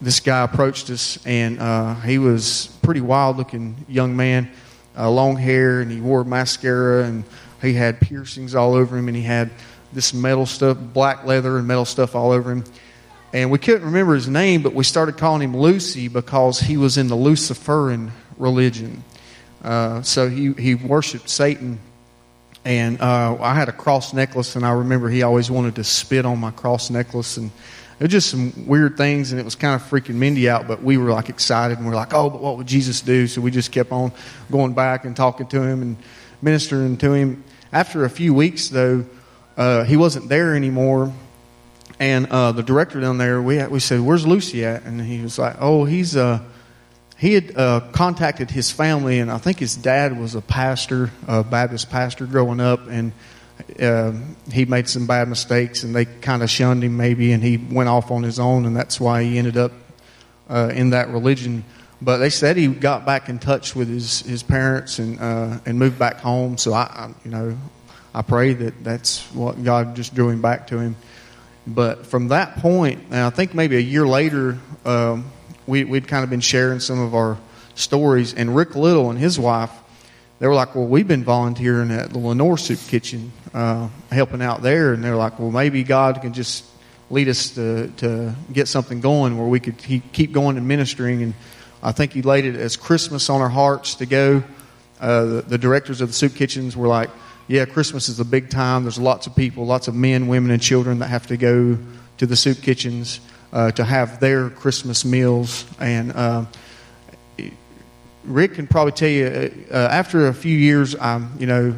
this 0.02 0.20
guy 0.20 0.42
approached 0.42 0.90
us, 0.90 1.18
and 1.24 1.58
uh, 1.58 1.94
he 2.00 2.18
was 2.18 2.66
pretty 2.82 3.00
wild-looking 3.00 3.86
young 3.88 4.16
man, 4.16 4.50
uh, 4.96 5.10
long 5.10 5.36
hair, 5.36 5.80
and 5.80 5.90
he 5.90 6.00
wore 6.00 6.24
mascara, 6.24 7.04
and 7.04 7.24
he 7.62 7.72
had 7.72 8.00
piercings 8.00 8.54
all 8.54 8.74
over 8.74 8.98
him, 8.98 9.08
and 9.08 9.16
he 9.16 9.22
had 9.22 9.50
this 9.92 10.12
metal 10.12 10.46
stuff, 10.46 10.76
black 10.78 11.24
leather 11.24 11.56
and 11.58 11.66
metal 11.66 11.84
stuff 11.84 12.14
all 12.14 12.32
over 12.32 12.50
him 12.50 12.64
and 13.32 13.50
we 13.50 13.58
couldn't 13.58 13.84
remember 13.84 14.14
his 14.14 14.28
name, 14.28 14.62
but 14.62 14.74
we 14.74 14.84
started 14.84 15.16
calling 15.16 15.42
him 15.42 15.56
Lucy 15.56 16.08
because 16.08 16.60
he 16.60 16.76
was 16.76 16.98
in 16.98 17.08
the 17.08 17.14
Luciferian 17.14 18.12
religion. 18.36 19.02
Uh, 19.64 20.02
so 20.02 20.28
he, 20.28 20.52
he 20.52 20.74
worshiped 20.74 21.30
Satan. 21.30 21.78
And 22.64 23.00
uh, 23.00 23.38
I 23.40 23.54
had 23.54 23.68
a 23.68 23.72
cross 23.72 24.12
necklace, 24.12 24.54
and 24.54 24.66
I 24.66 24.72
remember 24.72 25.08
he 25.08 25.22
always 25.22 25.50
wanted 25.50 25.76
to 25.76 25.84
spit 25.84 26.26
on 26.26 26.38
my 26.38 26.50
cross 26.50 26.90
necklace. 26.90 27.38
And 27.38 27.50
it 28.02 28.06
was 28.06 28.10
just 28.10 28.30
some 28.30 28.66
weird 28.66 28.96
things, 28.96 29.30
and 29.30 29.40
it 29.40 29.44
was 29.44 29.54
kind 29.54 29.80
of 29.80 29.88
freaking 29.88 30.16
Mindy 30.16 30.48
out, 30.48 30.66
but 30.66 30.82
we 30.82 30.96
were 30.96 31.10
like 31.10 31.28
excited, 31.28 31.78
and 31.78 31.86
we 31.86 31.92
are 31.92 31.96
like, 31.96 32.12
oh, 32.12 32.30
but 32.30 32.42
what 32.42 32.56
would 32.56 32.66
Jesus 32.66 33.00
do? 33.00 33.28
So 33.28 33.40
we 33.40 33.52
just 33.52 33.70
kept 33.70 33.92
on 33.92 34.10
going 34.50 34.72
back 34.74 35.04
and 35.04 35.14
talking 35.14 35.46
to 35.48 35.62
him 35.62 35.82
and 35.82 35.96
ministering 36.42 36.96
to 36.96 37.12
him. 37.12 37.44
After 37.72 38.04
a 38.04 38.10
few 38.10 38.34
weeks, 38.34 38.68
though, 38.68 39.06
uh, 39.56 39.84
he 39.84 39.96
wasn't 39.96 40.28
there 40.28 40.56
anymore 40.56 41.12
and 42.02 42.26
uh, 42.26 42.50
the 42.50 42.64
director 42.64 43.00
down 43.00 43.18
there, 43.18 43.40
we, 43.40 43.64
we 43.66 43.78
said, 43.78 44.00
Where's 44.00 44.26
Lucy 44.26 44.64
at? 44.64 44.82
And 44.82 45.00
he 45.00 45.22
was 45.22 45.38
like, 45.38 45.54
Oh, 45.60 45.84
he's, 45.84 46.16
uh, 46.16 46.40
he 47.16 47.34
had 47.34 47.56
uh, 47.56 47.80
contacted 47.92 48.50
his 48.50 48.72
family, 48.72 49.20
and 49.20 49.30
I 49.30 49.38
think 49.38 49.60
his 49.60 49.76
dad 49.76 50.18
was 50.18 50.34
a 50.34 50.40
pastor, 50.40 51.12
a 51.28 51.44
Baptist 51.44 51.90
pastor 51.90 52.26
growing 52.26 52.58
up, 52.58 52.88
and 52.88 53.12
uh, 53.80 54.12
he 54.50 54.64
made 54.64 54.88
some 54.88 55.06
bad 55.06 55.28
mistakes, 55.28 55.82
and 55.82 55.94
they 55.94 56.04
kind 56.04 56.42
of 56.42 56.50
shunned 56.50 56.84
him 56.84 56.96
maybe, 56.96 57.32
and 57.32 57.42
he 57.42 57.56
went 57.56 57.88
off 57.88 58.10
on 58.10 58.22
his 58.22 58.38
own, 58.38 58.66
and 58.66 58.76
that's 58.76 59.00
why 59.00 59.22
he 59.22 59.38
ended 59.38 59.56
up 59.56 59.72
uh, 60.48 60.70
in 60.74 60.90
that 60.90 61.08
religion. 61.08 61.64
But 62.00 62.18
they 62.18 62.30
said 62.30 62.56
he 62.56 62.66
got 62.66 63.06
back 63.06 63.28
in 63.28 63.38
touch 63.38 63.76
with 63.76 63.88
his, 63.88 64.20
his 64.20 64.42
parents 64.42 64.98
and 64.98 65.20
uh, 65.20 65.58
and 65.64 65.78
moved 65.78 65.98
back 65.98 66.16
home. 66.16 66.58
So 66.58 66.72
I, 66.72 66.82
I, 66.82 67.10
you 67.24 67.30
know, 67.30 67.56
I 68.14 68.22
pray 68.22 68.54
that 68.54 68.82
that's 68.82 69.22
what 69.32 69.62
God 69.62 69.94
just 69.94 70.14
drew 70.14 70.28
him 70.28 70.42
back 70.42 70.66
to 70.68 70.78
him. 70.78 70.96
But 71.66 72.06
from 72.06 72.28
that 72.28 72.56
point, 72.56 73.00
and 73.10 73.20
I 73.20 73.30
think 73.30 73.54
maybe 73.54 73.76
a 73.76 73.80
year 73.80 74.06
later, 74.06 74.58
um, 74.84 75.30
we, 75.66 75.84
we'd 75.84 76.08
kind 76.08 76.24
of 76.24 76.30
been 76.30 76.40
sharing 76.40 76.80
some 76.80 76.98
of 76.98 77.14
our 77.14 77.38
stories. 77.74 78.34
And 78.34 78.54
Rick 78.54 78.74
Little 78.74 79.10
and 79.10 79.18
his 79.18 79.38
wife, 79.38 79.70
they 80.38 80.46
were 80.46 80.54
like, 80.54 80.74
Well, 80.74 80.86
we've 80.86 81.06
been 81.06 81.24
volunteering 81.24 81.90
at 81.90 82.10
the 82.10 82.18
Lenoir 82.18 82.58
Soup 82.58 82.80
Kitchen, 82.88 83.32
uh, 83.54 83.88
helping 84.10 84.42
out 84.42 84.62
there. 84.62 84.92
And 84.92 85.02
they're 85.02 85.16
like, 85.16 85.38
Well, 85.38 85.50
maybe 85.50 85.84
God 85.84 86.20
can 86.20 86.32
just 86.32 86.64
lead 87.10 87.28
us 87.28 87.50
to, 87.50 87.88
to 87.98 88.34
get 88.52 88.68
something 88.68 89.00
going 89.00 89.36
where 89.36 89.48
we 89.48 89.60
could 89.60 89.78
keep 89.78 90.32
going 90.32 90.56
and 90.56 90.66
ministering. 90.66 91.22
And 91.22 91.34
I 91.82 91.92
think 91.92 92.12
He 92.12 92.22
laid 92.22 92.44
it 92.44 92.56
as 92.56 92.76
Christmas 92.76 93.28
on 93.30 93.40
our 93.40 93.48
hearts 93.48 93.96
to 93.96 94.06
go 94.06 94.42
uh, 95.02 95.24
the, 95.24 95.42
the 95.42 95.58
directors 95.58 96.00
of 96.00 96.08
the 96.08 96.14
soup 96.14 96.34
kitchens 96.36 96.76
were 96.76 96.86
like, 96.86 97.10
"Yeah, 97.48 97.64
Christmas 97.64 98.08
is 98.08 98.20
a 98.20 98.24
big 98.24 98.50
time. 98.50 98.84
There's 98.84 99.00
lots 99.00 99.26
of 99.26 99.34
people, 99.34 99.66
lots 99.66 99.88
of 99.88 99.96
men, 99.96 100.28
women, 100.28 100.52
and 100.52 100.62
children 100.62 101.00
that 101.00 101.08
have 101.08 101.26
to 101.26 101.36
go 101.36 101.76
to 102.18 102.26
the 102.26 102.36
soup 102.36 102.62
kitchens 102.62 103.18
uh, 103.52 103.72
to 103.72 103.84
have 103.84 104.20
their 104.20 104.48
Christmas 104.48 105.04
meals." 105.04 105.66
And 105.80 106.12
uh, 106.12 106.44
Rick 108.22 108.54
can 108.54 108.68
probably 108.68 108.92
tell 108.92 109.08
you, 109.08 109.66
uh, 109.72 109.74
after 109.74 110.28
a 110.28 110.34
few 110.34 110.56
years, 110.56 110.94
I'm, 110.94 111.32
you 111.40 111.46
know, 111.46 111.74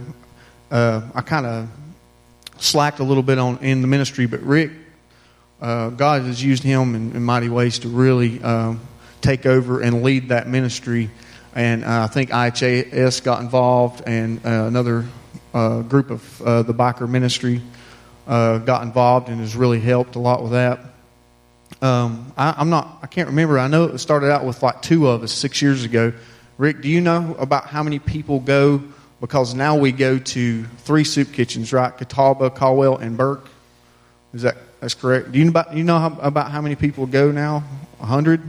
uh, 0.74 1.00
I 1.14 1.20
kind 1.20 1.46
of 1.46 1.68
slacked 2.58 2.98
a 2.98 3.04
little 3.04 3.22
bit 3.22 3.38
on 3.38 3.58
in 3.58 3.80
the 3.80 3.86
ministry, 3.86 4.26
but 4.26 4.42
Rick, 4.42 4.72
uh, 5.62 5.90
God 5.90 6.22
has 6.22 6.42
used 6.42 6.64
him 6.64 6.96
in, 6.96 7.14
in 7.14 7.22
mighty 7.22 7.48
ways 7.48 7.78
to 7.80 7.88
really 7.88 8.42
um, 8.42 8.80
take 9.20 9.46
over 9.46 9.80
and 9.80 10.02
lead 10.02 10.30
that 10.30 10.48
ministry. 10.48 11.10
And 11.54 11.84
uh, 11.84 12.02
I 12.02 12.06
think 12.08 12.30
IHS 12.30 13.22
got 13.22 13.40
involved, 13.40 14.02
and 14.04 14.44
uh, 14.44 14.64
another 14.64 15.04
uh, 15.54 15.82
group 15.82 16.10
of 16.10 16.42
uh, 16.42 16.62
the 16.64 16.74
biker 16.74 17.08
ministry 17.08 17.62
got 18.26 18.82
involved 18.82 19.28
and 19.28 19.38
has 19.38 19.54
really 19.54 19.78
helped 19.78 20.16
a 20.16 20.18
lot 20.18 20.42
with 20.42 20.52
that. 20.52 20.80
Um, 21.82 22.32
I, 22.36 22.52
I'm 22.58 22.70
not, 22.70 22.98
I 23.00 23.06
can't 23.06 23.28
remember. 23.28 23.60
I 23.60 23.68
know 23.68 23.84
it 23.84 23.98
started 23.98 24.32
out 24.32 24.44
with 24.44 24.60
like 24.60 24.82
two 24.82 25.06
of 25.06 25.22
us 25.22 25.30
six 25.30 25.62
years 25.62 25.84
ago. 25.84 26.12
Rick, 26.58 26.80
do 26.80 26.88
you 26.88 27.00
know 27.00 27.36
about 27.38 27.66
how 27.66 27.84
many 27.84 28.00
people 28.00 28.40
go? 28.40 28.82
Because 29.20 29.54
now 29.54 29.76
we 29.76 29.92
go 29.92 30.18
to 30.18 30.64
three 30.64 31.04
soup 31.04 31.32
kitchens, 31.32 31.72
right? 31.72 31.96
Catawba, 31.96 32.50
Caldwell, 32.50 32.96
and 32.98 33.16
Burke. 33.16 33.48
Is 34.34 34.42
that 34.42 34.56
that's 34.80 34.94
correct? 34.94 35.32
Do 35.32 35.38
you 35.38 35.44
know 35.46 35.50
about, 35.50 35.74
you 35.74 35.84
know 35.84 35.98
how, 35.98 36.18
about 36.20 36.50
how 36.50 36.60
many 36.60 36.74
people 36.74 37.06
go 37.06 37.30
now? 37.30 37.64
A 38.00 38.06
hundred? 38.06 38.42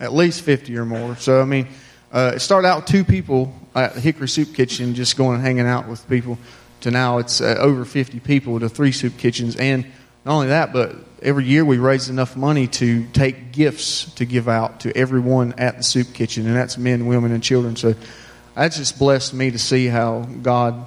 At 0.00 0.12
least 0.12 0.42
fifty 0.42 0.76
or 0.76 0.84
more. 0.84 1.16
So 1.16 1.40
I 1.40 1.44
mean, 1.44 1.68
uh, 2.10 2.32
it 2.36 2.40
started 2.40 2.66
out 2.66 2.78
with 2.78 2.86
two 2.86 3.04
people 3.04 3.54
at 3.74 3.94
the 3.94 4.00
Hickory 4.00 4.28
Soup 4.28 4.52
Kitchen, 4.52 4.94
just 4.94 5.16
going 5.16 5.36
and 5.36 5.44
hanging 5.44 5.66
out 5.66 5.86
with 5.86 6.08
people. 6.08 6.38
To 6.80 6.90
now 6.90 7.18
it's 7.18 7.40
uh, 7.40 7.56
over 7.58 7.84
fifty 7.84 8.20
people 8.20 8.58
to 8.60 8.68
three 8.68 8.92
soup 8.92 9.18
kitchens, 9.18 9.56
and 9.56 9.84
not 10.28 10.34
only 10.34 10.48
that, 10.48 10.74
but 10.74 10.94
every 11.22 11.46
year 11.46 11.64
we 11.64 11.78
raise 11.78 12.10
enough 12.10 12.36
money 12.36 12.66
to 12.66 13.06
take 13.14 13.50
gifts 13.50 14.12
to 14.16 14.26
give 14.26 14.46
out 14.46 14.80
to 14.80 14.94
everyone 14.94 15.54
at 15.56 15.78
the 15.78 15.82
soup 15.82 16.12
kitchen, 16.12 16.46
and 16.46 16.54
that's 16.54 16.76
men, 16.76 17.06
women, 17.06 17.32
and 17.32 17.42
children. 17.42 17.76
So 17.76 17.94
that 18.54 18.72
just 18.72 18.98
blessed 18.98 19.32
me 19.32 19.50
to 19.50 19.58
see 19.58 19.86
how 19.86 20.24
God 20.42 20.84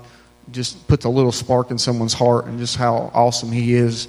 just 0.52 0.88
puts 0.88 1.06
a 1.06 1.10
little 1.10 1.32
spark 1.32 1.72
in 1.72 1.80
someone's 1.80 2.14
heart, 2.14 2.46
and 2.46 2.60
just 2.60 2.76
how 2.76 3.10
awesome 3.16 3.52
He 3.52 3.74
is 3.74 4.08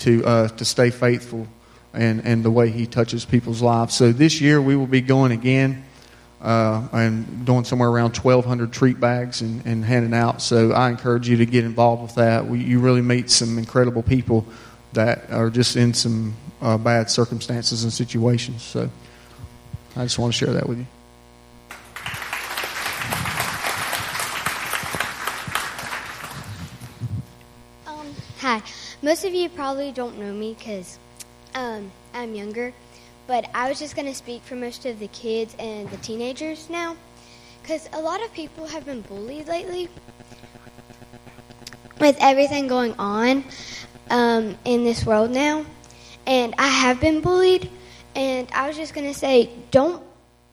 to 0.00 0.22
uh, 0.26 0.48
to 0.48 0.66
stay 0.66 0.90
faithful 0.90 1.48
and 1.94 2.26
and 2.26 2.44
the 2.44 2.50
way 2.50 2.68
He 2.68 2.86
touches 2.86 3.24
people's 3.24 3.62
lives. 3.62 3.94
So 3.94 4.12
this 4.12 4.42
year 4.42 4.60
we 4.60 4.76
will 4.76 4.86
be 4.86 5.00
going 5.00 5.32
again. 5.32 5.82
Uh, 6.42 6.86
and 6.92 7.46
doing 7.46 7.64
somewhere 7.64 7.88
around 7.88 8.14
1,200 8.14 8.70
treat 8.70 9.00
bags 9.00 9.40
and, 9.40 9.64
and 9.64 9.82
handing 9.82 10.12
out. 10.12 10.42
So 10.42 10.72
I 10.72 10.90
encourage 10.90 11.26
you 11.26 11.38
to 11.38 11.46
get 11.46 11.64
involved 11.64 12.02
with 12.02 12.14
that. 12.16 12.46
We, 12.46 12.58
you 12.58 12.80
really 12.80 13.00
meet 13.00 13.30
some 13.30 13.56
incredible 13.56 14.02
people 14.02 14.44
that 14.94 15.30
are 15.30 15.50
just 15.50 15.76
in 15.76 15.94
some 15.94 16.34
uh, 16.60 16.78
bad 16.78 17.10
circumstances 17.10 17.84
and 17.84 17.92
situations. 17.92 18.62
So 18.62 18.90
I 19.96 20.02
just 20.02 20.18
want 20.18 20.32
to 20.32 20.38
share 20.38 20.54
that 20.54 20.68
with 20.68 20.78
you. 20.78 20.86
Um, 27.86 28.14
hi. 28.38 28.62
Most 29.02 29.24
of 29.24 29.34
you 29.34 29.48
probably 29.50 29.92
don't 29.92 30.18
know 30.18 30.32
me 30.32 30.54
because 30.58 30.98
um, 31.54 31.90
I'm 32.14 32.34
younger, 32.34 32.72
but 33.26 33.48
I 33.54 33.68
was 33.68 33.78
just 33.78 33.94
going 33.94 34.06
to 34.08 34.14
speak 34.14 34.42
for 34.42 34.56
most 34.56 34.86
of 34.86 34.98
the 34.98 35.08
kids 35.08 35.54
and 35.58 35.90
the 35.90 35.98
teenagers 35.98 36.70
now 36.70 36.96
because 37.62 37.88
a 37.92 38.00
lot 38.00 38.22
of 38.22 38.32
people 38.32 38.66
have 38.66 38.84
been 38.84 39.00
bullied 39.02 39.48
lately 39.48 39.88
with 42.00 42.16
everything 42.20 42.66
going 42.66 42.94
on 42.98 43.44
um, 44.10 44.56
in 44.64 44.84
this 44.84 45.04
world 45.04 45.30
now. 45.30 45.64
And 46.26 46.54
I 46.58 46.68
have 46.68 47.00
been 47.00 47.20
bullied, 47.20 47.70
and 48.14 48.48
I 48.52 48.66
was 48.68 48.76
just 48.76 48.94
going 48.94 49.12
to 49.12 49.18
say, 49.18 49.50
don't 49.70 50.02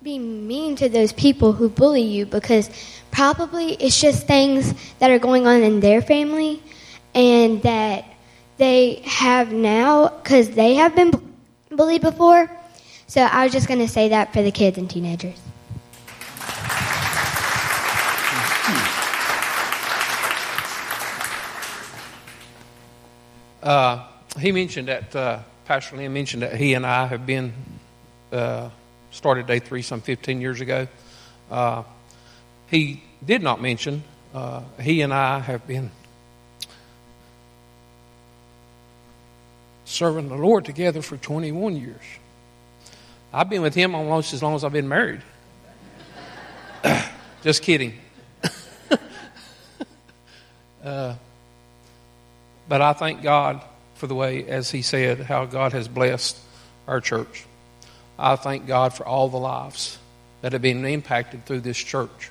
be 0.03 0.17
mean 0.19 0.75
to 0.77 0.89
those 0.89 1.13
people 1.13 1.53
who 1.53 1.69
bully 1.69 2.01
you 2.01 2.25
because 2.25 2.69
probably 3.11 3.73
it's 3.73 3.99
just 4.01 4.25
things 4.25 4.73
that 4.99 5.11
are 5.11 5.19
going 5.19 5.45
on 5.45 5.61
in 5.61 5.79
their 5.79 6.01
family 6.01 6.61
and 7.13 7.61
that 7.63 8.05
they 8.57 9.01
have 9.05 9.51
now 9.51 10.07
because 10.07 10.49
they 10.51 10.75
have 10.75 10.95
been 10.95 11.11
bullied 11.69 12.01
before. 12.01 12.49
So 13.07 13.21
I 13.21 13.43
was 13.43 13.53
just 13.53 13.67
going 13.67 13.79
to 13.79 13.87
say 13.87 14.09
that 14.09 14.33
for 14.33 14.41
the 14.41 14.51
kids 14.51 14.77
and 14.77 14.89
teenagers. 14.89 15.40
Uh, 23.62 24.07
he 24.39 24.51
mentioned 24.51 24.88
that, 24.88 25.16
uh, 25.16 25.39
Pastor 25.66 25.97
Lynn 25.97 26.14
mentioned 26.14 26.43
that 26.43 26.55
he 26.55 26.74
and 26.74 26.86
I 26.86 27.05
have 27.05 27.26
been, 27.26 27.53
uh, 28.32 28.70
started 29.12 29.45
day 29.45 29.59
three 29.59 29.82
some 29.82 30.01
15 30.01 30.41
years 30.41 30.62
ago. 30.62 30.88
Uh, 31.49 31.84
he 32.68 33.03
did 33.24 33.43
not 33.43 33.62
mention, 33.62 34.03
uh, 34.34 34.62
he 34.80 35.01
and 35.01 35.14
I 35.14 35.39
have 35.39 35.68
been 35.68 35.91
serving 39.86 40.30
the 40.30 40.38
Lord 40.38 40.66
together 40.66 41.01
for 41.01 41.18
21 41.18 41.76
years. 41.76 42.01
I've 43.34 43.49
been 43.49 43.62
with 43.62 43.76
him 43.76 43.93
almost 43.93 44.34
as 44.34 44.41
long 44.41 44.55
as 44.55 44.64
I've 44.64 44.74
been 44.74 44.88
married. 44.88 45.22
Just 47.43 47.62
kidding. 47.62 47.99
but 52.72 52.80
I 52.80 52.93
thank 52.93 53.22
God 53.22 53.61
for 53.95 54.07
the 54.07 54.15
way, 54.15 54.45
as 54.45 54.72
he 54.72 54.82
said, 54.82 55.19
how 55.19 55.43
God 55.43 55.74
has 55.74 55.89
blessed 55.89 56.38
our 56.88 57.01
church. 57.01 57.43
I 58.17 58.38
thank 58.38 58.65
God 58.65 58.93
for 58.93 59.05
all 59.05 59.28
the 59.28 59.36
lives 59.36 59.97
that 60.39 60.53
have 60.53 60.61
been 60.61 60.86
impacted 60.86 61.45
through 61.45 61.59
this 61.59 61.78
church. 61.78 62.30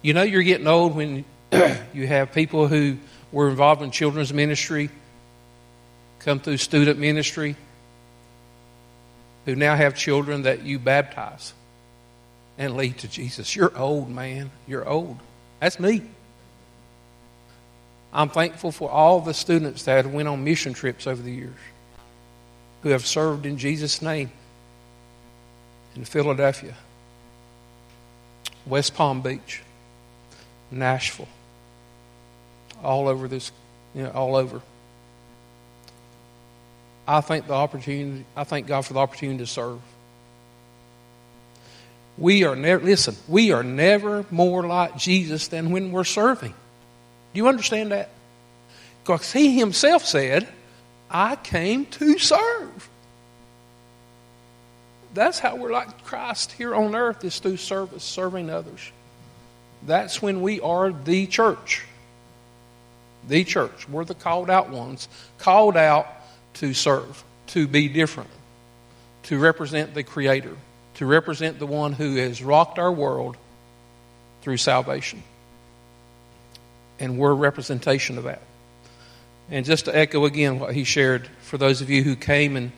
You 0.00 0.14
know, 0.14 0.22
you're 0.22 0.42
getting 0.42 0.66
old 0.66 0.96
when 0.96 1.26
you 1.92 2.06
have 2.06 2.32
people 2.32 2.66
who 2.66 2.96
were 3.30 3.50
involved 3.50 3.82
in 3.82 3.90
children's 3.90 4.32
ministry, 4.32 4.88
come 6.20 6.40
through 6.40 6.56
student 6.56 6.98
ministry, 6.98 7.56
who 9.44 9.56
now 9.56 9.76
have 9.76 9.94
children 9.94 10.44
that 10.44 10.62
you 10.62 10.78
baptize 10.78 11.52
and 12.56 12.78
lead 12.78 12.96
to 13.00 13.08
Jesus. 13.08 13.54
You're 13.54 13.76
old, 13.76 14.08
man. 14.08 14.50
You're 14.66 14.88
old. 14.88 15.18
That's 15.60 15.78
me. 15.78 16.00
I'm 18.14 18.28
thankful 18.28 18.70
for 18.70 18.88
all 18.88 19.20
the 19.20 19.34
students 19.34 19.84
that 19.84 20.06
went 20.06 20.28
on 20.28 20.44
mission 20.44 20.72
trips 20.72 21.08
over 21.08 21.20
the 21.20 21.32
years 21.32 21.56
who 22.82 22.90
have 22.90 23.04
served 23.04 23.44
in 23.44 23.58
Jesus' 23.58 24.00
name 24.00 24.30
in 25.96 26.04
Philadelphia, 26.04 26.74
West 28.66 28.94
Palm 28.94 29.20
Beach, 29.20 29.62
Nashville, 30.70 31.28
all 32.84 33.08
over 33.08 33.26
this, 33.26 33.50
you 33.94 34.04
know, 34.04 34.10
all 34.10 34.36
over. 34.36 34.62
I 37.06 37.20
thank 37.20 37.48
the 37.48 37.54
opportunity. 37.54 38.24
I 38.36 38.44
thank 38.44 38.66
God 38.66 38.82
for 38.82 38.92
the 38.92 39.00
opportunity 39.00 39.38
to 39.38 39.46
serve. 39.46 39.80
We 42.16 42.44
are 42.44 42.54
never 42.54 42.84
listen. 42.84 43.16
We 43.26 43.50
are 43.52 43.64
never 43.64 44.24
more 44.30 44.62
like 44.62 44.96
Jesus 44.96 45.48
than 45.48 45.70
when 45.70 45.90
we're 45.90 46.04
serving. 46.04 46.54
Do 47.34 47.38
you 47.38 47.48
understand 47.48 47.90
that? 47.92 48.10
Because 49.02 49.32
he 49.32 49.58
himself 49.58 50.04
said, 50.04 50.48
I 51.10 51.36
came 51.36 51.84
to 51.86 52.18
serve. 52.18 52.88
That's 55.12 55.38
how 55.38 55.56
we're 55.56 55.72
like 55.72 56.04
Christ 56.04 56.52
here 56.52 56.74
on 56.74 56.94
earth 56.94 57.24
is 57.24 57.38
through 57.38 57.58
service, 57.58 58.02
serving 58.02 58.50
others. 58.50 58.90
That's 59.84 60.22
when 60.22 60.42
we 60.42 60.60
are 60.60 60.92
the 60.92 61.26
church. 61.26 61.82
The 63.28 63.44
church. 63.44 63.88
We're 63.88 64.04
the 64.04 64.14
called 64.14 64.48
out 64.48 64.70
ones, 64.70 65.08
called 65.38 65.76
out 65.76 66.06
to 66.54 66.72
serve, 66.72 67.22
to 67.48 67.66
be 67.66 67.88
different, 67.88 68.30
to 69.24 69.38
represent 69.38 69.94
the 69.94 70.02
Creator, 70.02 70.56
to 70.94 71.06
represent 71.06 71.58
the 71.58 71.66
one 71.66 71.92
who 71.92 72.16
has 72.16 72.42
rocked 72.42 72.78
our 72.78 72.92
world 72.92 73.36
through 74.42 74.56
salvation. 74.56 75.22
And 76.98 77.18
we're 77.18 77.32
a 77.32 77.34
representation 77.34 78.18
of 78.18 78.24
that. 78.24 78.42
And 79.50 79.66
just 79.66 79.86
to 79.86 79.96
echo 79.96 80.24
again 80.24 80.58
what 80.58 80.74
he 80.74 80.84
shared, 80.84 81.26
for 81.42 81.58
those 81.58 81.80
of 81.80 81.90
you 81.90 82.02
who 82.02 82.16
came 82.16 82.56
and, 82.56 82.72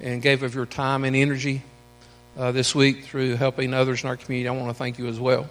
and 0.00 0.22
gave 0.22 0.42
of 0.42 0.54
your 0.54 0.66
time 0.66 1.04
and 1.04 1.16
energy 1.16 1.62
uh, 2.36 2.52
this 2.52 2.74
week 2.74 3.04
through 3.04 3.36
helping 3.36 3.74
others 3.74 4.02
in 4.04 4.08
our 4.08 4.16
community, 4.16 4.48
I 4.48 4.52
want 4.52 4.68
to 4.68 4.74
thank 4.74 4.98
you 4.98 5.06
as 5.08 5.18
well. 5.18 5.48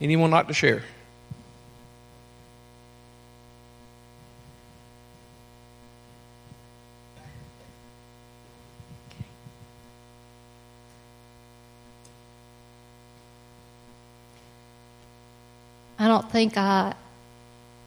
Anyone 0.00 0.30
like 0.30 0.48
to 0.48 0.54
share? 0.54 0.82
I 16.04 16.08
don't 16.08 16.30
think 16.30 16.58
I 16.58 16.94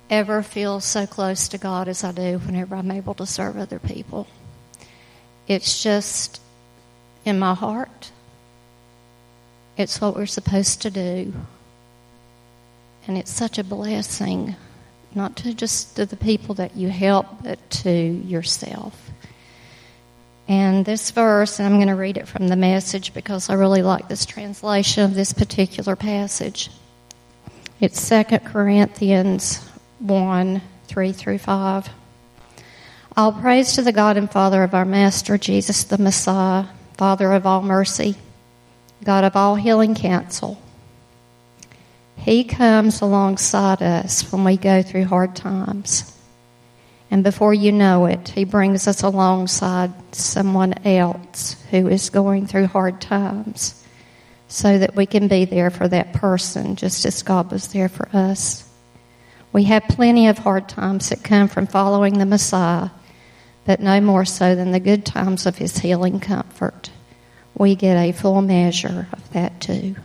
ever 0.10 0.42
feel 0.42 0.80
so 0.80 1.06
close 1.06 1.50
to 1.50 1.60
God 1.60 1.88
as 1.88 2.04
I 2.04 2.12
do 2.12 2.40
whenever 2.40 2.74
I'm 2.76 2.90
able 2.90 3.14
to 3.14 3.28
serve 3.28 3.58
other 3.58 3.78
people. 3.78 4.26
It's 5.48 5.84
just 5.84 6.42
in 7.26 7.38
my 7.38 7.54
heart. 7.54 8.12
It's 9.78 10.02
what 10.02 10.16
we're 10.16 10.26
supposed 10.26 10.82
to 10.82 10.90
do. 10.90 11.32
And 13.08 13.20
it's 13.20 13.32
such 13.32 13.60
a 13.60 13.64
blessing, 13.64 14.56
not 15.14 15.36
to 15.38 15.54
just 15.54 15.96
to 15.98 16.08
the 16.08 16.18
people 16.18 16.56
that 16.56 16.76
you 16.76 16.90
help, 16.90 17.44
but 17.44 17.70
to 17.70 17.92
yourself. 17.92 19.12
And 20.48 20.86
this 20.86 21.12
verse, 21.12 21.60
and 21.60 21.68
I'm 21.68 21.76
going 21.76 21.88
to 21.90 21.94
read 21.94 22.18
it 22.18 22.28
from 22.28 22.48
the 22.48 22.56
message 22.56 23.14
because 23.14 23.48
I 23.48 23.54
really 23.54 23.84
like 23.84 24.08
this 24.08 24.26
translation 24.26 25.04
of 25.04 25.14
this 25.14 25.34
particular 25.34 25.96
passage. 25.96 26.72
It's 27.80 28.10
2 28.10 28.24
Corinthians 28.40 29.64
1 30.00 30.62
3 30.88 31.12
through 31.12 31.38
5. 31.38 31.90
All 33.16 33.32
praise 33.32 33.74
to 33.74 33.84
the 33.84 33.92
God 33.92 34.18
and 34.18 34.32
Father 34.32 34.64
of 34.64 34.74
our 34.74 34.84
Master 34.84 35.38
Jesus 35.38 35.84
the 35.84 36.00
Messiah, 36.00 36.66
Father 36.94 37.32
of 37.34 37.46
all 37.46 37.62
mercy, 37.62 38.16
God 39.04 39.24
of 39.24 39.36
all 39.36 39.54
healing 39.54 39.94
counsel. 39.94 40.60
He 42.16 42.46
comes 42.46 43.02
alongside 43.02 43.84
us 43.84 44.32
when 44.32 44.44
we 44.44 44.58
go 44.58 44.82
through 44.82 45.06
hard 45.06 45.36
times. 45.36 46.20
And 47.12 47.24
before 47.24 47.54
you 47.54 47.72
know 47.72 48.08
it, 48.08 48.30
He 48.30 48.44
brings 48.44 48.88
us 48.88 49.04
alongside 49.04 50.16
someone 50.16 50.84
else 50.84 51.62
who 51.70 51.88
is 51.88 52.10
going 52.10 52.48
through 52.48 52.68
hard 52.68 53.02
times 53.02 53.84
so 54.48 54.78
that 54.78 54.96
we 54.96 55.06
can 55.06 55.28
be 55.28 55.46
there 55.46 55.70
for 55.70 55.88
that 55.88 56.14
person 56.14 56.76
just 56.76 57.06
as 57.06 57.24
God 57.24 57.52
was 57.52 57.68
there 57.68 57.90
for 57.90 58.08
us. 58.14 58.68
We 59.54 59.64
have 59.66 59.84
plenty 59.88 60.28
of 60.28 60.38
hard 60.38 60.70
times 60.70 61.10
that 61.10 61.24
come 61.24 61.48
from 61.48 61.68
following 61.68 62.18
the 62.18 62.26
Messiah, 62.26 62.90
but 63.66 63.80
no 63.80 64.00
more 64.02 64.26
so 64.26 64.56
than 64.56 64.72
the 64.72 64.80
good 64.80 65.06
times 65.06 65.46
of 65.46 65.58
His 65.58 65.78
healing 65.80 66.20
comfort. 66.20 66.90
We 67.56 67.76
get 67.76 67.98
a 67.98 68.12
full 68.12 68.42
measure 68.42 69.08
of 69.12 69.34
that 69.34 69.60
too. 69.60 69.96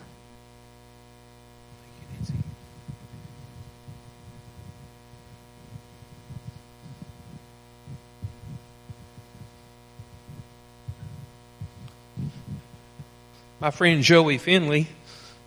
My 13.62 13.70
friend 13.70 14.02
Joey 14.02 14.38
Finley 14.38 14.88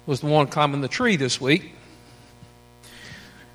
was 0.06 0.22
the 0.22 0.28
one 0.28 0.48
climbing 0.48 0.80
the 0.80 0.88
tree 0.88 1.18
this 1.18 1.42
week. 1.42 1.74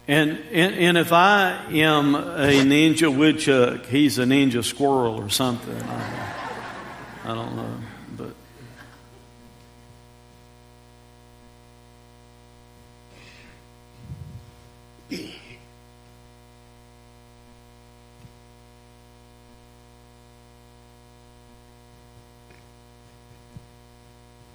And, 0.06 0.32
and, 0.52 0.74
and 0.74 0.98
if 0.98 1.14
I 1.14 1.64
am 1.70 2.14
a 2.14 2.62
ninja 2.62 3.08
woodchuck, 3.16 3.86
he's 3.86 4.18
a 4.18 4.24
ninja 4.24 4.62
squirrel 4.62 5.14
or 5.14 5.30
something. 5.30 5.74
I, 5.74 6.34
I 7.24 7.28
don't 7.28 7.56
know. 7.56 7.78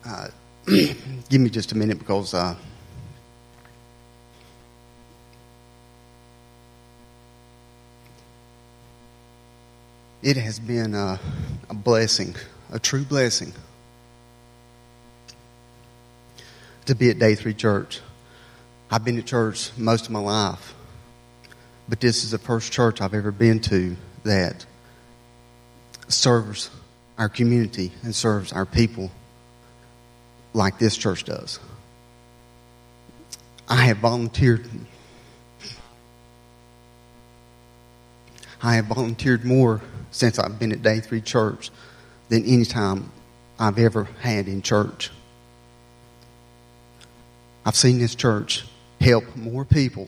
Uh, 0.07 0.27
give 0.67 1.41
me 1.41 1.49
just 1.49 1.71
a 1.71 1.75
minute 1.75 1.97
because 1.97 2.35
uh, 2.35 2.55
it 10.21 10.37
has 10.37 10.59
been 10.59 10.93
a, 10.93 11.19
a 11.71 11.73
blessing, 11.73 12.35
a 12.71 12.77
true 12.77 13.03
blessing, 13.03 13.51
to 16.85 16.93
be 16.93 17.09
at 17.09 17.17
Day 17.17 17.33
Three 17.33 17.55
Church. 17.55 17.99
I've 18.91 19.03
been 19.03 19.17
at 19.17 19.25
church 19.25 19.71
most 19.75 20.05
of 20.05 20.11
my 20.11 20.19
life, 20.19 20.75
but 21.89 21.99
this 21.99 22.23
is 22.23 22.29
the 22.29 22.37
first 22.37 22.71
church 22.71 23.01
I've 23.01 23.15
ever 23.15 23.31
been 23.31 23.59
to 23.61 23.95
that 24.23 24.67
serves 26.07 26.69
our 27.17 27.27
community 27.27 27.91
and 28.03 28.13
serves 28.13 28.53
our 28.53 28.67
people 28.67 29.09
like 30.55 30.79
this 30.79 30.95
church 30.95 31.25
does. 31.25 31.59
I 33.67 33.77
have 33.85 33.97
volunteered. 33.97 34.67
I 38.63 38.75
have 38.75 38.85
volunteered 38.85 39.43
more 39.43 39.81
since 40.11 40.39
I've 40.39 40.57
been 40.57 40.71
at 40.71 40.81
Day 40.81 40.99
3 40.99 41.21
Church 41.21 41.71
than 42.29 42.45
any 42.45 42.65
time 42.65 43.11
I've 43.59 43.77
ever 43.77 44.05
had 44.21 44.47
in 44.47 44.61
church. 44.61 45.11
I've 47.65 47.75
seen 47.75 47.99
this 47.99 48.15
church 48.15 48.65
help 49.01 49.35
more 49.35 49.65
people 49.65 50.07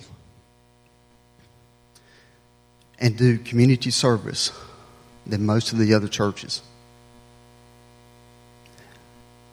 and 2.99 3.17
do 3.17 3.37
community 3.37 3.91
service 3.91 4.51
than 5.25 5.45
most 5.45 5.73
of 5.73 5.77
the 5.77 5.93
other 5.93 6.07
churches. 6.07 6.61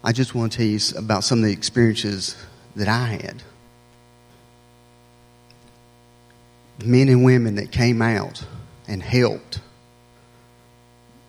I 0.06 0.12
just 0.12 0.34
want 0.34 0.52
to 0.52 0.58
tell 0.58 0.66
you 0.66 0.78
about 0.98 1.24
some 1.24 1.38
of 1.38 1.46
the 1.46 1.52
experiences 1.52 2.36
that 2.76 2.88
I 2.88 3.06
had. 3.06 3.42
Men 6.84 7.08
and 7.08 7.24
women 7.24 7.54
that 7.54 7.72
came 7.72 8.02
out 8.02 8.44
and 8.86 9.02
helped. 9.02 9.60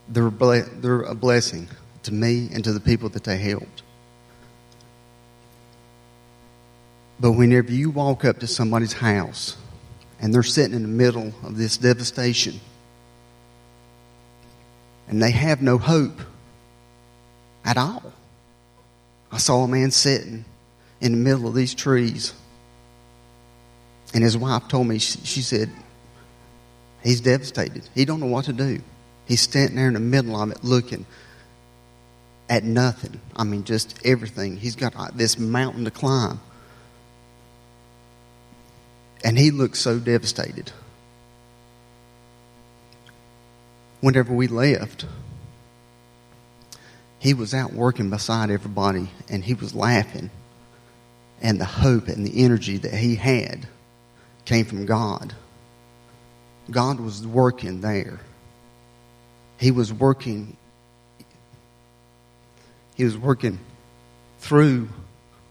They're, 0.10 0.30
ble- 0.30 0.68
they're 0.74 1.04
a 1.04 1.16
blessing 1.16 1.70
to 2.04 2.14
me 2.14 2.50
and 2.52 2.66
to 2.66 2.74
the 2.74 2.82
people 2.82 3.08
that 3.10 3.24
they 3.24 3.38
helped. 3.38 3.82
But 7.18 7.32
whenever 7.32 7.72
you 7.72 7.92
walk 7.92 8.26
up 8.26 8.40
to 8.40 8.48
somebody's 8.48 8.92
house 8.92 9.56
and 10.20 10.34
they're 10.34 10.44
sitting 10.44 10.76
in 10.76 10.82
the 10.82 10.90
middle 10.90 11.34
of 11.44 11.58
this 11.58 11.78
devastation 11.78 12.60
and 15.08 15.24
they 15.24 15.32
have 15.32 15.62
no 15.62 15.78
hope 15.78 16.20
at 17.64 17.78
all, 17.78 18.12
I 19.36 19.38
saw 19.38 19.66
a 19.66 19.68
man 19.68 19.92
sitting 19.92 20.46
in 21.02 21.12
the 21.12 21.18
middle 21.18 21.46
of 21.46 21.54
these 21.54 21.74
trees. 21.74 22.34
And 24.14 24.24
his 24.24 24.38
wife 24.38 24.70
told 24.70 24.88
me, 24.88 24.98
she, 24.98 25.20
she 25.26 25.42
said, 25.42 25.70
he's 27.04 27.20
devastated. 27.20 27.84
He 27.94 28.06
don't 28.06 28.22
know 28.22 28.28
what 28.28 28.46
to 28.46 28.54
do. 28.54 28.80
He's 29.26 29.42
standing 29.42 29.76
there 29.76 29.90
in 29.90 29.94
the 29.96 30.00
middle 30.00 30.42
of 30.42 30.52
it 30.52 30.64
looking 30.64 31.06
at 32.48 32.64
nothing. 32.64 33.20
I 33.36 33.44
mean, 33.44 33.66
just 33.66 34.00
everything. 34.06 34.56
He's 34.56 34.78
got 34.78 34.96
uh, 34.96 35.10
this 35.14 35.38
mountain 35.38 35.84
to 35.84 35.92
climb. 35.92 36.40
And 39.22 39.38
he 39.38 39.52
looked 39.52 39.76
so 39.76 40.00
devastated. 40.00 40.72
Whenever 44.00 44.34
we 44.34 44.48
left, 44.48 45.06
he 47.26 47.34
was 47.34 47.56
out 47.56 47.74
working 47.74 48.12
beside 48.12 48.52
everybody 48.52 49.10
and 49.30 49.44
he 49.44 49.56
was 49.56 49.74
laughing. 49.74 50.30
And 51.42 51.60
the 51.60 51.66
hope 51.66 52.08
and 52.08 52.24
the 52.24 52.44
energy 52.44 52.78
that 52.78 52.94
he 52.94 53.16
had 53.16 53.66
came 54.46 54.64
from 54.64 54.86
God. 54.86 55.34
God 56.70 57.00
was 57.00 57.26
working 57.26 57.82
there. 57.82 58.20
He 59.58 59.72
was 59.72 59.92
working 59.92 60.56
he 62.94 63.04
was 63.04 63.18
working 63.18 63.58
through 64.38 64.90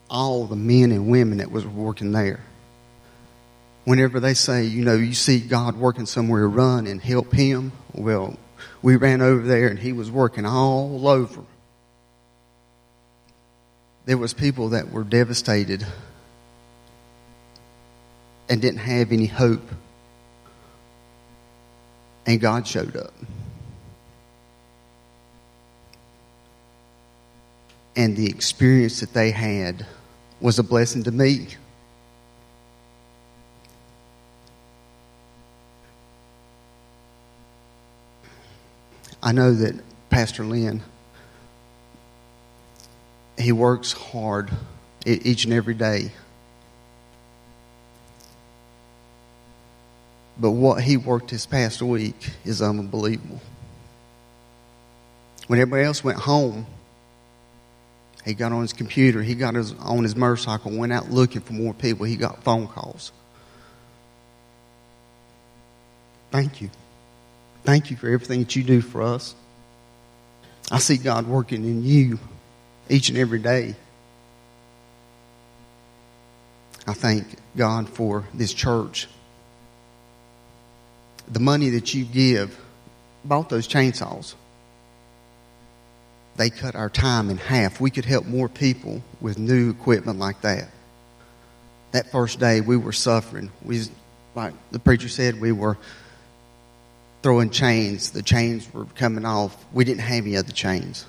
all 0.09 0.47
the 0.47 0.55
men 0.55 0.93
and 0.93 1.11
women 1.11 1.39
that 1.39 1.51
was 1.51 1.67
working 1.67 2.13
there. 2.13 2.39
Whenever 3.85 4.21
they 4.21 4.35
say, 4.35 4.63
you 4.63 4.85
know, 4.85 4.95
you 4.95 5.13
see 5.13 5.41
God 5.41 5.75
working 5.75 6.07
somewhere, 6.07 6.49
run 6.49 6.87
and 6.87 7.03
help 7.03 7.33
him. 7.33 7.73
Well, 7.93 8.39
we 8.81 8.95
ran 8.95 9.21
over 9.21 9.43
there 9.43 9.67
and 9.67 9.79
he 9.81 9.93
was 9.93 10.09
working 10.09 10.47
all 10.47 11.09
over 11.09 11.43
there 14.07 14.19
was 14.19 14.35
people 14.35 14.71
that 14.71 14.91
were 14.91 15.05
devastated 15.05 15.87
and 18.49 18.61
didn't 18.61 18.81
have 18.81 19.13
any 19.13 19.27
hope. 19.27 19.63
And 22.27 22.41
god 22.41 22.67
showed 22.67 22.97
up. 22.97 23.15
And 27.97 28.17
the 28.17 28.27
experience 28.27 29.01
that 29.01 29.13
they 29.13 29.31
had 29.31 29.87
was 30.41 30.59
a 30.59 30.63
blessing 30.63 31.05
to 31.05 31.13
me. 31.13 31.49
I 39.23 39.33
know 39.33 39.55
that 39.55 39.75
pastor 40.11 40.45
lynn 40.45 40.83
he 43.45 43.53
works 43.53 43.93
hard 43.93 44.51
each 45.05 45.45
and 45.45 45.53
every 45.53 45.75
day. 45.75 46.11
But 50.41 50.53
what 50.53 50.83
he 50.83 50.97
worked 50.97 51.31
this 51.31 51.45
past 51.45 51.83
week 51.83 52.17
is 52.47 52.63
unbelievable. 52.63 53.43
When 55.47 55.61
everybody 55.61 55.85
else 55.85 56.03
went 56.03 56.19
home, 56.19 56.67
he 58.25 58.33
got 58.33 58.51
on 58.51 58.63
his 58.63 58.73
computer, 58.73 59.23
he 59.23 59.35
got 59.35 59.55
his, 59.55 59.75
on 59.75 60.03
his 60.03 60.17
motorcycle, 60.17 60.73
went 60.73 60.95
out 60.95 61.11
looking 61.11 61.43
for 61.43 61.53
more 61.53 61.75
people. 61.75 62.07
He 62.07 62.17
got 62.17 62.43
phone 62.43 62.67
calls. 62.67 63.13
Thank 66.31 66.63
you. 66.63 66.71
Thank 67.63 67.91
you 67.91 67.99
for 67.99 68.09
everything 68.09 68.41
that 68.41 68.57
you 68.57 68.63
do 68.63 68.81
for 68.81 69.03
us. 69.03 69.35
I 70.73 70.79
see 70.79 70.97
God 70.97 71.27
working 71.27 71.63
in 71.65 71.85
you 71.85 72.19
each 72.89 73.09
and 73.09 73.19
every 73.19 73.39
day. 73.39 73.75
I 76.87 76.93
thank 76.93 77.27
God 77.57 77.89
for 77.89 78.25
this 78.35 78.53
church. 78.53 79.09
The 81.29 81.41
money 81.41 81.71
that 81.71 81.95
you 81.95 82.05
give 82.05 82.59
bought 83.25 83.49
those 83.49 83.67
chainsaws. 83.67 84.35
They 86.37 86.51
cut 86.51 86.75
our 86.75 86.91
time 86.91 87.31
in 87.31 87.39
half. 87.39 87.81
We 87.81 87.91
could 87.91 88.05
help 88.05 88.27
more 88.27 88.49
people 88.49 89.03
with 89.21 89.39
new 89.39 89.71
equipment 89.71 90.19
like 90.19 90.43
that. 90.43 90.69
That 91.93 92.11
first 92.11 92.41
day, 92.41 92.61
we 92.61 92.77
were 92.77 92.93
suffering. 92.93 93.51
We, 93.63 93.85
like 94.35 94.53
the 94.73 94.81
preacher 94.81 95.09
said, 95.09 95.41
we 95.41 95.53
were 95.53 95.79
throwing 97.23 97.51
chains. 97.51 98.11
The 98.11 98.23
chains 98.23 98.71
were 98.75 98.85
coming 98.97 99.25
off. 99.25 99.57
We 99.73 99.85
didn't 99.85 100.01
have 100.01 100.25
any 100.25 100.37
other 100.37 100.53
chains. 100.53 101.07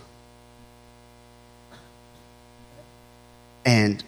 And 3.66 4.04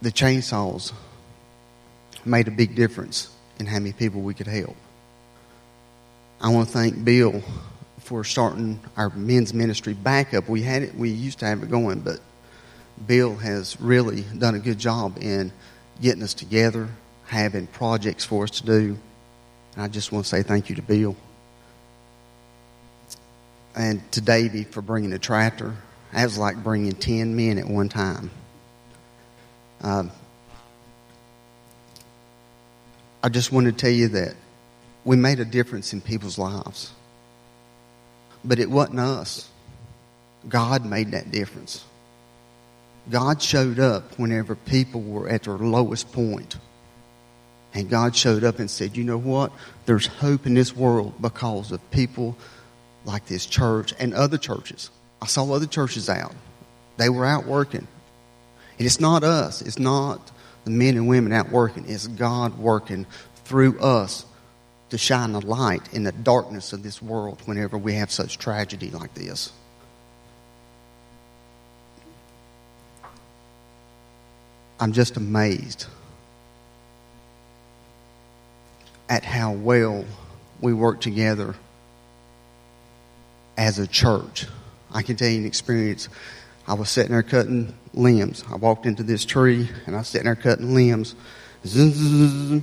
the 0.00 0.10
chainsaws 0.10 0.92
made 2.24 2.48
a 2.48 2.50
big 2.50 2.74
difference 2.74 3.30
in 3.58 3.66
how 3.66 3.78
many 3.78 3.92
people 3.92 4.22
we 4.22 4.34
could 4.34 4.46
help. 4.46 4.76
I 6.40 6.48
want 6.50 6.68
to 6.68 6.72
thank 6.72 7.04
Bill 7.04 7.42
for 8.00 8.24
starting 8.24 8.80
our 8.96 9.10
men's 9.10 9.52
ministry 9.52 9.92
back 9.92 10.32
up. 10.32 10.48
We 10.48 10.62
had 10.62 10.82
it, 10.82 10.94
we 10.94 11.10
used 11.10 11.40
to 11.40 11.46
have 11.46 11.62
it 11.62 11.70
going, 11.70 12.00
but 12.00 12.20
Bill 13.06 13.34
has 13.36 13.80
really 13.80 14.22
done 14.22 14.54
a 14.54 14.58
good 14.58 14.78
job 14.78 15.18
in 15.20 15.52
getting 16.00 16.22
us 16.22 16.34
together, 16.34 16.88
having 17.26 17.66
projects 17.66 18.24
for 18.24 18.44
us 18.44 18.50
to 18.52 18.66
do. 18.66 18.96
And 19.74 19.82
I 19.82 19.88
just 19.88 20.12
want 20.12 20.24
to 20.24 20.28
say 20.28 20.42
thank 20.42 20.70
you 20.70 20.76
to 20.76 20.82
Bill. 20.82 21.16
And 23.78 24.10
to 24.12 24.20
Davey 24.20 24.64
for 24.64 24.82
bringing 24.82 25.10
the 25.10 25.20
tractor. 25.20 25.76
That 26.12 26.24
was 26.24 26.36
like 26.36 26.56
bringing 26.64 26.92
10 26.92 27.36
men 27.36 27.58
at 27.58 27.66
one 27.68 27.88
time. 27.88 28.30
Um, 29.80 30.10
I 33.22 33.28
just 33.28 33.52
want 33.52 33.66
to 33.66 33.72
tell 33.72 33.90
you 33.90 34.08
that 34.08 34.34
we 35.04 35.16
made 35.16 35.38
a 35.38 35.44
difference 35.44 35.92
in 35.92 36.00
people's 36.00 36.38
lives. 36.38 36.90
But 38.44 38.58
it 38.58 38.68
wasn't 38.68 38.98
us. 38.98 39.48
God 40.48 40.84
made 40.84 41.12
that 41.12 41.30
difference. 41.30 41.84
God 43.08 43.40
showed 43.40 43.78
up 43.78 44.18
whenever 44.18 44.56
people 44.56 45.02
were 45.02 45.28
at 45.28 45.44
their 45.44 45.56
lowest 45.56 46.12
point. 46.12 46.56
And 47.74 47.88
God 47.88 48.16
showed 48.16 48.42
up 48.42 48.58
and 48.58 48.68
said, 48.68 48.96
You 48.96 49.04
know 49.04 49.18
what? 49.18 49.52
There's 49.86 50.06
hope 50.06 50.46
in 50.46 50.54
this 50.54 50.74
world 50.74 51.14
because 51.20 51.70
of 51.70 51.90
people 51.92 52.36
like 53.08 53.26
this 53.26 53.46
church 53.46 53.94
and 53.98 54.14
other 54.14 54.38
churches. 54.38 54.90
I 55.20 55.26
saw 55.26 55.50
other 55.52 55.66
churches 55.66 56.08
out. 56.08 56.34
They 56.98 57.08
were 57.08 57.24
out 57.26 57.46
working. 57.46 57.88
And 58.78 58.86
it's 58.86 59.00
not 59.00 59.24
us, 59.24 59.62
it's 59.62 59.78
not 59.78 60.30
the 60.64 60.70
men 60.70 60.96
and 60.96 61.08
women 61.08 61.32
out 61.32 61.50
working, 61.50 61.86
it's 61.88 62.06
God 62.06 62.58
working 62.58 63.06
through 63.44 63.80
us 63.80 64.24
to 64.90 64.98
shine 64.98 65.34
a 65.34 65.40
light 65.40 65.92
in 65.92 66.04
the 66.04 66.12
darkness 66.12 66.72
of 66.72 66.82
this 66.82 67.02
world 67.02 67.40
whenever 67.46 67.76
we 67.76 67.94
have 67.94 68.12
such 68.12 68.38
tragedy 68.38 68.90
like 68.90 69.14
this. 69.14 69.52
I'm 74.78 74.92
just 74.92 75.16
amazed 75.16 75.86
at 79.08 79.24
how 79.24 79.52
well 79.52 80.04
we 80.60 80.72
work 80.72 81.00
together 81.00 81.56
as 83.58 83.78
a 83.78 83.86
church. 83.86 84.46
I 84.90 85.02
can 85.02 85.16
tell 85.16 85.28
you 85.28 85.38
an 85.38 85.44
experience. 85.44 86.08
I 86.66 86.74
was 86.74 86.88
sitting 86.88 87.12
there 87.12 87.22
cutting 87.22 87.74
limbs. 87.92 88.44
I 88.50 88.56
walked 88.56 88.86
into 88.86 89.02
this 89.02 89.24
tree 89.26 89.68
and 89.84 89.94
I 89.94 89.98
was 89.98 90.08
sitting 90.08 90.24
there 90.24 90.36
cutting 90.36 90.74
limbs. 90.74 91.14
And 91.64 92.62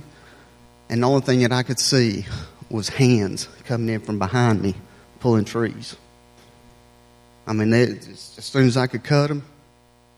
the 0.88 1.06
only 1.06 1.20
thing 1.20 1.40
that 1.40 1.52
I 1.52 1.62
could 1.62 1.78
see 1.78 2.24
was 2.70 2.88
hands 2.88 3.48
coming 3.64 3.94
in 3.94 4.00
from 4.00 4.18
behind 4.18 4.62
me 4.62 4.74
pulling 5.20 5.44
trees. 5.44 5.96
I 7.46 7.52
mean, 7.52 7.70
they, 7.70 7.82
as 7.82 8.18
soon 8.40 8.66
as 8.66 8.76
I 8.76 8.88
could 8.88 9.04
cut 9.04 9.28
them, 9.28 9.44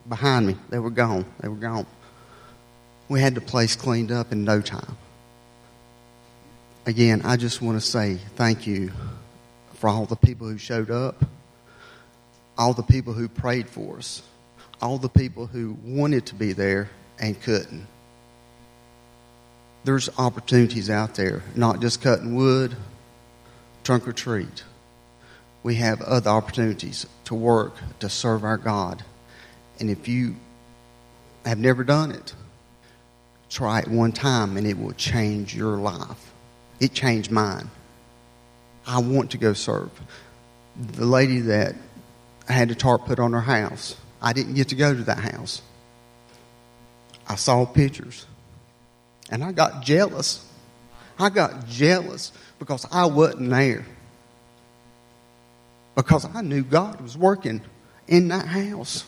behind 0.08 0.46
me, 0.46 0.56
they 0.70 0.78
were 0.78 0.90
gone. 0.90 1.26
They 1.40 1.48
were 1.48 1.56
gone. 1.56 1.86
We 3.08 3.20
had 3.20 3.34
the 3.34 3.40
place 3.40 3.76
cleaned 3.76 4.12
up 4.12 4.32
in 4.32 4.44
no 4.44 4.60
time. 4.62 4.96
Again, 6.86 7.20
I 7.24 7.36
just 7.36 7.60
want 7.60 7.78
to 7.78 7.86
say 7.86 8.18
thank 8.36 8.66
you 8.66 8.92
for 9.78 9.88
all 9.88 10.06
the 10.06 10.16
people 10.16 10.48
who 10.48 10.58
showed 10.58 10.90
up, 10.90 11.24
all 12.56 12.74
the 12.74 12.82
people 12.82 13.12
who 13.12 13.28
prayed 13.28 13.68
for 13.68 13.98
us, 13.98 14.22
all 14.82 14.98
the 14.98 15.08
people 15.08 15.46
who 15.46 15.76
wanted 15.84 16.26
to 16.26 16.34
be 16.34 16.52
there 16.52 16.90
and 17.20 17.40
couldn't. 17.40 17.86
There's 19.84 20.10
opportunities 20.18 20.90
out 20.90 21.14
there, 21.14 21.42
not 21.54 21.80
just 21.80 22.02
cutting 22.02 22.34
wood, 22.34 22.74
trunk 23.84 24.08
or 24.08 24.12
treat. 24.12 24.64
We 25.62 25.76
have 25.76 26.02
other 26.02 26.30
opportunities 26.30 27.06
to 27.26 27.36
work 27.36 27.74
to 28.00 28.08
serve 28.08 28.42
our 28.42 28.58
God. 28.58 29.04
And 29.78 29.90
if 29.90 30.08
you 30.08 30.34
have 31.44 31.58
never 31.58 31.84
done 31.84 32.10
it, 32.10 32.34
try 33.48 33.78
it 33.78 33.88
one 33.88 34.10
time 34.10 34.56
and 34.56 34.66
it 34.66 34.76
will 34.76 34.92
change 34.92 35.54
your 35.54 35.76
life. 35.76 36.32
It 36.80 36.92
changed 36.92 37.30
mine. 37.30 37.70
I 38.88 39.00
want 39.00 39.32
to 39.32 39.38
go 39.38 39.52
serve. 39.52 39.90
The 40.94 41.04
lady 41.04 41.40
that 41.40 41.74
had 42.48 42.70
a 42.70 42.74
tarp 42.74 43.04
put 43.04 43.18
on 43.18 43.34
her 43.34 43.40
house, 43.40 43.94
I 44.22 44.32
didn't 44.32 44.54
get 44.54 44.68
to 44.68 44.74
go 44.74 44.94
to 44.94 45.02
that 45.04 45.18
house. 45.18 45.60
I 47.28 47.34
saw 47.34 47.66
pictures 47.66 48.24
and 49.30 49.44
I 49.44 49.52
got 49.52 49.82
jealous. 49.82 50.44
I 51.18 51.28
got 51.28 51.66
jealous 51.68 52.32
because 52.58 52.86
I 52.90 53.04
wasn't 53.04 53.50
there. 53.50 53.84
Because 55.94 56.24
I 56.24 56.40
knew 56.40 56.62
God 56.62 57.00
was 57.02 57.16
working 57.16 57.60
in 58.06 58.28
that 58.28 58.46
house. 58.46 59.04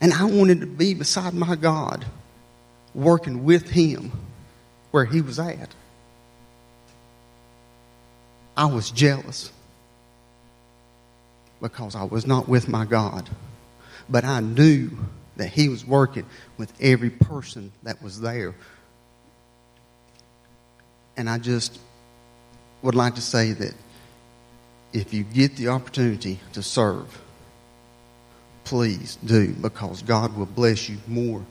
And 0.00 0.12
I 0.12 0.24
wanted 0.24 0.60
to 0.60 0.66
be 0.66 0.94
beside 0.94 1.34
my 1.34 1.54
God, 1.54 2.04
working 2.94 3.44
with 3.44 3.70
Him 3.70 4.10
where 4.90 5.04
He 5.04 5.20
was 5.20 5.38
at. 5.38 5.72
I 8.56 8.66
was 8.66 8.90
jealous 8.90 9.50
because 11.60 11.96
I 11.96 12.04
was 12.04 12.26
not 12.26 12.48
with 12.48 12.68
my 12.68 12.84
God. 12.84 13.28
But 14.08 14.24
I 14.24 14.40
knew 14.40 14.90
that 15.36 15.48
He 15.48 15.68
was 15.68 15.84
working 15.84 16.26
with 16.58 16.72
every 16.80 17.10
person 17.10 17.72
that 17.82 18.02
was 18.02 18.20
there. 18.20 18.54
And 21.16 21.28
I 21.28 21.38
just 21.38 21.78
would 22.82 22.94
like 22.94 23.14
to 23.14 23.20
say 23.20 23.52
that 23.52 23.74
if 24.92 25.14
you 25.14 25.24
get 25.24 25.56
the 25.56 25.68
opportunity 25.68 26.38
to 26.52 26.62
serve, 26.62 27.20
please 28.64 29.16
do 29.24 29.52
because 29.54 30.02
God 30.02 30.36
will 30.36 30.46
bless 30.46 30.88
you 30.88 30.98
more 31.06 31.44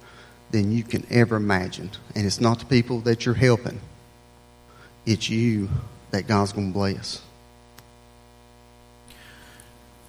than 0.51 0.72
you 0.72 0.84
can 0.84 1.06
ever 1.10 1.36
imagine. 1.36 1.89
And 2.16 2.26
it's 2.26 2.39
not 2.39 2.60
the 2.60 2.66
people 2.66 2.99
that 3.01 3.26
you're 3.26 3.36
helping, 3.36 3.80
it's 5.06 5.30
you 5.30 5.70
that 6.14 6.28
God's 6.28 6.53
going 6.53 6.68
to 6.68 6.74
bless. 6.74 7.20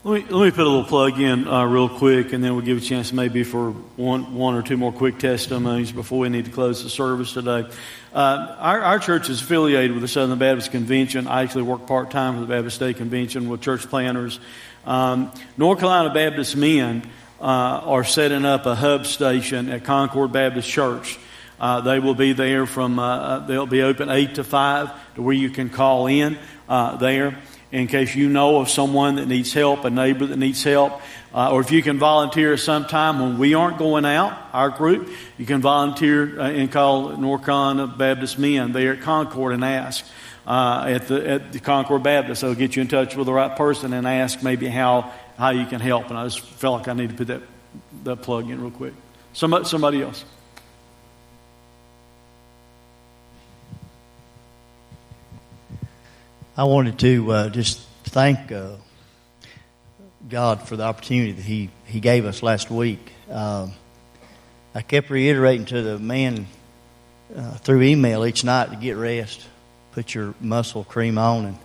Let 0.05 0.29
me, 0.29 0.37
let 0.37 0.45
me 0.45 0.51
put 0.51 0.67
a 0.67 0.69
little 0.69 0.85
plug 0.85 1.19
in 1.19 1.49
uh, 1.49 1.65
real 1.65 1.89
quick, 1.89 2.35
and 2.35 2.45
then 2.45 2.55
we'll 2.55 2.65
give 2.65 2.77
a 2.77 2.81
chance 2.83 3.11
maybe 3.11 3.43
for 3.43 3.71
one, 3.71 4.35
one 4.35 4.55
or 4.55 4.61
two 4.61 4.77
more 4.77 4.93
quick 4.93 5.19
testimonies 5.19 5.93
before 5.93 6.19
we 6.19 6.29
need 6.29 6.45
to 6.45 6.51
close 6.51 6.83
the 6.83 6.91
service 6.91 7.33
today. 7.33 7.67
Uh, 8.13 8.55
our, 8.59 8.83
our 8.83 8.99
church 8.99 9.31
is 9.31 9.41
affiliated 9.41 9.93
with 9.93 10.03
the 10.03 10.09
Southern 10.09 10.39
Baptist 10.39 10.73
Convention. 10.73 11.27
I 11.27 11.43
actually 11.43 11.63
work 11.63 11.87
part 11.87 12.11
time 12.11 12.35
for 12.35 12.41
the 12.41 12.47
Baptist 12.47 12.77
State 12.77 12.99
Convention 12.99 13.49
with 13.49 13.63
church 13.63 13.89
planners. 13.89 14.41
Um, 14.85 15.33
North 15.57 15.79
Carolina 15.79 16.13
Baptist 16.13 16.55
men 16.55 17.11
uh, 17.41 17.45
are 17.45 18.05
setting 18.05 18.45
up 18.45 18.67
a 18.67 18.75
hub 18.75 19.07
station 19.07 19.71
at 19.71 19.85
Concord 19.85 20.33
Baptist 20.33 20.69
Church. 20.69 21.19
Uh, 21.59 21.81
they 21.81 22.01
will 22.01 22.15
be 22.15 22.33
there 22.33 22.67
from, 22.67 22.99
uh, 22.99 23.41
they'll 23.41 23.67
be 23.67 23.83
open 23.83 24.11
8 24.11 24.37
to 24.37 24.45
5 24.45 25.15
to 25.15 25.23
where 25.23 25.35
you 25.35 25.51
can 25.51 25.71
call 25.71 26.07
in 26.07 26.39
uh, 26.69 26.97
there. 26.97 27.39
in 27.73 27.89
case 27.89 28.15
you 28.15 28.29
know 28.29 28.61
of 28.61 28.71
someone 28.71 29.17
that 29.17 29.27
needs 29.27 29.53
help, 29.53 29.85
a 29.85 29.91
neighbor 29.91 30.27
that 30.27 30.37
needs 30.37 30.63
help. 30.63 31.01
Uh, 31.35 31.51
or 31.51 31.61
if 31.61 31.73
you 31.73 31.83
can 31.83 31.99
volunteer 31.99 32.57
sometime 32.57 33.19
when 33.19 33.39
we 33.39 33.55
aren't 33.55 33.79
going 33.79 34.05
out, 34.05 34.39
our 34.53 34.71
group, 34.71 35.11
you 35.37 35.45
can 35.45 35.61
volunteer 35.61 36.41
uh, 36.41 36.49
and 36.49 36.71
call 36.71 37.11
Norcon 37.11 37.99
Baptist 37.99 38.39
Men 38.39 38.73
there 38.73 38.93
at 38.93 39.01
Concord 39.01 39.53
and 39.53 39.65
ask. 39.65 40.05
Uh, 40.47 40.85
at, 40.87 41.09
the, 41.09 41.29
at 41.29 41.53
the 41.53 41.59
Concord 41.59 42.03
Baptist, 42.03 42.43
they'll 42.43 42.55
get 42.55 42.77
you 42.77 42.83
in 42.83 42.89
touch 42.89 43.17
with 43.17 43.27
the 43.27 43.33
right 43.33 43.57
person 43.57 43.93
and 43.93 44.07
ask 44.07 44.43
maybe 44.43 44.69
how, 44.69 45.11
how 45.37 45.51
you 45.51 45.67
can 45.67 45.81
help. 45.81 46.09
And 46.11 46.19
I 46.19 46.25
just 46.25 46.41
felt 46.41 46.79
like 46.79 46.89
I 46.89 46.93
need 46.93 47.11
to 47.11 47.17
put 47.17 47.27
that, 47.27 47.43
that 48.05 48.17
plug 48.23 48.49
in 48.49 48.61
real 48.61 48.71
quick. 48.71 48.93
Somebody, 49.33 49.65
somebody 49.65 50.03
else. 50.03 50.25
I 56.57 56.63
wanted 56.63 57.01
to 57.01 57.33
uh, 57.33 57.49
just 57.49 57.81
thank 58.05 58.53
uh, 58.53 58.77
God 60.29 60.69
for 60.69 60.77
the 60.77 60.85
opportunity 60.85 61.33
that 61.33 61.43
He, 61.43 61.69
he 61.85 61.99
gave 61.99 62.27
us 62.27 62.45
last 62.45 62.71
week. 62.71 63.11
Um, 63.29 63.73
I 64.73 64.83
kept 64.83 65.11
reiterating 65.11 65.67
to 65.67 65.83
the 65.83 65.99
man 65.99 66.47
uh, 67.35 67.55
through 67.55 67.83
email 67.83 68.25
each 68.25 68.45
night 68.45 68.71
to 68.71 68.77
get 68.77 68.93
rest, 68.93 69.45
put 69.91 70.15
your 70.15 70.33
muscle 70.41 70.85
cream 70.85 71.19
on, 71.19 71.45
and 71.47 71.59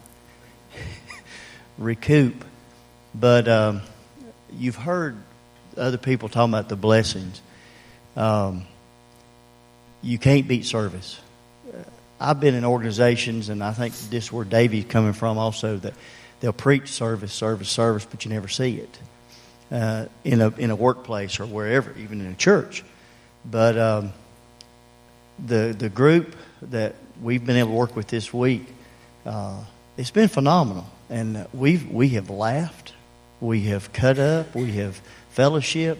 recoup. 1.77 2.43
But 3.13 3.47
um, 3.47 3.81
you've 4.51 4.75
heard 4.75 5.17
other 5.77 5.99
people 5.99 6.29
talking 6.29 6.51
about 6.51 6.67
the 6.67 6.75
blessings. 6.75 7.43
Um, 8.15 8.65
you 10.01 10.17
can't 10.17 10.47
beat 10.47 10.65
service. 10.65 11.19
I've 12.19 12.39
been 12.39 12.55
in 12.55 12.65
organizations, 12.65 13.49
and 13.49 13.63
I 13.63 13.71
think 13.71 13.93
this 14.09 14.25
is 14.25 14.31
where 14.31 14.45
Davey's 14.45 14.85
coming 14.85 15.13
from 15.13 15.37
also, 15.37 15.77
that 15.77 15.93
they'll 16.39 16.51
preach 16.51 16.89
service, 16.89 17.31
service, 17.31 17.69
service, 17.69 18.05
but 18.05 18.25
you 18.25 18.31
never 18.31 18.47
see 18.47 18.77
it 18.77 18.99
uh, 19.71 20.05
in, 20.23 20.41
a, 20.41 20.49
in 20.57 20.69
a 20.69 20.75
workplace 20.75 21.39
or 21.39 21.45
wherever, 21.45 21.95
even 21.97 22.19
in 22.21 22.27
a 22.27 22.35
church. 22.35 22.83
But 23.49 23.77
um, 23.77 24.13
the, 25.45 25.75
the 25.77 25.89
group 25.89 26.35
that 26.63 26.95
we've 27.21 27.45
been 27.45 27.57
able 27.57 27.71
to 27.71 27.75
work 27.75 27.95
with 27.95 28.07
this 28.07 28.33
week, 28.33 28.65
uh, 29.25 29.63
it's 29.97 30.11
been 30.11 30.27
phenomenal. 30.27 30.87
And 31.09 31.47
we've, 31.53 31.89
we 31.89 32.09
have 32.09 32.29
laughed, 32.29 32.93
we 33.39 33.61
have 33.63 33.93
cut 33.93 34.19
up, 34.19 34.55
we 34.55 34.73
have 34.73 35.01
fellowshipped, 35.35 35.97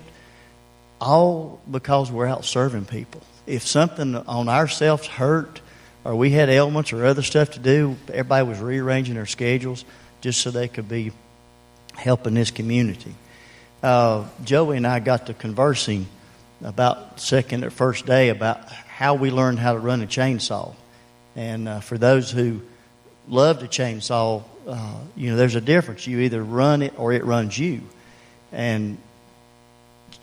all 1.00 1.62
because 1.70 2.12
we're 2.12 2.28
out 2.28 2.44
serving 2.44 2.86
people. 2.86 3.22
If 3.48 3.66
something 3.66 4.16
on 4.16 4.50
ourselves 4.50 5.08
hurt, 5.08 5.62
or 6.04 6.16
we 6.16 6.30
had 6.32 6.50
ailments 6.50 6.94
or 6.94 7.06
other 7.06 7.22
stuff 7.22 7.52
to 7.52 7.60
do, 7.60 7.98
everybody 8.08 8.48
was 8.48 8.60
rearranging 8.60 9.16
their 9.16 9.26
schedules 9.26 9.84
just 10.22 10.42
so 10.42 10.52
they 10.52 10.68
could 10.68 10.88
be 10.88 11.12
helping 11.96 12.34
this 12.34 12.52
community. 12.52 13.14
Uh, 13.84 14.26
Joey 14.44 14.78
and 14.78 14.88
I 14.88 15.00
got 15.00 15.28
to 15.28 15.34
conversing 15.34 16.08
about 16.64 17.20
second 17.20 17.64
or 17.64 17.70
first 17.70 18.06
day 18.06 18.30
about 18.30 18.70
how 18.72 19.16
we 19.16 19.32
learned 19.32 19.60
how 19.60 19.74
to 19.74 19.80
run 19.80 20.02
a 20.02 20.08
chainsaw. 20.08 20.74
And 21.36 21.68
uh, 21.68 21.80
for 21.80 21.98
those 21.98 22.32
who 22.32 22.62
love 23.28 23.60
to 23.60 23.68
chainsaw, 23.68 24.44
uh, 24.68 24.96
you 25.16 25.30
know, 25.30 25.38
there's 25.38 25.56
a 25.56 25.62
difference. 25.62 26.06
You 26.06 26.20
either 26.20 26.44
run 26.44 26.82
it 26.82 26.94
or 26.98 27.14
it 27.14 27.24
runs 27.24 27.58
you. 27.58 27.82
And 28.52 28.98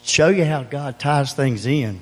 show 0.02 0.28
you 0.28 0.44
how 0.44 0.62
God 0.62 0.98
ties 0.98 1.32
things 1.32 1.66
in 1.66 2.00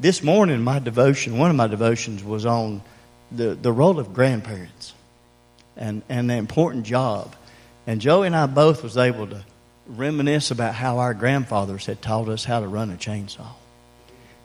this 0.00 0.22
morning, 0.22 0.62
my 0.62 0.78
devotion, 0.78 1.38
one 1.38 1.50
of 1.50 1.56
my 1.56 1.66
devotions 1.66 2.24
was 2.24 2.46
on 2.46 2.82
the, 3.30 3.54
the 3.54 3.72
role 3.72 3.98
of 3.98 4.12
grandparents 4.12 4.92
and, 5.76 6.02
and 6.08 6.28
the 6.28 6.34
important 6.34 6.84
job. 6.84 7.34
And 7.86 8.00
Joey 8.00 8.26
and 8.26 8.36
I 8.36 8.46
both 8.46 8.82
was 8.82 8.96
able 8.96 9.26
to 9.28 9.44
reminisce 9.86 10.50
about 10.50 10.74
how 10.74 10.98
our 10.98 11.14
grandfathers 11.14 11.86
had 11.86 12.00
taught 12.00 12.28
us 12.28 12.44
how 12.44 12.60
to 12.60 12.66
run 12.66 12.90
a 12.90 12.96
chainsaw 12.96 13.48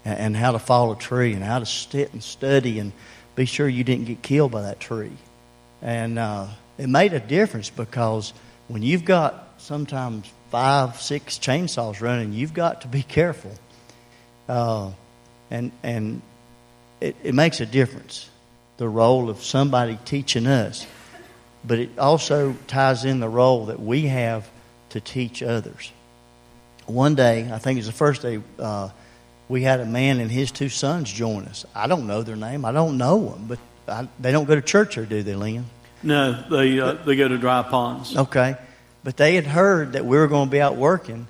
and, 0.06 0.20
and 0.20 0.38
how 0.38 0.52
to 0.52 0.60
fall 0.60 0.92
a 0.92 0.98
tree 0.98 1.34
and 1.34 1.44
how 1.44 1.60
to 1.60 1.66
sit 1.66 2.14
and 2.14 2.24
study 2.24 2.80
and 2.80 2.92
be 3.36 3.46
sure 3.46 3.68
you 3.68 3.84
didn't 3.84 4.06
get 4.06 4.22
killed 4.22 4.52
by 4.52 4.64
that 4.64 4.80
tree. 4.80 5.12
And 5.82 6.20
uh, 6.20 6.48
it 6.78 6.90
made 6.90 7.14
a 7.14 7.20
difference 7.20 7.70
because 7.70 8.34
when 8.68 8.84
you've 8.84 9.06
got 9.06 9.48
sometimes 9.58 10.30
five, 10.52 11.02
six 11.02 11.40
chainsaws 11.40 12.02
running, 12.02 12.34
you've 12.34 12.54
got 12.54 12.82
to 12.82 12.88
be 12.88 13.02
careful. 13.02 13.54
Uh, 14.48 14.92
and 15.50 15.72
and 15.84 16.22
it, 17.02 17.16
it 17.24 17.34
makes 17.34 17.60
a 17.60 17.66
difference. 17.66 18.30
The 18.78 18.88
role 18.88 19.30
of 19.30 19.44
somebody 19.44 20.00
teaching 20.06 20.48
us, 20.48 20.86
but 21.66 21.80
it 21.80 22.00
also 22.00 22.56
ties 22.68 23.04
in 23.06 23.20
the 23.20 23.30
role 23.30 23.66
that 23.66 23.80
we 23.80 24.04
have 24.04 24.50
to 24.90 25.02
teach 25.02 25.44
others. 25.44 25.92
One 26.86 27.16
day, 27.16 27.50
I 27.52 27.60
think 27.60 27.78
it 27.78 27.82
was 27.82 27.88
the 27.88 27.94
first 27.94 28.22
day, 28.22 28.42
uh, 28.58 28.90
we 29.48 29.64
had 29.64 29.80
a 29.80 29.86
man 29.86 30.20
and 30.20 30.32
his 30.32 30.52
two 30.52 30.70
sons 30.70 31.12
join 31.12 31.46
us. 31.46 31.66
I 31.76 31.88
don't 31.88 32.08
know 32.08 32.24
their 32.24 32.36
name. 32.36 32.66
I 32.66 32.72
don't 32.72 32.98
know 32.98 33.30
them, 33.30 33.46
but 33.48 33.60
I, 33.88 34.08
they 34.20 34.32
don't 34.32 34.46
go 34.46 34.56
to 34.56 34.62
church 34.62 34.98
or 34.98 35.06
do 35.06 35.22
they, 35.22 35.36
Lynn? 35.36 35.66
No, 36.02 36.42
they 36.50 36.80
uh, 36.80 36.94
they 36.94 37.16
go 37.16 37.28
to 37.28 37.38
dry 37.38 37.62
ponds. 37.64 38.16
Okay, 38.16 38.56
but 39.04 39.18
they 39.18 39.36
had 39.36 39.46
heard 39.46 39.94
that 39.94 40.06
we 40.06 40.18
were 40.18 40.28
going 40.28 40.48
to 40.48 40.52
be 40.52 40.62
out 40.62 40.78
working, 40.78 41.28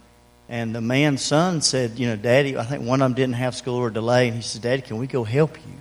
and 0.50 0.76
the 0.76 0.82
man's 0.82 1.22
son 1.22 1.62
said, 1.62 2.00
You 2.00 2.08
know, 2.08 2.16
Daddy, 2.16 2.58
I 2.58 2.64
think 2.64 2.84
one 2.84 3.02
of 3.02 3.06
them 3.06 3.14
didn't 3.14 3.36
have 3.36 3.56
school 3.56 3.76
or 3.76 3.92
delay. 3.92 4.28
And 4.28 4.36
he 4.36 4.42
said, 4.42 4.64
Daddy, 4.64 4.82
can 4.82 4.98
we 4.98 5.06
go 5.06 5.24
help 5.24 5.56
you? 5.56 5.74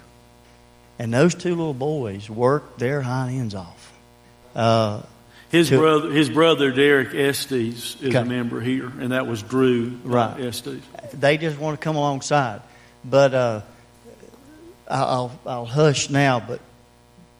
And 0.98 1.12
those 1.12 1.34
two 1.34 1.50
little 1.50 1.74
boys 1.74 2.28
worked 2.28 2.78
their 2.78 3.00
hind 3.00 3.38
ends 3.38 3.54
off. 3.54 3.92
Uh, 4.54 5.02
his 5.50 5.70
to, 5.70 5.78
brother, 5.78 6.10
his 6.10 6.28
brother 6.28 6.70
Derek 6.70 7.14
Estes 7.14 7.96
is 7.96 8.08
okay. 8.08 8.18
a 8.18 8.24
member 8.24 8.60
here, 8.60 8.92
and 9.00 9.12
that 9.12 9.26
was 9.26 9.42
Drew 9.42 9.98
right. 10.04 10.38
Estes. 10.38 10.82
They 11.14 11.38
just 11.38 11.58
want 11.58 11.80
to 11.80 11.82
come 11.82 11.96
alongside, 11.96 12.60
but 13.02 13.32
uh, 13.32 13.60
I'll 14.90 15.38
I'll 15.46 15.64
hush 15.64 16.10
now. 16.10 16.40
But 16.40 16.60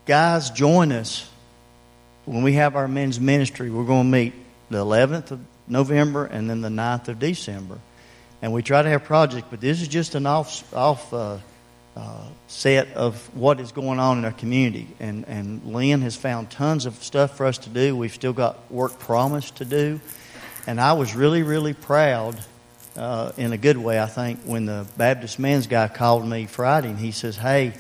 guys, 0.07 0.49
join 0.51 0.93
us 0.93 1.29
when 2.25 2.43
we 2.43 2.55
have 2.55 2.77
our 2.77 2.89
men's 2.89 3.21
ministry. 3.21 3.69
We're 3.69 3.85
going 3.85 4.11
to 4.11 4.11
meet 4.11 4.33
the 4.71 4.79
11th 4.79 5.33
of 5.33 5.41
November 5.69 6.25
and 6.27 6.49
then 6.49 6.61
the 6.61 6.69
9th 6.69 7.09
of 7.09 7.19
December. 7.19 7.79
And 8.41 8.53
we 8.53 8.63
try 8.63 8.83
to 8.83 8.89
have 8.89 9.05
projects, 9.05 9.47
but 9.51 9.61
this 9.61 9.83
is 9.83 9.89
just 9.89 10.15
an 10.15 10.27
off, 10.27 10.73
off 10.75 11.13
uh, 11.13 11.39
uh, 11.97 12.25
set 12.47 12.93
of 12.93 13.17
what 13.35 13.59
is 13.59 13.73
going 13.73 13.99
on 13.99 14.19
in 14.19 14.25
our 14.25 14.33
community. 14.33 14.87
And, 15.01 15.27
and 15.27 15.65
Lynn 15.65 16.03
has 16.03 16.15
found 16.15 16.51
tons 16.51 16.87
of 16.87 16.95
stuff 17.03 17.37
for 17.37 17.47
us 17.47 17.59
to 17.59 17.71
do. 17.71 17.97
We've 17.97 18.13
still 18.13 18.33
got 18.33 18.71
work 18.71 18.99
promised 19.01 19.57
to 19.57 19.65
do. 19.65 20.01
And 20.67 20.81
I 20.81 20.93
was 20.93 21.17
really, 21.17 21.43
really 21.43 21.75
proud, 21.75 22.39
uh, 22.97 23.33
in 23.37 23.53
a 23.53 23.59
good 23.59 23.77
way, 23.77 24.01
I 24.01 24.07
think, 24.07 24.41
when 24.41 24.67
the 24.67 24.87
Baptist 24.97 25.39
men's 25.39 25.67
guy 25.67 25.89
called 25.89 26.27
me 26.27 26.47
Friday 26.47 26.89
and 26.89 26.99
he 26.99 27.11
says, 27.11 27.37
Hey, 27.37 27.73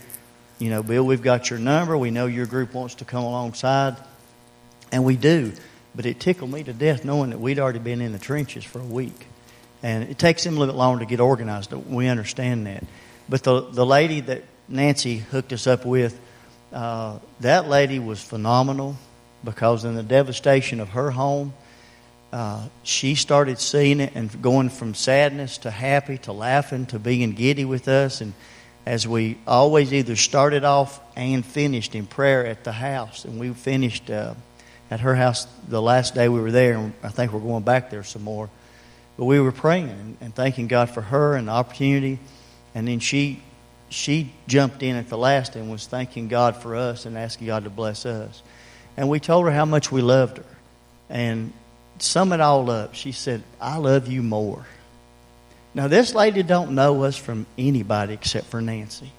you 0.58 0.70
know, 0.70 0.82
Bill, 0.82 1.04
we've 1.04 1.22
got 1.22 1.50
your 1.50 1.58
number. 1.58 1.96
We 1.96 2.10
know 2.10 2.26
your 2.26 2.46
group 2.46 2.74
wants 2.74 2.96
to 2.96 3.04
come 3.04 3.22
alongside. 3.22 3.96
And 4.90 5.04
we 5.04 5.16
do. 5.16 5.52
But 5.94 6.06
it 6.06 6.20
tickled 6.20 6.52
me 6.52 6.62
to 6.64 6.72
death 6.72 7.04
knowing 7.04 7.30
that 7.30 7.40
we'd 7.40 7.58
already 7.58 7.78
been 7.78 8.00
in 8.00 8.12
the 8.12 8.18
trenches 8.18 8.64
for 8.64 8.80
a 8.80 8.84
week. 8.84 9.26
And 9.82 10.08
it 10.08 10.18
takes 10.18 10.44
them 10.44 10.56
a 10.56 10.60
little 10.60 10.74
bit 10.74 10.78
longer 10.78 11.04
to 11.04 11.08
get 11.08 11.20
organized. 11.20 11.72
We 11.72 12.08
understand 12.08 12.66
that. 12.66 12.84
But 13.28 13.42
the, 13.42 13.60
the 13.60 13.86
lady 13.86 14.20
that 14.20 14.42
Nancy 14.68 15.18
hooked 15.18 15.52
us 15.52 15.66
up 15.66 15.84
with, 15.84 16.18
uh, 16.72 17.18
that 17.40 17.68
lady 17.68 17.98
was 17.98 18.22
phenomenal 18.22 18.96
because 19.44 19.84
in 19.84 19.94
the 19.94 20.02
devastation 20.02 20.80
of 20.80 20.90
her 20.90 21.10
home, 21.10 21.54
uh, 22.32 22.68
she 22.82 23.14
started 23.14 23.58
seeing 23.58 24.00
it 24.00 24.12
and 24.14 24.42
going 24.42 24.68
from 24.68 24.94
sadness 24.94 25.58
to 25.58 25.70
happy 25.70 26.18
to 26.18 26.32
laughing 26.32 26.86
to 26.86 26.98
being 26.98 27.32
giddy 27.32 27.64
with 27.64 27.88
us. 27.88 28.20
And 28.20 28.34
as 28.84 29.06
we 29.08 29.38
always 29.46 29.92
either 29.92 30.16
started 30.16 30.64
off 30.64 31.00
and 31.16 31.44
finished 31.44 31.94
in 31.94 32.06
prayer 32.06 32.46
at 32.46 32.64
the 32.64 32.72
house, 32.72 33.24
and 33.24 33.40
we 33.40 33.50
finished 33.50 34.10
uh, 34.10 34.34
at 34.90 35.00
her 35.00 35.14
house 35.14 35.46
the 35.68 35.82
last 35.82 36.14
day 36.14 36.28
we 36.28 36.40
were 36.40 36.50
there, 36.50 36.74
and 36.74 36.92
I 37.02 37.08
think 37.08 37.32
we're 37.32 37.40
going 37.40 37.64
back 37.64 37.90
there 37.90 38.02
some 38.02 38.22
more. 38.22 38.48
But 39.16 39.24
we 39.24 39.40
were 39.40 39.52
praying 39.52 40.16
and 40.20 40.34
thanking 40.34 40.68
God 40.68 40.90
for 40.90 41.00
her 41.00 41.34
and 41.34 41.48
the 41.48 41.52
opportunity, 41.52 42.18
and 42.74 42.86
then 42.86 43.00
she 43.00 43.42
she 43.90 44.30
jumped 44.46 44.82
in 44.82 44.96
at 44.96 45.08
the 45.08 45.18
last 45.18 45.56
and 45.56 45.70
was 45.70 45.86
thanking 45.86 46.28
God 46.28 46.56
for 46.56 46.76
us 46.76 47.06
and 47.06 47.16
asking 47.16 47.46
God 47.46 47.64
to 47.64 47.70
bless 47.70 48.06
us. 48.06 48.42
And 48.96 49.08
we 49.08 49.20
told 49.20 49.46
her 49.46 49.52
how 49.52 49.64
much 49.64 49.90
we 49.90 50.02
loved 50.02 50.38
her. 50.38 50.44
And 51.08 51.52
sum 51.98 52.32
it 52.32 52.40
all 52.40 52.70
up, 52.70 52.94
she 52.94 53.12
said, 53.12 53.42
I 53.60 53.78
love 53.78 54.08
you 54.08 54.22
more. 54.22 54.66
Now 55.74 55.88
this 55.88 56.14
lady 56.14 56.42
don't 56.42 56.72
know 56.72 57.04
us 57.04 57.16
from 57.16 57.46
anybody 57.56 58.14
except 58.14 58.46
for 58.48 58.60
Nancy. 58.60 59.10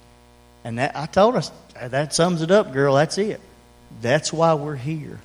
And 0.62 0.78
that, 0.78 0.94
I 0.94 1.06
told 1.06 1.34
her, 1.34 1.88
that 1.88 2.14
sums 2.14 2.42
it 2.42 2.50
up, 2.50 2.72
girl. 2.72 2.94
That's 2.94 3.18
it. 3.18 3.40
That's 4.00 4.32
why 4.32 4.54
we're 4.54 4.76
here. 4.76 5.18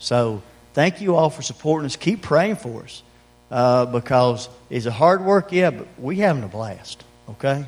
So 0.00 0.42
thank 0.74 1.00
you 1.00 1.14
all 1.14 1.30
for 1.30 1.42
supporting 1.42 1.86
us. 1.86 1.94
Keep 1.94 2.22
praying 2.22 2.56
for 2.56 2.82
us 2.82 3.02
uh, 3.50 3.86
because 3.86 4.48
it's 4.68 4.86
a 4.86 4.90
hard 4.90 5.24
work, 5.24 5.52
yeah, 5.52 5.70
but 5.70 5.86
we 5.98 6.16
having 6.16 6.42
a 6.42 6.48
blast, 6.48 7.04
okay? 7.28 7.64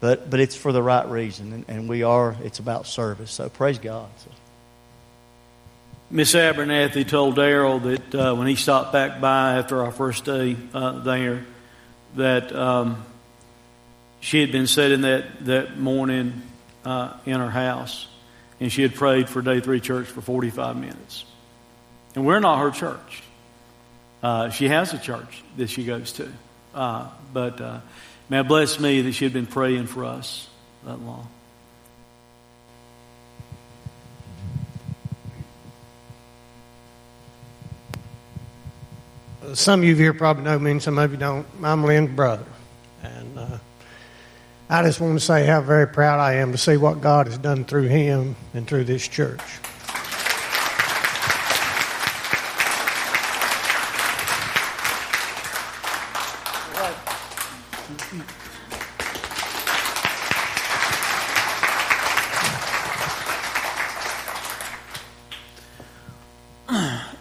But 0.00 0.30
but 0.30 0.38
it's 0.38 0.54
for 0.54 0.70
the 0.70 0.82
right 0.82 1.08
reason, 1.08 1.52
and, 1.52 1.64
and 1.66 1.88
we 1.88 2.02
are. 2.02 2.36
It's 2.44 2.58
about 2.58 2.86
service. 2.86 3.32
So 3.32 3.48
praise 3.48 3.78
God. 3.78 4.08
So. 4.18 4.30
Miss 6.10 6.34
Abernathy 6.34 7.08
told 7.08 7.36
Daryl 7.36 7.82
that 7.82 8.14
uh, 8.14 8.34
when 8.34 8.46
he 8.46 8.54
stopped 8.54 8.92
back 8.92 9.20
by 9.20 9.54
after 9.58 9.82
our 9.82 9.90
first 9.90 10.24
day 10.24 10.56
uh, 10.74 11.00
there, 11.00 11.44
that 12.16 12.54
um, 12.54 13.02
she 14.20 14.40
had 14.40 14.52
been 14.52 14.66
sitting 14.66 15.00
that, 15.00 15.44
that 15.46 15.78
morning 15.78 16.42
uh, 16.84 17.14
in 17.24 17.40
her 17.40 17.50
house 17.50 18.06
and 18.60 18.72
she 18.72 18.82
had 18.82 18.94
prayed 18.94 19.28
for 19.28 19.42
day 19.42 19.60
three 19.60 19.80
church 19.80 20.06
for 20.06 20.20
45 20.20 20.76
minutes. 20.76 21.24
And 22.14 22.24
we're 22.24 22.40
not 22.40 22.58
her 22.60 22.70
church. 22.70 23.22
Uh, 24.22 24.50
she 24.50 24.68
has 24.68 24.92
a 24.94 24.98
church 24.98 25.42
that 25.56 25.68
she 25.68 25.84
goes 25.84 26.12
to. 26.12 26.30
Uh, 26.74 27.08
but 27.32 27.60
uh, 27.60 27.80
bless 28.28 28.80
me 28.80 29.02
that 29.02 29.12
she 29.12 29.24
had 29.24 29.32
been 29.32 29.46
praying 29.46 29.86
for 29.86 30.04
us 30.04 30.48
that 30.84 31.00
long. 31.00 31.28
Some 39.52 39.80
of 39.80 39.84
you 39.86 39.94
here 39.94 40.14
probably 40.14 40.44
know 40.44 40.58
me, 40.58 40.70
and 40.70 40.82
some 40.82 40.98
of 40.98 41.10
you 41.12 41.18
don't. 41.18 41.46
I'm 41.62 41.84
Lynn's 41.84 42.10
brother. 42.10 42.46
And 43.02 43.38
uh, 43.38 43.58
I 44.70 44.82
just 44.82 45.00
want 45.00 45.18
to 45.18 45.24
say 45.24 45.44
how 45.44 45.60
very 45.60 45.86
proud 45.86 46.18
I 46.18 46.36
am 46.36 46.52
to 46.52 46.58
see 46.58 46.78
what 46.78 47.02
God 47.02 47.26
has 47.26 47.36
done 47.36 47.64
through 47.64 47.88
him 47.88 48.36
and 48.54 48.66
through 48.66 48.84
this 48.84 49.06
church. 49.06 49.42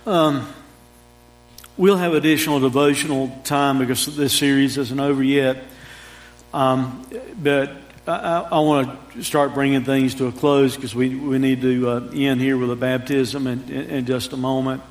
Um, 0.05 0.47
we'll 1.77 1.97
have 1.97 2.13
additional 2.13 2.59
devotional 2.59 3.29
time 3.43 3.79
because 3.79 4.05
this 4.15 4.37
series 4.37 4.77
isn't 4.77 4.99
over 4.99 5.23
yet. 5.23 5.63
Um, 6.53 7.05
but 7.41 7.71
I, 8.07 8.47
I, 8.51 8.59
want 8.59 9.13
to 9.13 9.23
start 9.23 9.55
bringing 9.55 9.83
things 9.83 10.15
to 10.15 10.27
a 10.27 10.31
close 10.31 10.75
because 10.75 10.93
we, 10.93 11.15
we 11.15 11.39
need 11.39 11.61
to 11.61 11.89
uh, 11.89 12.11
end 12.13 12.41
here 12.41 12.57
with 12.57 12.69
a 12.69 12.75
baptism 12.75 13.47
in, 13.47 13.63
in, 13.71 13.89
in 13.89 14.05
just 14.05 14.33
a 14.33 14.37
moment. 14.37 14.83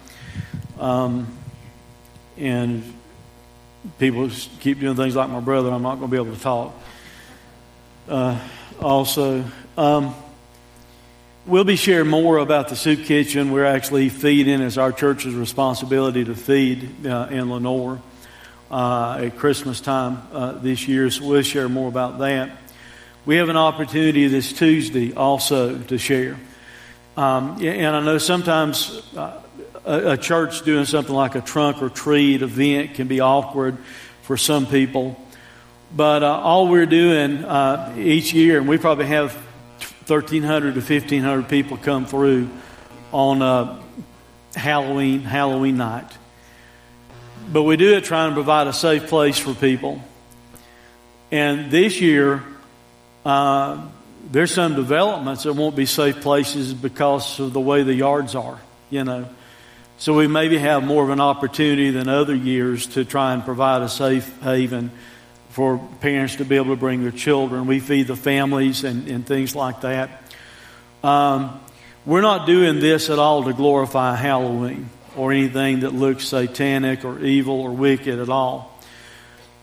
Um, 0.80 1.28
and 2.36 2.82
people 3.98 4.28
keep 4.58 4.80
doing 4.80 4.96
things 4.96 5.14
like 5.14 5.30
my 5.30 5.40
brother, 5.40 5.70
I'm 5.70 5.82
not 5.82 5.96
going 5.96 6.10
to 6.10 6.16
be 6.16 6.16
able 6.16 6.34
to 6.34 6.42
talk. 6.42 6.74
Uh, 8.08 8.40
also, 8.80 9.44
um, 9.78 10.14
We'll 11.44 11.64
be 11.64 11.74
sharing 11.74 12.06
more 12.06 12.38
about 12.38 12.68
the 12.68 12.76
soup 12.76 13.04
kitchen. 13.04 13.50
We're 13.50 13.64
actually 13.64 14.10
feeding 14.10 14.60
as 14.60 14.78
our 14.78 14.92
church's 14.92 15.34
responsibility 15.34 16.24
to 16.24 16.36
feed 16.36 17.04
uh, 17.04 17.26
in 17.32 17.50
Lenoir 17.50 18.00
uh, 18.70 19.22
at 19.24 19.36
Christmas 19.38 19.80
time 19.80 20.22
uh, 20.32 20.52
this 20.52 20.86
year. 20.86 21.10
So 21.10 21.26
we'll 21.26 21.42
share 21.42 21.68
more 21.68 21.88
about 21.88 22.20
that. 22.20 22.56
We 23.26 23.38
have 23.38 23.48
an 23.48 23.56
opportunity 23.56 24.28
this 24.28 24.52
Tuesday 24.52 25.14
also 25.14 25.76
to 25.76 25.98
share. 25.98 26.38
Um, 27.16 27.60
and 27.60 27.96
I 27.96 27.98
know 28.04 28.18
sometimes 28.18 29.02
uh, 29.16 29.42
a, 29.84 30.12
a, 30.12 30.16
church 30.16 30.62
doing 30.62 30.84
something 30.84 31.12
like 31.12 31.34
a 31.34 31.40
trunk 31.40 31.82
or 31.82 31.88
treat 31.88 32.42
event 32.42 32.94
can 32.94 33.08
be 33.08 33.18
awkward 33.18 33.78
for 34.22 34.36
some 34.36 34.64
people. 34.64 35.20
But 35.94 36.22
uh, 36.22 36.38
all 36.38 36.68
we're 36.68 36.86
doing 36.86 37.44
uh, 37.44 37.96
each 37.98 38.32
year, 38.32 38.58
and 38.58 38.68
we 38.68 38.78
probably 38.78 39.06
have 39.06 39.36
1,300 40.08 40.74
to 40.74 40.80
1,500 40.80 41.48
people 41.48 41.76
come 41.76 42.06
through 42.06 42.48
on 43.12 43.42
uh, 43.42 43.80
Halloween, 44.54 45.20
Halloween 45.20 45.76
night. 45.76 46.10
But 47.52 47.62
we 47.62 47.76
do 47.76 47.94
it 47.94 48.04
trying 48.04 48.30
to 48.30 48.34
provide 48.34 48.66
a 48.66 48.72
safe 48.72 49.08
place 49.08 49.38
for 49.38 49.54
people. 49.54 50.02
And 51.30 51.70
this 51.70 52.00
year, 52.00 52.42
uh, 53.24 53.86
there's 54.30 54.52
some 54.52 54.74
developments 54.74 55.44
that 55.44 55.54
won't 55.54 55.76
be 55.76 55.86
safe 55.86 56.20
places 56.20 56.74
because 56.74 57.40
of 57.40 57.52
the 57.52 57.60
way 57.60 57.82
the 57.82 57.94
yards 57.94 58.34
are, 58.34 58.58
you 58.90 59.04
know. 59.04 59.28
So 59.98 60.14
we 60.14 60.26
maybe 60.26 60.58
have 60.58 60.82
more 60.82 61.04
of 61.04 61.10
an 61.10 61.20
opportunity 61.20 61.90
than 61.90 62.08
other 62.08 62.34
years 62.34 62.86
to 62.88 63.04
try 63.04 63.34
and 63.34 63.44
provide 63.44 63.82
a 63.82 63.88
safe 63.88 64.40
haven 64.42 64.90
for 65.52 65.78
parents 66.00 66.36
to 66.36 66.46
be 66.46 66.56
able 66.56 66.74
to 66.74 66.80
bring 66.80 67.02
their 67.02 67.12
children. 67.12 67.66
We 67.66 67.78
feed 67.78 68.06
the 68.06 68.16
families 68.16 68.84
and, 68.84 69.06
and 69.06 69.26
things 69.26 69.54
like 69.54 69.82
that. 69.82 70.22
Um, 71.04 71.60
we're 72.06 72.22
not 72.22 72.46
doing 72.46 72.80
this 72.80 73.10
at 73.10 73.18
all 73.18 73.44
to 73.44 73.52
glorify 73.52 74.16
Halloween 74.16 74.88
or 75.14 75.30
anything 75.30 75.80
that 75.80 75.92
looks 75.92 76.26
satanic 76.26 77.04
or 77.04 77.20
evil 77.20 77.60
or 77.60 77.70
wicked 77.70 78.18
at 78.18 78.30
all. 78.30 78.80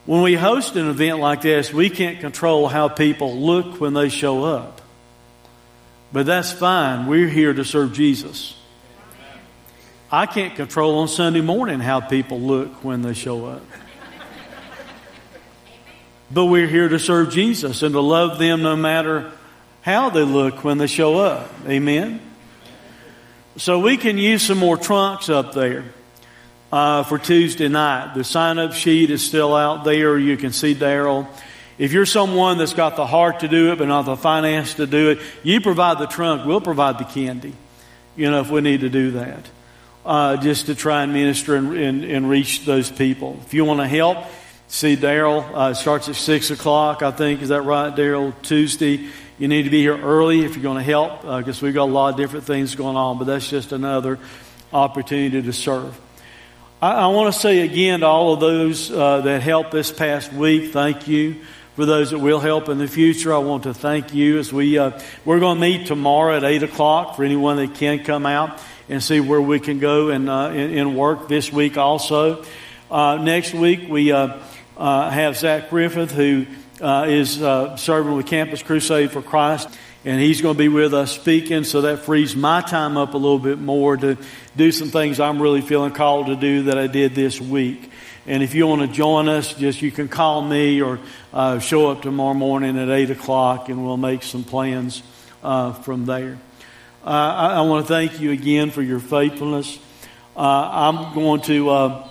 When 0.05 0.21
we 0.21 0.35
host 0.35 0.75
an 0.75 0.87
event 0.87 1.19
like 1.19 1.41
this, 1.41 1.73
we 1.73 1.89
can't 1.89 2.19
control 2.19 2.67
how 2.67 2.87
people 2.87 3.35
look 3.37 3.81
when 3.81 3.93
they 3.95 4.09
show 4.09 4.43
up. 4.43 4.81
But 6.13 6.27
that's 6.27 6.51
fine. 6.51 7.07
We're 7.07 7.27
here 7.27 7.53
to 7.53 7.65
serve 7.65 7.93
Jesus. 7.93 8.55
I 10.11 10.27
can't 10.27 10.55
control 10.55 10.99
on 10.99 11.07
Sunday 11.07 11.41
morning 11.41 11.79
how 11.79 11.99
people 11.99 12.39
look 12.39 12.83
when 12.83 13.01
they 13.01 13.13
show 13.13 13.45
up. 13.45 13.63
But 16.31 16.45
we're 16.45 16.67
here 16.67 16.87
to 16.89 16.99
serve 16.99 17.31
Jesus 17.31 17.81
and 17.81 17.93
to 17.93 18.01
love 18.01 18.37
them 18.37 18.61
no 18.61 18.75
matter 18.75 19.31
how 19.81 20.09
they 20.09 20.21
look 20.21 20.63
when 20.63 20.77
they 20.77 20.87
show 20.87 21.17
up. 21.17 21.49
Amen? 21.67 22.21
So 23.57 23.79
we 23.79 23.97
can 23.97 24.17
use 24.17 24.43
some 24.43 24.57
more 24.57 24.77
trunks 24.77 25.29
up 25.29 25.53
there 25.53 25.85
uh, 26.71 27.03
for 27.03 27.17
Tuesday 27.17 27.67
night. 27.67 28.13
The 28.13 28.23
sign 28.23 28.59
up 28.59 28.73
sheet 28.73 29.09
is 29.09 29.25
still 29.25 29.55
out 29.55 29.83
there. 29.83 30.17
You 30.17 30.37
can 30.37 30.53
see 30.53 30.75
Daryl. 30.75 31.27
If 31.79 31.93
you're 31.93 32.05
someone 32.05 32.57
that's 32.57 32.73
got 32.73 32.95
the 32.95 33.07
heart 33.07 33.39
to 33.39 33.47
do 33.47 33.71
it 33.71 33.79
but 33.79 33.87
not 33.87 34.03
the 34.03 34.17
finance 34.17 34.75
to 34.75 34.85
do 34.85 35.11
it, 35.11 35.19
you 35.43 35.61
provide 35.61 35.97
the 35.97 36.07
trunk. 36.07 36.45
We'll 36.45 36.61
provide 36.61 36.99
the 36.99 37.05
candy, 37.05 37.53
you 38.15 38.29
know, 38.29 38.41
if 38.41 38.51
we 38.51 38.61
need 38.61 38.81
to 38.81 38.89
do 38.89 39.11
that. 39.11 39.49
Uh, 40.05 40.37
just 40.37 40.67
to 40.67 40.75
try 40.75 41.03
and 41.03 41.13
minister 41.13 41.55
and, 41.55 41.75
and, 41.75 42.03
and 42.03 42.29
reach 42.29 42.65
those 42.65 42.89
people. 42.89 43.39
If 43.45 43.53
you 43.53 43.65
want 43.65 43.79
to 43.79 43.87
help, 43.87 44.25
see 44.69 44.95
Daryl. 44.95 45.43
Uh, 45.53 45.73
starts 45.73 46.07
at 46.09 46.15
6 46.15 46.51
o'clock, 46.51 47.01
I 47.01 47.11
think. 47.11 47.41
Is 47.41 47.49
that 47.49 47.63
right, 47.63 47.93
Daryl? 47.93 48.33
Tuesday. 48.43 49.09
You 49.37 49.47
need 49.47 49.63
to 49.63 49.69
be 49.69 49.81
here 49.81 49.97
early 49.97 50.45
if 50.45 50.55
you're 50.55 50.63
going 50.63 50.77
to 50.77 50.83
help 50.83 51.21
because 51.21 51.61
uh, 51.61 51.65
we've 51.65 51.73
got 51.73 51.89
a 51.89 51.91
lot 51.91 52.11
of 52.11 52.17
different 52.17 52.45
things 52.45 52.75
going 52.75 52.95
on, 52.95 53.17
but 53.17 53.25
that's 53.25 53.49
just 53.49 53.71
another 53.71 54.19
opportunity 54.71 55.41
to 55.41 55.53
serve. 55.53 55.99
I, 56.81 56.91
I 56.91 57.07
want 57.07 57.33
to 57.33 57.39
say 57.39 57.61
again 57.61 58.01
to 58.01 58.05
all 58.05 58.33
of 58.33 58.39
those 58.39 58.91
uh, 58.91 59.21
that 59.21 59.41
helped 59.41 59.71
this 59.71 59.91
past 59.91 60.31
week, 60.31 60.71
thank 60.71 61.07
you. 61.07 61.37
For 61.75 61.85
those 61.85 62.11
that 62.11 62.19
will 62.19 62.41
help 62.41 62.67
in 62.67 62.77
the 62.77 62.87
future, 62.89 63.33
I 63.33 63.37
want 63.37 63.63
to 63.63 63.73
thank 63.73 64.13
you 64.13 64.37
as 64.37 64.51
we, 64.51 64.77
uh, 64.77 64.99
we're 65.23 65.39
going 65.39 65.55
to 65.55 65.61
meet 65.61 65.87
tomorrow 65.87 66.35
at 66.35 66.43
8 66.43 66.63
o'clock 66.63 67.15
for 67.15 67.23
anyone 67.23 67.55
that 67.55 67.75
can 67.75 68.03
come 68.03 68.25
out 68.25 68.61
and 68.89 69.01
see 69.01 69.21
where 69.21 69.41
we 69.41 69.61
can 69.61 69.79
go 69.79 70.09
and, 70.09 70.29
uh, 70.29 70.49
and, 70.49 70.77
and 70.77 70.97
work 70.97 71.29
this 71.29 71.51
week 71.51 71.77
also. 71.77 72.43
Uh, 72.91 73.17
next 73.17 73.53
week, 73.53 73.87
we, 73.87 74.11
uh, 74.79 75.09
have 75.09 75.37
Zach 75.37 75.69
Griffith, 75.69 76.11
who 76.11 76.47
uh, 76.81 77.05
is 77.09 77.41
uh, 77.41 77.75
serving 77.75 78.15
with 78.15 78.25
Campus 78.25 78.63
Crusade 78.63 79.11
for 79.11 79.21
Christ, 79.21 79.69
and 80.05 80.21
he's 80.21 80.41
going 80.41 80.55
to 80.55 80.57
be 80.57 80.69
with 80.69 80.93
us 80.93 81.11
speaking, 81.11 81.65
so 81.65 81.81
that 81.81 81.99
frees 81.99 82.33
my 82.33 82.61
time 82.61 82.95
up 82.95 83.13
a 83.13 83.17
little 83.17 83.39
bit 83.39 83.59
more 83.59 83.97
to 83.97 84.17
do 84.55 84.71
some 84.71 84.87
things 84.87 85.19
I'm 85.19 85.41
really 85.41 85.59
feeling 85.59 85.91
called 85.91 86.27
to 86.27 86.37
do 86.37 86.63
that 86.63 86.77
I 86.77 86.87
did 86.87 87.13
this 87.13 87.41
week. 87.41 87.91
And 88.25 88.41
if 88.41 88.55
you 88.55 88.67
want 88.67 88.81
to 88.81 88.87
join 88.87 89.27
us, 89.27 89.53
just 89.53 89.81
you 89.81 89.91
can 89.91 90.07
call 90.07 90.41
me 90.41 90.81
or 90.81 90.99
uh, 91.33 91.59
show 91.59 91.89
up 91.89 92.01
tomorrow 92.01 92.33
morning 92.33 92.79
at 92.79 92.89
8 92.89 93.11
o'clock, 93.11 93.67
and 93.67 93.83
we'll 93.83 93.97
make 93.97 94.23
some 94.23 94.45
plans 94.45 95.03
uh, 95.43 95.73
from 95.73 96.05
there. 96.05 96.39
Uh, 97.03 97.09
I, 97.09 97.47
I, 97.55 97.61
want 97.61 97.85
to 97.85 97.93
thank 97.93 98.21
you 98.21 98.31
again 98.31 98.71
for 98.71 98.81
your 98.81 98.99
faithfulness. 98.99 99.77
I'm 100.35 101.13
going 101.13 101.41
to 101.41 102.05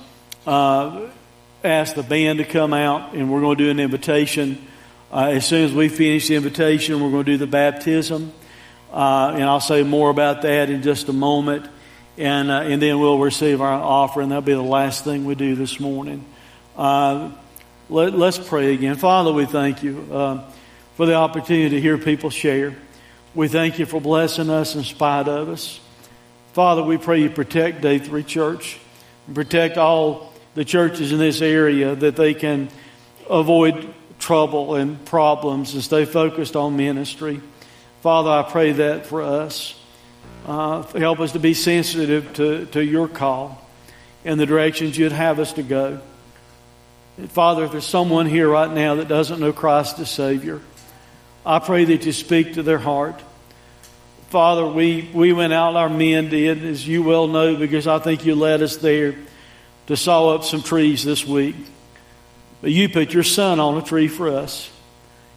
ask 1.64 1.94
the 1.94 2.02
band 2.02 2.38
to 2.38 2.44
come 2.44 2.72
out, 2.72 3.14
and 3.14 3.32
we're 3.32 3.40
going 3.40 3.58
to 3.58 3.64
do 3.64 3.70
an 3.70 3.80
invitation. 3.80 4.64
Uh, 5.12 5.30
as 5.32 5.46
soon 5.46 5.64
as 5.64 5.72
we 5.72 5.88
finish 5.88 6.28
the 6.28 6.36
invitation, 6.36 7.02
we're 7.02 7.10
going 7.10 7.24
to 7.24 7.32
do 7.32 7.38
the 7.38 7.46
baptism, 7.46 8.32
uh, 8.92 9.32
and 9.34 9.44
I'll 9.44 9.60
say 9.60 9.82
more 9.82 10.10
about 10.10 10.42
that 10.42 10.70
in 10.70 10.82
just 10.82 11.08
a 11.08 11.12
moment. 11.12 11.66
And 12.16 12.50
uh, 12.50 12.62
and 12.62 12.82
then 12.82 12.98
we'll 12.98 13.18
receive 13.18 13.60
our 13.60 13.72
offering. 13.72 14.30
That'll 14.30 14.42
be 14.42 14.52
the 14.52 14.60
last 14.60 15.04
thing 15.04 15.24
we 15.24 15.36
do 15.36 15.54
this 15.54 15.78
morning. 15.78 16.24
Uh, 16.76 17.30
let, 17.88 18.12
us 18.14 18.38
pray 18.38 18.74
again, 18.74 18.96
Father. 18.96 19.32
We 19.32 19.46
thank 19.46 19.82
you 19.82 20.06
uh, 20.12 20.50
for 20.96 21.06
the 21.06 21.14
opportunity 21.14 21.70
to 21.70 21.80
hear 21.80 21.96
people 21.96 22.28
share. 22.30 22.74
We 23.34 23.46
thank 23.46 23.78
you 23.78 23.86
for 23.86 24.00
blessing 24.00 24.50
us 24.50 24.74
in 24.74 24.82
spite 24.82 25.28
of 25.28 25.48
us. 25.48 25.80
Father, 26.54 26.82
we 26.82 26.98
pray 26.98 27.22
you 27.22 27.30
protect 27.30 27.82
Day 27.82 27.98
3 27.98 28.24
Church 28.24 28.78
and 29.26 29.34
protect 29.34 29.78
all 29.78 30.27
the 30.58 30.64
churches 30.64 31.12
in 31.12 31.20
this 31.20 31.40
area 31.40 31.94
that 31.94 32.16
they 32.16 32.34
can 32.34 32.68
avoid 33.30 33.94
trouble 34.18 34.74
and 34.74 35.04
problems 35.04 35.72
and 35.72 35.84
stay 35.84 36.04
focused 36.04 36.56
on 36.56 36.76
ministry. 36.76 37.40
Father, 38.00 38.28
I 38.28 38.42
pray 38.42 38.72
that 38.72 39.06
for 39.06 39.22
us. 39.22 39.80
Uh, 40.44 40.82
help 40.98 41.20
us 41.20 41.30
to 41.30 41.38
be 41.38 41.54
sensitive 41.54 42.32
to, 42.32 42.66
to 42.66 42.84
your 42.84 43.06
call 43.06 43.64
and 44.24 44.40
the 44.40 44.46
directions 44.46 44.98
you'd 44.98 45.12
have 45.12 45.38
us 45.38 45.52
to 45.52 45.62
go. 45.62 46.00
Father, 47.28 47.62
if 47.62 47.70
there's 47.70 47.84
someone 47.84 48.26
here 48.26 48.48
right 48.48 48.72
now 48.72 48.96
that 48.96 49.06
doesn't 49.06 49.38
know 49.38 49.52
Christ 49.52 50.00
as 50.00 50.10
Savior, 50.10 50.60
I 51.46 51.60
pray 51.60 51.84
that 51.84 52.04
you 52.04 52.10
speak 52.10 52.54
to 52.54 52.64
their 52.64 52.78
heart. 52.78 53.22
Father, 54.30 54.66
we, 54.66 55.08
we 55.14 55.32
went 55.32 55.52
out, 55.52 55.76
our 55.76 55.88
men 55.88 56.30
did, 56.30 56.64
as 56.64 56.84
you 56.84 57.04
well 57.04 57.28
know, 57.28 57.54
because 57.54 57.86
I 57.86 58.00
think 58.00 58.26
you 58.26 58.34
led 58.34 58.60
us 58.60 58.78
there 58.78 59.14
to 59.88 59.96
saw 59.96 60.34
up 60.34 60.44
some 60.44 60.62
trees 60.62 61.02
this 61.04 61.26
week. 61.26 61.56
But 62.60 62.70
you 62.70 62.88
put 62.88 63.12
your 63.12 63.22
son 63.22 63.58
on 63.58 63.76
a 63.78 63.82
tree 63.82 64.08
for 64.08 64.28
us. 64.28 64.70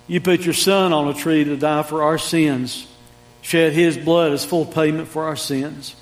You 0.07 0.21
put 0.21 0.41
your 0.41 0.53
son 0.53 0.93
on 0.93 1.07
a 1.07 1.13
tree 1.13 1.43
to 1.43 1.55
die 1.55 1.83
for 1.83 2.03
our 2.03 2.17
sins, 2.17 2.85
shed 3.41 3.73
his 3.73 3.97
blood 3.97 4.33
as 4.33 4.43
full 4.43 4.65
payment 4.65 5.07
for 5.07 5.23
our 5.23 5.35
sins. 5.35 5.95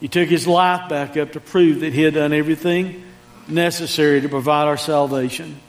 You 0.00 0.08
took 0.08 0.28
his 0.28 0.46
life 0.46 0.88
back 0.88 1.16
up 1.16 1.32
to 1.32 1.40
prove 1.40 1.80
that 1.80 1.92
he 1.92 2.02
had 2.02 2.14
done 2.14 2.32
everything 2.32 3.04
necessary 3.48 4.20
to 4.22 4.28
provide 4.28 4.66
our 4.66 4.76
salvation. 4.76 5.60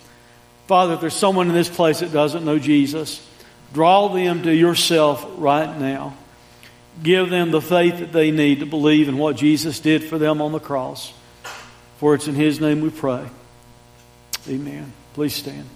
Father, 0.67 0.93
if 0.93 1.01
there's 1.01 1.15
someone 1.15 1.49
in 1.49 1.53
this 1.53 1.69
place 1.69 1.99
that 1.99 2.13
doesn't 2.13 2.45
know 2.45 2.59
Jesus, 2.59 3.27
draw 3.73 4.07
them 4.07 4.43
to 4.43 4.55
yourself 4.55 5.25
right 5.37 5.77
now. 5.77 6.15
Give 7.01 7.29
them 7.29 7.51
the 7.51 7.61
faith 7.61 7.99
that 7.99 8.11
they 8.11 8.31
need 8.31 8.59
to 8.59 8.65
believe 8.65 9.09
in 9.09 9.17
what 9.17 9.35
Jesus 9.35 9.79
did 9.79 10.03
for 10.03 10.17
them 10.17 10.41
on 10.41 10.51
the 10.51 10.59
cross. 10.59 11.13
For 11.97 12.13
it's 12.13 12.27
in 12.27 12.35
His 12.35 12.59
name 12.59 12.81
we 12.81 12.89
pray. 12.89 13.25
Amen. 14.47 14.91
Please 15.13 15.33
stand. 15.33 15.67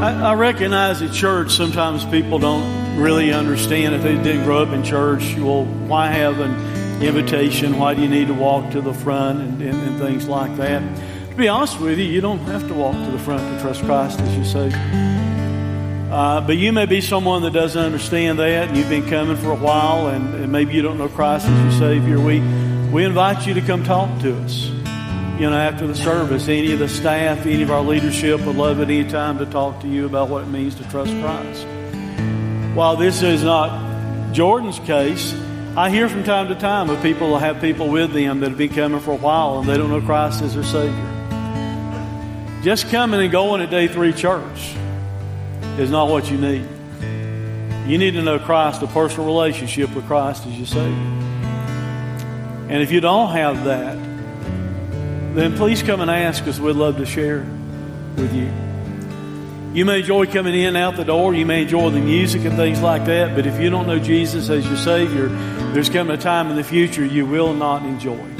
I, 0.00 0.30
I 0.30 0.34
recognize 0.34 1.02
at 1.02 1.12
church 1.12 1.52
sometimes 1.52 2.06
people 2.06 2.38
don't 2.38 2.98
really 2.98 3.34
understand 3.34 3.94
if 3.94 4.02
they 4.02 4.14
didn't 4.14 4.44
grow 4.44 4.62
up 4.62 4.70
in 4.70 4.82
church. 4.82 5.36
Well, 5.36 5.66
why 5.66 6.06
have 6.08 6.40
an 6.40 7.02
invitation? 7.02 7.78
Why 7.78 7.92
do 7.92 8.00
you 8.00 8.08
need 8.08 8.28
to 8.28 8.34
walk 8.34 8.72
to 8.72 8.80
the 8.80 8.94
front 8.94 9.40
and, 9.40 9.60
and, 9.60 9.82
and 9.82 9.98
things 9.98 10.26
like 10.26 10.56
that? 10.56 10.82
Be 11.40 11.48
honest 11.48 11.80
with 11.80 11.98
you, 11.98 12.04
you 12.04 12.20
don't 12.20 12.40
have 12.40 12.68
to 12.68 12.74
walk 12.74 12.92
to 12.92 13.10
the 13.10 13.18
front 13.18 13.40
to 13.40 13.62
trust 13.62 13.82
Christ 13.84 14.20
as 14.20 14.36
your 14.36 14.44
Savior. 14.44 14.78
Uh, 16.12 16.42
but 16.42 16.58
you 16.58 16.70
may 16.70 16.84
be 16.84 17.00
someone 17.00 17.40
that 17.44 17.54
doesn't 17.54 17.82
understand 17.82 18.38
that, 18.38 18.68
and 18.68 18.76
you've 18.76 18.90
been 18.90 19.08
coming 19.08 19.38
for 19.38 19.50
a 19.50 19.56
while, 19.56 20.08
and, 20.08 20.34
and 20.34 20.52
maybe 20.52 20.74
you 20.74 20.82
don't 20.82 20.98
know 20.98 21.08
Christ 21.08 21.46
as 21.46 21.62
your 21.62 21.72
Savior. 21.72 22.20
We 22.20 22.40
we 22.92 23.06
invite 23.06 23.46
you 23.46 23.54
to 23.54 23.62
come 23.62 23.84
talk 23.84 24.20
to 24.20 24.36
us 24.42 24.66
you 24.66 25.48
know, 25.48 25.54
after 25.54 25.86
the 25.86 25.94
service. 25.94 26.46
Any 26.46 26.72
of 26.72 26.78
the 26.78 26.90
staff, 26.90 27.46
any 27.46 27.62
of 27.62 27.70
our 27.70 27.80
leadership 27.80 28.42
would 28.42 28.56
love 28.56 28.78
at 28.78 28.90
any 28.90 29.08
time 29.08 29.38
to 29.38 29.46
talk 29.46 29.80
to 29.80 29.88
you 29.88 30.04
about 30.04 30.28
what 30.28 30.42
it 30.42 30.48
means 30.48 30.74
to 30.74 30.84
trust 30.90 31.10
Christ. 31.22 31.66
While 32.74 32.96
this 32.96 33.22
is 33.22 33.42
not 33.42 34.34
Jordan's 34.34 34.78
case, 34.80 35.32
I 35.74 35.88
hear 35.88 36.10
from 36.10 36.22
time 36.22 36.48
to 36.48 36.54
time 36.54 36.90
of 36.90 37.02
people 37.02 37.38
have 37.38 37.62
people 37.62 37.88
with 37.88 38.12
them 38.12 38.40
that 38.40 38.50
have 38.50 38.58
been 38.58 38.74
coming 38.74 39.00
for 39.00 39.12
a 39.12 39.16
while 39.16 39.60
and 39.60 39.66
they 39.66 39.78
don't 39.78 39.88
know 39.88 40.02
Christ 40.02 40.42
as 40.42 40.54
their 40.54 40.64
Savior. 40.64 41.19
Just 42.62 42.90
coming 42.90 43.20
and 43.20 43.32
going 43.32 43.62
at 43.62 43.70
day 43.70 43.88
three 43.88 44.12
church 44.12 44.74
is 45.78 45.90
not 45.90 46.08
what 46.08 46.30
you 46.30 46.36
need. 46.36 46.68
You 47.86 47.96
need 47.96 48.10
to 48.12 48.22
know 48.22 48.38
Christ, 48.38 48.82
a 48.82 48.86
personal 48.86 49.26
relationship 49.26 49.94
with 49.94 50.06
Christ 50.06 50.46
as 50.46 50.56
your 50.56 50.66
Savior. 50.66 50.92
And 52.68 52.82
if 52.82 52.92
you 52.92 53.00
don't 53.00 53.30
have 53.30 53.64
that, 53.64 53.96
then 55.34 55.56
please 55.56 55.82
come 55.82 56.02
and 56.02 56.10
ask 56.10 56.46
us. 56.46 56.60
We'd 56.60 56.76
love 56.76 56.98
to 56.98 57.06
share 57.06 57.46
with 58.16 58.34
you. 58.34 58.52
You 59.72 59.86
may 59.86 60.00
enjoy 60.00 60.26
coming 60.26 60.54
in 60.54 60.66
and 60.66 60.76
out 60.76 60.96
the 60.96 61.04
door. 61.04 61.32
You 61.32 61.46
may 61.46 61.62
enjoy 61.62 61.88
the 61.90 62.00
music 62.00 62.44
and 62.44 62.56
things 62.56 62.82
like 62.82 63.06
that. 63.06 63.34
But 63.34 63.46
if 63.46 63.58
you 63.58 63.70
don't 63.70 63.86
know 63.86 63.98
Jesus 63.98 64.50
as 64.50 64.66
your 64.66 64.76
Savior, 64.76 65.28
there's 65.72 65.88
coming 65.88 66.14
a 66.14 66.20
time 66.20 66.50
in 66.50 66.56
the 66.56 66.64
future 66.64 67.06
you 67.06 67.24
will 67.24 67.54
not 67.54 67.84
enjoy. 67.84 68.39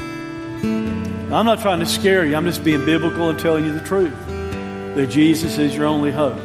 I'm 1.33 1.45
not 1.45 1.61
trying 1.61 1.79
to 1.79 1.85
scare 1.85 2.25
you. 2.25 2.35
I'm 2.35 2.43
just 2.43 2.61
being 2.61 2.85
biblical 2.85 3.29
and 3.29 3.39
telling 3.39 3.63
you 3.63 3.71
the 3.71 3.85
truth 3.85 4.13
that 4.27 5.07
Jesus 5.09 5.57
is 5.57 5.73
your 5.73 5.85
only 5.85 6.11
hope. 6.11 6.37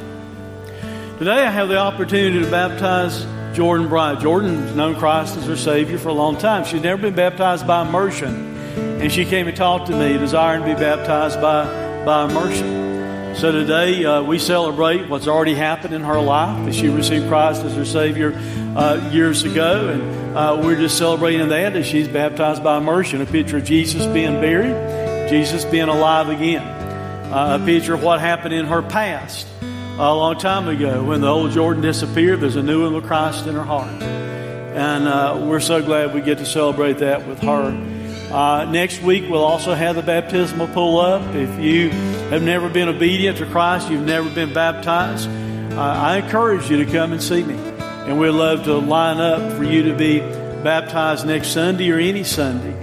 Today, 1.19 1.45
I 1.45 1.51
have 1.51 1.69
the 1.69 1.77
opportunity 1.77 2.41
to 2.45 2.49
baptize 2.49 3.27
Jordan 3.57 3.89
Bride. 3.89 4.21
Jordan's 4.21 4.77
known 4.77 4.95
Christ 4.95 5.37
as 5.39 5.47
her 5.47 5.57
Savior 5.57 5.99
for 5.99 6.11
a 6.11 6.15
long 6.15 6.37
time. 6.37 6.65
She's 6.65 6.83
never 6.83 7.03
been 7.03 7.17
baptized 7.17 7.67
by 7.67 7.83
immersion. 7.83 8.57
And 9.01 9.11
she 9.11 9.25
came 9.25 9.49
and 9.49 9.57
talked 9.57 9.89
to 9.89 9.97
me, 9.97 10.19
desiring 10.19 10.63
to 10.63 10.69
be 10.69 10.75
baptized 10.75 11.41
by, 11.41 11.65
by 12.05 12.27
immersion. 12.27 12.96
So 13.37 13.53
today 13.53 14.03
uh, 14.03 14.23
we 14.23 14.39
celebrate 14.39 15.11
what's 15.11 15.29
already 15.29 15.55
happened 15.55 15.93
in 15.93 16.01
her 16.01 16.19
life 16.19 16.69
as 16.69 16.75
she 16.75 16.89
received 16.89 17.29
Christ 17.29 17.63
as 17.65 17.75
her 17.75 17.85
Savior 17.85 18.33
uh, 18.75 19.11
years 19.13 19.45
ago. 19.45 19.91
And 19.91 20.35
uh, 20.35 20.63
we're 20.65 20.77
just 20.77 20.97
celebrating 20.97 21.51
that 21.51 21.77
as 21.77 21.87
she's 21.87 22.09
baptized 22.09 22.65
by 22.65 22.79
immersion. 22.79 23.21
A 23.21 23.27
picture 23.27 23.59
of 23.59 23.65
Jesus 23.65 24.07
being 24.07 24.41
buried, 24.41 25.29
Jesus 25.29 25.67
being 25.67 25.89
alive 25.91 26.31
again. 26.31 26.63
Uh, 27.31 27.59
a 27.61 27.65
picture 27.67 27.93
of 27.93 28.03
what 28.03 28.21
happened 28.21 28.55
in 28.55 28.65
her 28.65 28.81
past 28.81 29.47
a 29.61 30.15
long 30.15 30.39
time 30.39 30.67
ago 30.67 31.05
when 31.05 31.21
the 31.21 31.29
old 31.29 31.51
Jordan 31.51 31.83
disappeared. 31.83 32.41
There's 32.41 32.57
a 32.57 32.63
new 32.63 32.85
one 32.85 32.95
with 32.95 33.05
Christ 33.05 33.47
in 33.47 33.55
her 33.55 33.65
heart. 33.65 34.03
And 34.03 35.07
uh, 35.07 35.45
we're 35.47 35.61
so 35.61 35.83
glad 35.83 36.15
we 36.15 36.23
get 36.23 36.39
to 36.39 36.47
celebrate 36.47 37.01
that 37.01 37.29
with 37.29 37.41
her. 37.41 37.96
Uh, 38.37 38.67
next 38.67 39.01
week, 39.01 39.25
we'll 39.31 39.43
also 39.43 39.73
have 39.73 39.97
the 39.97 40.03
baptismal 40.03 40.69
pull 40.69 40.99
up. 40.99 41.35
If 41.35 41.59
you 41.59 41.89
have 42.29 42.43
never 42.43 42.69
been 42.69 42.87
obedient 42.87 43.39
to 43.39 43.47
Christ, 43.47 43.89
you've 43.89 44.05
never 44.05 44.29
been 44.29 44.53
baptized, 44.53 45.27
uh, 45.73 45.81
I 45.81 46.19
encourage 46.19 46.71
you 46.71 46.85
to 46.85 46.93
come 46.93 47.13
and 47.13 47.23
see 47.23 47.43
me. 47.43 47.55
And 47.55 48.21
we'd 48.21 48.29
love 48.33 48.65
to 48.65 48.75
line 48.77 49.21
up 49.21 49.57
for 49.57 49.65
you 49.65 49.85
to 49.85 49.95
be 49.97 50.19
baptized 50.19 51.27
next 51.27 51.49
Sunday 51.49 51.91
or 51.91 51.99
any 51.99 52.25
Sunday. 52.25 52.75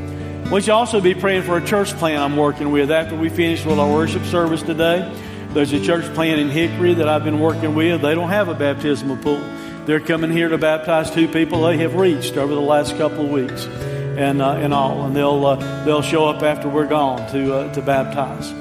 Would 0.49 0.66
you 0.66 0.74
also 0.74 0.99
be 0.99 1.14
praying 1.14 1.43
for 1.43 1.58
a 1.58 1.64
church 1.64 1.93
plan 1.99 2.20
I'm 2.20 2.36
working 2.36 2.72
with 2.72 2.89
after 2.89 3.16
we 3.16 3.30
finish 3.30 3.64
with 3.64 3.78
our 3.78 3.93
worship 3.93 4.24
service 4.24 4.64
today? 4.64 5.08
There's 5.49 5.72
a 5.72 5.86
church 5.86 6.12
plan 6.16 6.39
in 6.39 6.49
Hickory 6.49 6.95
that 6.95 7.08
I've 7.08 7.24
been 7.24 7.39
working 7.39 7.76
with. 7.76 8.01
They 8.01 8.16
don't 8.16 8.30
have 8.30 8.47
a 8.47 8.56
baptismal 8.56 9.18
pool. 9.18 9.47
They're 9.86 9.99
coming 9.99 10.32
here 10.32 10.49
to 10.49 10.58
baptize 10.58 11.12
two 11.12 11.28
people 11.28 11.62
they 11.62 11.78
have 11.78 11.93
reached 11.93 12.38
over 12.38 12.56
the 12.56 12.60
last 12.60 12.97
couple 12.97 13.26
of 13.26 13.30
weeks 13.30 13.68
and 14.18 14.41
uh, 14.41 14.51
and 14.51 14.74
all, 14.74 15.05
and 15.05 15.16
they'll 15.16 15.45
uh, 15.45 15.84
they'll 15.86 16.01
show 16.01 16.28
up 16.28 16.43
after 16.43 16.70
we're 16.70 16.88
gone 16.88 17.30
to 17.32 17.53
uh, 17.53 17.74
to 17.74 17.82
baptize. 17.82 18.51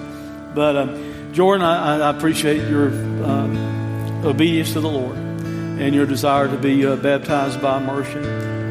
But 0.54 0.76
um, 0.76 1.32
Jordan, 1.32 1.64
I, 1.64 1.98
I, 1.98 2.10
appreciate 2.10 2.68
your 2.68 2.90
uh, 2.90 4.26
obedience 4.26 4.74
to 4.74 4.80
the 4.80 4.88
Lord 4.88 5.16
and 5.16 5.94
your 5.94 6.06
desire 6.06 6.48
to 6.48 6.58
be 6.58 6.84
uh, 6.84 6.96
baptized 6.96 7.60
by 7.62 7.78
immersion. 7.78 8.24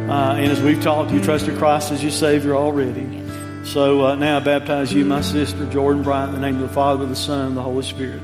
Uh, 0.09 0.36
and 0.38 0.51
as 0.51 0.61
we've 0.61 0.82
talked, 0.82 1.11
you 1.11 1.23
trusted 1.23 1.57
Christ 1.57 1.91
as 1.91 2.03
your 2.03 2.11
Savior 2.11 2.55
already. 2.55 3.19
So 3.65 4.15
now 4.15 4.38
I 4.38 4.39
baptize 4.39 4.91
you, 4.93 5.05
my 5.05 5.21
sister 5.21 5.65
Jordan 5.71 6.03
Bryant, 6.03 6.36
in 6.36 6.41
the 6.41 6.47
name 6.47 6.61
of 6.61 6.67
the 6.67 6.73
Father, 6.73 7.05
the 7.05 7.15
Son, 7.15 7.47
and 7.47 7.57
the 7.57 7.61
Holy 7.61 7.84
Spirit. 7.84 8.21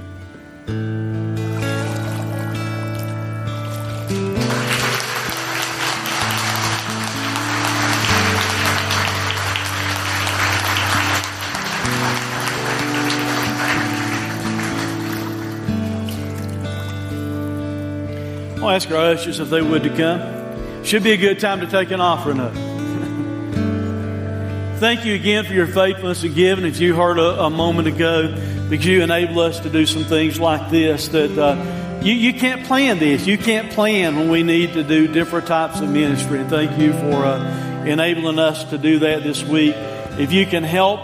Ask 18.78 18.92
our 18.92 18.98
ushers 18.98 19.40
if 19.40 19.50
they 19.50 19.60
would 19.60 19.82
to 19.82 19.90
come. 19.90 20.84
Should 20.84 21.02
be 21.02 21.12
a 21.12 21.18
good 21.18 21.40
time 21.40 21.62
to 21.62 21.68
take 21.68 21.90
an 21.90 22.00
offering 22.00 22.40
up. 22.40 22.54
Thank 24.80 25.04
you 25.04 25.16
again 25.16 25.46
for 25.46 25.54
your 25.54 25.66
faithfulness 25.66 26.22
and 26.22 26.36
giving. 26.36 26.64
As 26.64 26.80
you 26.80 26.94
heard 26.94 27.18
a, 27.18 27.46
a, 27.46 27.50
moment 27.50 27.88
ago, 27.88 28.36
because 28.70 28.86
you 28.86 29.02
enable 29.02 29.40
us 29.40 29.62
to 29.62 29.72
do 29.72 29.88
some 29.88 30.04
things 30.04 30.40
like 30.40 30.70
this 30.70 31.08
that 31.08 31.36
uh, 31.40 32.04
you, 32.04 32.14
you 32.14 32.36
can't 32.36 32.68
plan 32.68 33.00
this. 33.00 33.26
You 33.26 33.40
can't 33.40 33.72
plan 33.72 34.16
when 34.16 34.30
we 34.30 34.44
need 34.44 34.74
to 34.74 34.84
do 34.84 35.08
different 35.08 35.48
types 35.48 35.80
of 35.80 35.90
ministry. 35.90 36.42
And 36.42 36.48
thank 36.48 36.80
you 36.80 36.94
for 36.94 37.26
uh, 37.26 37.84
enabling 37.84 38.38
us 38.38 38.64
to 38.66 38.78
do 38.78 39.00
that 39.00 39.24
this 39.24 39.44
week. 39.44 39.74
If 40.20 40.32
you 40.32 40.46
can 40.46 40.64
help 40.64 41.00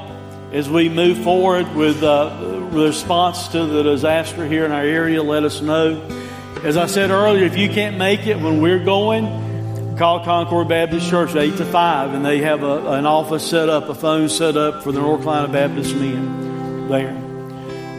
as 0.52 0.70
we 0.70 0.90
move 0.90 1.24
forward 1.24 1.74
with 1.74 2.04
uh, 2.04 2.68
response 2.70 3.48
to 3.48 3.66
the 3.66 3.82
disaster 3.82 4.46
here 4.46 4.64
in 4.64 4.72
our 4.72 4.84
area, 4.84 5.24
let 5.24 5.44
us 5.44 5.60
know. 5.60 6.23
As 6.64 6.78
I 6.78 6.86
said 6.86 7.12
earlier, 7.12 7.44
if 7.44 7.58
you 7.58 7.68
can't 7.68 7.98
make 7.98 8.26
it 8.26 8.40
when 8.40 8.62
we're 8.62 8.86
going, 8.86 9.98
call 9.98 10.24
Concord 10.24 10.70
Baptist 10.70 11.10
Church 11.10 11.36
8 11.36 11.58
to 11.58 11.66
5, 11.66 12.14
and 12.14 12.26
they 12.26 12.38
have 12.38 12.64
a, 12.64 12.94
an 12.94 13.06
office 13.06 13.46
set 13.46 13.68
up, 13.68 13.90
a 13.90 13.94
phone 13.94 14.30
set 14.30 14.56
up 14.56 14.82
for 14.82 14.94
the 14.94 15.02
North 15.02 15.24
Carolina 15.24 15.52
Baptist 15.52 15.94
men 15.94 16.88
there. 16.88 17.22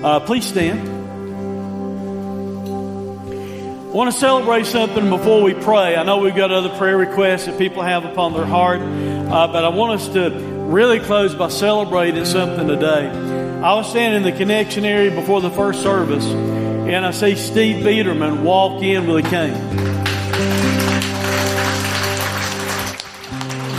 Uh, 0.02 0.18
please 0.20 0.46
stand. 0.46 0.80
I 3.78 3.92
want 3.92 4.10
to 4.10 4.18
celebrate 4.18 4.64
something 4.64 5.10
before 5.10 5.42
we 5.42 5.52
pray. 5.52 5.94
I 5.94 6.02
know 6.02 6.16
we've 6.16 6.34
got 6.34 6.50
other 6.50 6.74
prayer 6.78 6.96
requests 6.96 7.44
that 7.44 7.58
people 7.58 7.82
have 7.82 8.06
upon 8.06 8.32
their 8.32 8.46
heart, 8.46 8.80
uh, 8.80 9.46
but 9.48 9.62
I 9.62 9.68
want 9.68 10.00
us 10.00 10.08
to 10.14 10.30
really 10.30 11.00
close 11.00 11.34
by 11.34 11.48
celebrating 11.48 12.24
something 12.24 12.66
today. 12.66 13.08
I 13.62 13.74
was 13.74 13.90
standing 13.90 14.22
in 14.24 14.32
the 14.32 14.32
connection 14.38 14.86
area 14.86 15.10
before 15.14 15.42
the 15.42 15.50
first 15.50 15.82
service, 15.82 16.24
and 16.86 17.06
I 17.06 17.12
see 17.12 17.34
Steve 17.34 17.82
Biederman 17.82 18.44
walk 18.44 18.82
in 18.82 19.06
with 19.06 19.24
a 19.24 19.28
cane. 19.30 19.52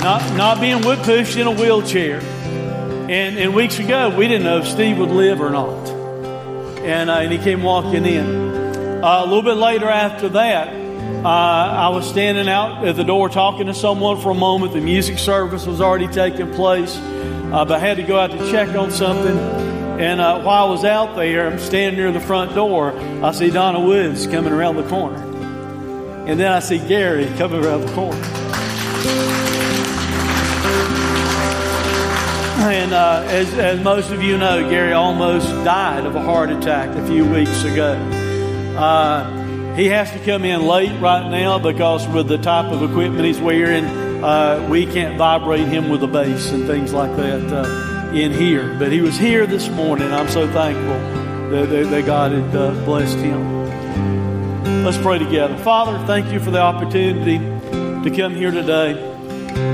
Not, 0.02 0.36
not 0.36 0.60
being 0.60 0.82
wood 0.82 0.99
pushed 0.99 1.38
in 1.38 1.45
a 1.45 1.52
wheelchair. 1.52 2.19
And, 2.19 3.38
and 3.38 3.53
weeks 3.53 3.77
ago, 3.77 4.15
we 4.15 4.27
didn't 4.27 4.44
know 4.44 4.57
if 4.57 4.68
Steve 4.68 4.98
would 4.98 5.11
live 5.11 5.40
or 5.40 5.52
not. 5.52 5.88
And, 6.80 7.10
uh, 7.10 7.19
and 7.19 7.32
he 7.32 7.38
came 7.38 7.61
walking 7.61 8.06
in. 8.06 8.26
Uh, 9.03 9.22
a 9.23 9.26
little 9.26 9.44
bit 9.44 9.57
later 9.57 9.88
after 9.88 10.30
that, 10.30 10.69
uh, 11.23 11.27
I 11.27 11.90
was 11.90 12.10
standing 12.10 12.49
out 12.49 12.88
at 12.88 12.95
the 12.95 13.03
door 13.03 13.30
talking 13.30 13.68
to 13.68 13.73
someone 13.76 14.19
for 14.19 14.32
a 14.32 14.36
moment. 14.36 14.73
The 14.73 14.82
music 14.82 15.19
service 15.19 15.68
was 15.68 15.80
already 15.80 16.07
taking 16.07 16.52
place, 16.53 16.95
uh, 16.98 17.65
but 17.65 17.73
I 17.73 17.80
had 17.80 17.98
to 17.98 18.03
go 18.03 18.18
out 18.19 18.32
to 18.32 18.52
check 18.52 18.69
on 18.76 18.90
something. 18.90 19.75
And 20.00 20.20
uh, 20.20 20.42
while 20.42 20.66
I 20.66 20.70
was 20.70 20.84
out 20.84 21.16
there, 21.16 21.48
I'm 21.48 21.58
standing 21.58 21.98
near 21.98 22.12
the 22.12 22.20
front 22.20 22.54
door. 22.54 22.92
I 23.24 23.32
see 23.32 23.50
Donna 23.50 23.80
Woods 23.80 24.28
coming 24.28 24.52
around 24.52 24.76
the 24.76 24.88
corner. 24.90 25.16
And 26.28 26.38
then 26.38 26.52
I 26.52 26.60
see 26.60 26.80
Gary 26.80 27.28
coming 27.38 27.64
around 27.64 27.82
the 27.82 27.94
corner. 27.94 28.22
And 32.68 32.94
uh, 32.94 33.24
as, 33.28 33.54
as 33.54 33.82
most 33.82 34.12
of 34.12 34.22
you 34.22 34.38
know, 34.38 34.70
Gary 34.70 34.92
almost 34.92 35.48
died 35.64 36.06
of 36.06 36.16
a 36.16 36.22
heart 36.22 36.50
attack 36.50 36.90
a 36.90 37.08
few 37.08 37.26
weeks 37.26 37.64
ago. 37.64 37.94
Uh, 38.78 39.76
he 39.76 39.86
has 39.88 40.12
to 40.12 40.20
come 40.26 40.44
in 40.44 40.66
late 40.68 41.00
right 41.00 41.30
now 41.30 41.58
because 41.58 42.06
with 42.10 42.28
the 42.28 42.38
type 42.38 42.72
of 42.72 42.84
equipment 42.84 43.24
he's 43.24 43.40
wearing, 43.40 43.86
uh, 43.86 44.68
we 44.70 44.86
can't 44.86 45.18
vibrate 45.18 45.68
him 45.68 45.90
with 45.90 46.04
a 46.04 46.08
bass 46.08 46.52
and 46.52 46.68
things 46.68 46.92
like 46.92 47.16
that 47.16 47.54
uh, 47.54 47.95
in 48.14 48.32
here. 48.32 48.76
But 48.77 48.91
he 48.91 49.02
was 49.02 49.18
here 49.18 49.45
this 49.45 49.69
morning. 49.69 50.11
I'm 50.11 50.30
so 50.30 50.52
thankful 50.52 50.99
that, 51.49 51.69
that, 51.69 51.90
that 51.90 52.06
God 52.06 52.32
had 52.32 52.56
uh, 52.56 52.72
blessed 52.86 53.18
him. 53.18 54.84
Let's 54.84 54.98
pray 54.98 55.19
together. 55.19 55.57
Father, 55.57 55.98
thank 56.06 56.32
you 56.32 56.40
for 56.40 56.52
the 56.52 56.61
opportunity 56.61 57.40
to 57.40 58.15
come 58.15 58.36
here 58.36 58.52
today. 58.52 59.14